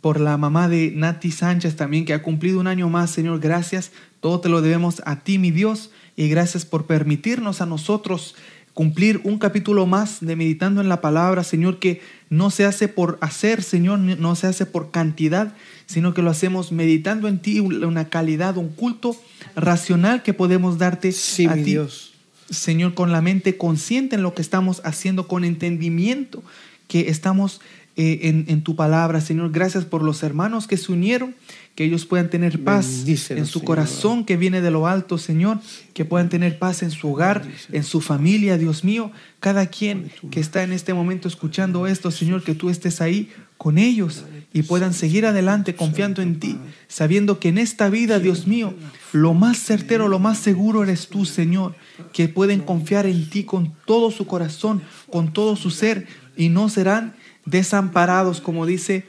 [0.00, 3.40] por la mamá de Nati Sánchez también, que ha cumplido un año más, Señor.
[3.40, 3.92] Gracias.
[4.20, 5.90] Todo te lo debemos a ti, mi Dios.
[6.16, 8.34] Y gracias por permitirnos a nosotros
[8.74, 12.00] cumplir un capítulo más de meditando en la palabra, Señor, que
[12.30, 15.52] no se hace por hacer, Señor, no se hace por cantidad,
[15.86, 19.16] sino que lo hacemos meditando en ti, una calidad, un culto
[19.56, 21.12] racional que podemos darte
[21.48, 21.62] a ti.
[21.62, 22.12] Dios.
[22.48, 26.42] Señor, con la mente consciente en lo que estamos haciendo, con entendimiento
[26.86, 27.60] que estamos
[27.96, 29.50] eh, en, en tu palabra, Señor.
[29.50, 31.34] Gracias por los hermanos que se unieron,
[31.74, 33.64] que ellos puedan tener paz en su Señor.
[33.64, 35.58] corazón que viene de lo alto, Señor,
[35.94, 39.10] que puedan tener paz en su hogar, en su familia, Dios mío.
[39.40, 43.76] Cada quien que está en este momento escuchando esto, Señor, que tú estés ahí con
[43.76, 46.58] ellos y puedan seguir adelante confiando en ti,
[46.88, 48.74] sabiendo que en esta vida, Dios mío,
[49.12, 51.74] lo más certero, lo más seguro eres tú, Señor,
[52.12, 56.06] que pueden confiar en ti con todo su corazón, con todo su ser
[56.36, 57.14] y no serán
[57.44, 59.06] desamparados, como dice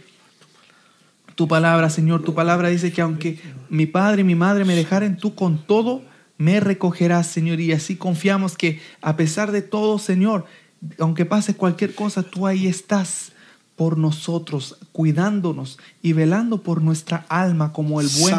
[1.35, 2.23] tu palabra, Señor.
[2.23, 3.39] Tu palabra dice que aunque
[3.69, 6.03] mi padre y mi madre me dejaren, tú con todo
[6.37, 7.59] me recogerás, Señor.
[7.59, 10.45] Y así confiamos que a pesar de todo, Señor,
[10.99, 13.31] aunque pase cualquier cosa, tú ahí estás
[13.75, 18.35] por nosotros, cuidándonos y velando por nuestra alma como el buen,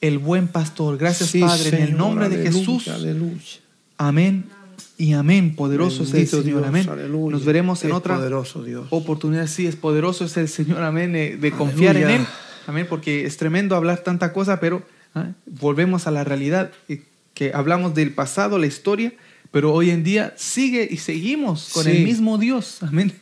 [0.00, 0.98] el buen pastor.
[0.98, 2.88] Gracias, Sí, Padre, en el nombre de Jesús.
[2.88, 3.60] Aleluya.
[3.96, 4.44] Amén
[4.98, 5.54] y amén.
[5.56, 6.44] Poderoso es el Señor.
[6.44, 6.88] Dios, amén.
[6.88, 7.32] aleluya.
[7.36, 8.54] Nos veremos en Es otra Dios.
[8.90, 9.46] oportunidad.
[9.46, 10.82] Sí, es poderoso es el Señor.
[10.82, 11.14] Amén.
[11.16, 12.08] eh, De confiar en.
[12.10, 12.26] Él.
[12.66, 12.86] Amén.
[12.88, 14.82] Porque es tremendo hablar tanta cosa, pero
[15.14, 16.70] ah, volvemos a la realidad.
[16.88, 17.02] eh,
[17.34, 19.12] Que hablamos del pasado, la historia,
[19.50, 21.90] pero hoy en día sigue y seguimos con Sí.
[21.90, 22.78] el mismo Dios.
[22.82, 23.12] Amén.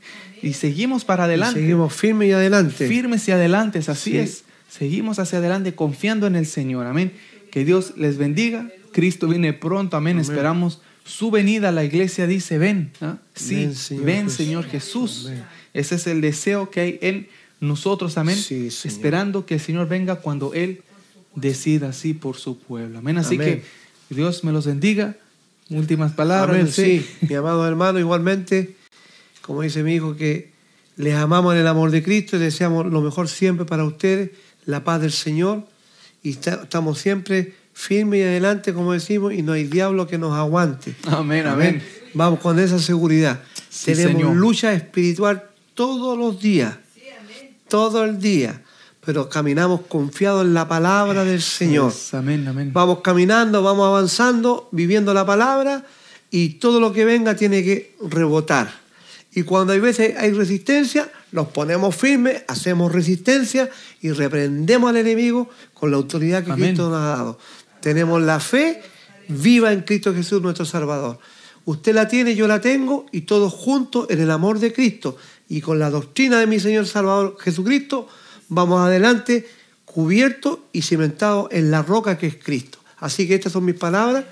[0.43, 1.61] Y seguimos para Y adelante.
[1.61, 2.87] seguimos firmes y adelante.
[2.89, 4.19] Firmes y adelante, así Sí.
[4.19, 4.45] es.
[4.69, 6.87] Seguimos hacia adelante confiando en el Señor.
[6.87, 7.13] Amén.
[7.51, 8.69] Que Dios les bendiga.
[8.93, 9.97] Cristo viene pronto.
[9.97, 10.17] Amén.
[10.17, 10.23] Amén.
[10.31, 11.73] Esperamos su venida.
[11.73, 12.93] La iglesia dice, ven.
[13.01, 13.19] ¿ah?
[13.35, 15.31] Sí, Ven, ven, Señor Señor, Jesús.
[15.75, 17.29] Ese es el deseo que hay en
[17.61, 18.19] nosotros.
[18.19, 18.37] Amén.
[18.37, 18.69] Sí.
[18.85, 20.83] Esperando que el Señor venga cuando Él
[21.35, 22.99] decida así por su pueblo.
[22.99, 23.19] Amén.
[23.19, 23.63] Así Amén.
[24.09, 25.17] que Dios me los bendiga.
[25.71, 26.57] Últimas palabras.
[26.57, 27.07] Amén, sí.
[27.29, 28.77] Mi amado hermano, igualmente,
[29.41, 30.51] como dice mi hijo, que
[30.97, 34.31] les amamos en el amor de Cristo y deseamos lo mejor siempre para ustedes,
[34.67, 35.67] la paz del Señor.
[36.23, 40.95] Y estamos siempre firmes y adelante, como decimos, y no hay diablo que nos aguante.
[41.07, 41.83] Amén, amén.
[42.15, 43.41] Vamos con esa seguridad.
[43.71, 44.37] Sí, Tenemos Señor.
[44.37, 45.45] lucha espiritual
[45.75, 46.75] todos los días,
[47.69, 48.63] todo el día,
[49.05, 51.93] pero caminamos confiados en la palabra del Señor.
[52.13, 52.71] Amén, amén.
[52.73, 55.85] Vamos caminando, vamos avanzando, viviendo la palabra
[56.31, 58.83] y todo lo que venga tiene que rebotar.
[59.35, 63.71] Y cuando hay veces hay resistencia, nos ponemos firmes, hacemos resistencia
[64.03, 66.69] y reprendemos al enemigo con la autoridad que Amén.
[66.75, 67.39] Cristo nos ha dado.
[67.83, 68.81] Tenemos la fe
[69.29, 71.19] viva en Cristo Jesús nuestro Salvador.
[71.65, 75.17] Usted la tiene, yo la tengo y todos juntos en el amor de Cristo
[75.49, 78.09] y con la doctrina de mi Señor Salvador Jesucristo
[78.49, 79.47] vamos adelante
[79.85, 82.79] cubiertos y cimentados en la roca que es Cristo.
[82.99, 84.25] Así que estas son mis palabras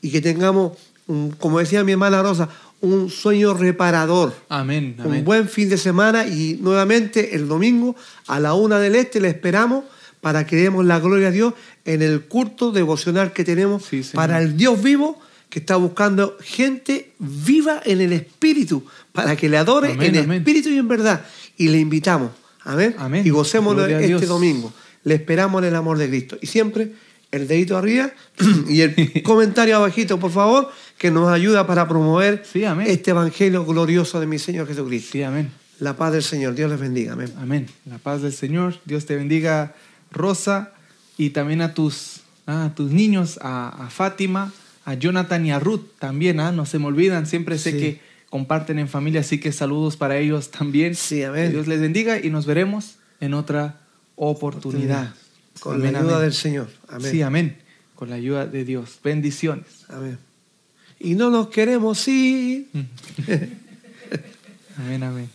[0.00, 0.72] y que tengamos,
[1.06, 2.48] un- como decía mi hermana Rosa,
[2.82, 4.32] un sueño reparador.
[4.48, 5.24] Amén, Un amén.
[5.24, 7.94] buen fin de semana y nuevamente el domingo
[8.26, 9.84] a la una del este le esperamos
[10.22, 11.54] para que demos la gloria a Dios
[11.92, 17.12] en el culto devocional que tenemos Sí, para el Dios vivo que está buscando gente
[17.18, 20.38] viva en el espíritu para que le adore Amén, en amén.
[20.38, 21.24] espíritu y en verdad.
[21.56, 22.30] Y le invitamos.
[22.62, 22.94] Amén.
[22.98, 23.26] Amén.
[23.26, 24.72] Y gocémonos Gloria este domingo.
[25.04, 26.38] Le esperamos en el amor de Cristo.
[26.40, 26.92] Y siempre
[27.32, 28.12] el dedito arriba
[28.68, 34.20] y el comentario abajito, por favor, que nos ayuda para promover Sí, este evangelio glorioso
[34.20, 35.10] de mi Señor Jesucristo.
[35.12, 35.50] Sí, amén.
[35.80, 36.54] La paz del Señor.
[36.54, 37.14] Dios les bendiga.
[37.14, 37.32] Amén.
[37.38, 37.66] Amén.
[37.86, 38.78] La paz del Señor.
[38.84, 39.74] Dios te bendiga,
[40.12, 40.74] Rosa,
[41.20, 44.52] y también a tus, a tus niños, a, a Fátima,
[44.86, 46.40] a Jonathan y a Ruth también.
[46.40, 47.78] ah, No se me olvidan, siempre sé Sí.
[47.78, 50.94] que comparten en familia, así que saludos para ellos también.
[50.94, 51.48] Sí, amén.
[51.48, 53.80] Que Dios les bendiga y nos veremos en otra
[54.16, 55.14] oportunidad.
[55.60, 56.22] Con Amén, la ayuda amén.
[56.24, 56.68] del Señor.
[56.88, 57.10] Amén.
[57.10, 57.58] Sí, amén.
[57.96, 58.98] Con la ayuda de Dios.
[59.04, 59.66] Bendiciones.
[59.88, 60.18] Amén.
[60.98, 62.68] Y no nos queremos ir.
[64.78, 65.28] Amén, amén.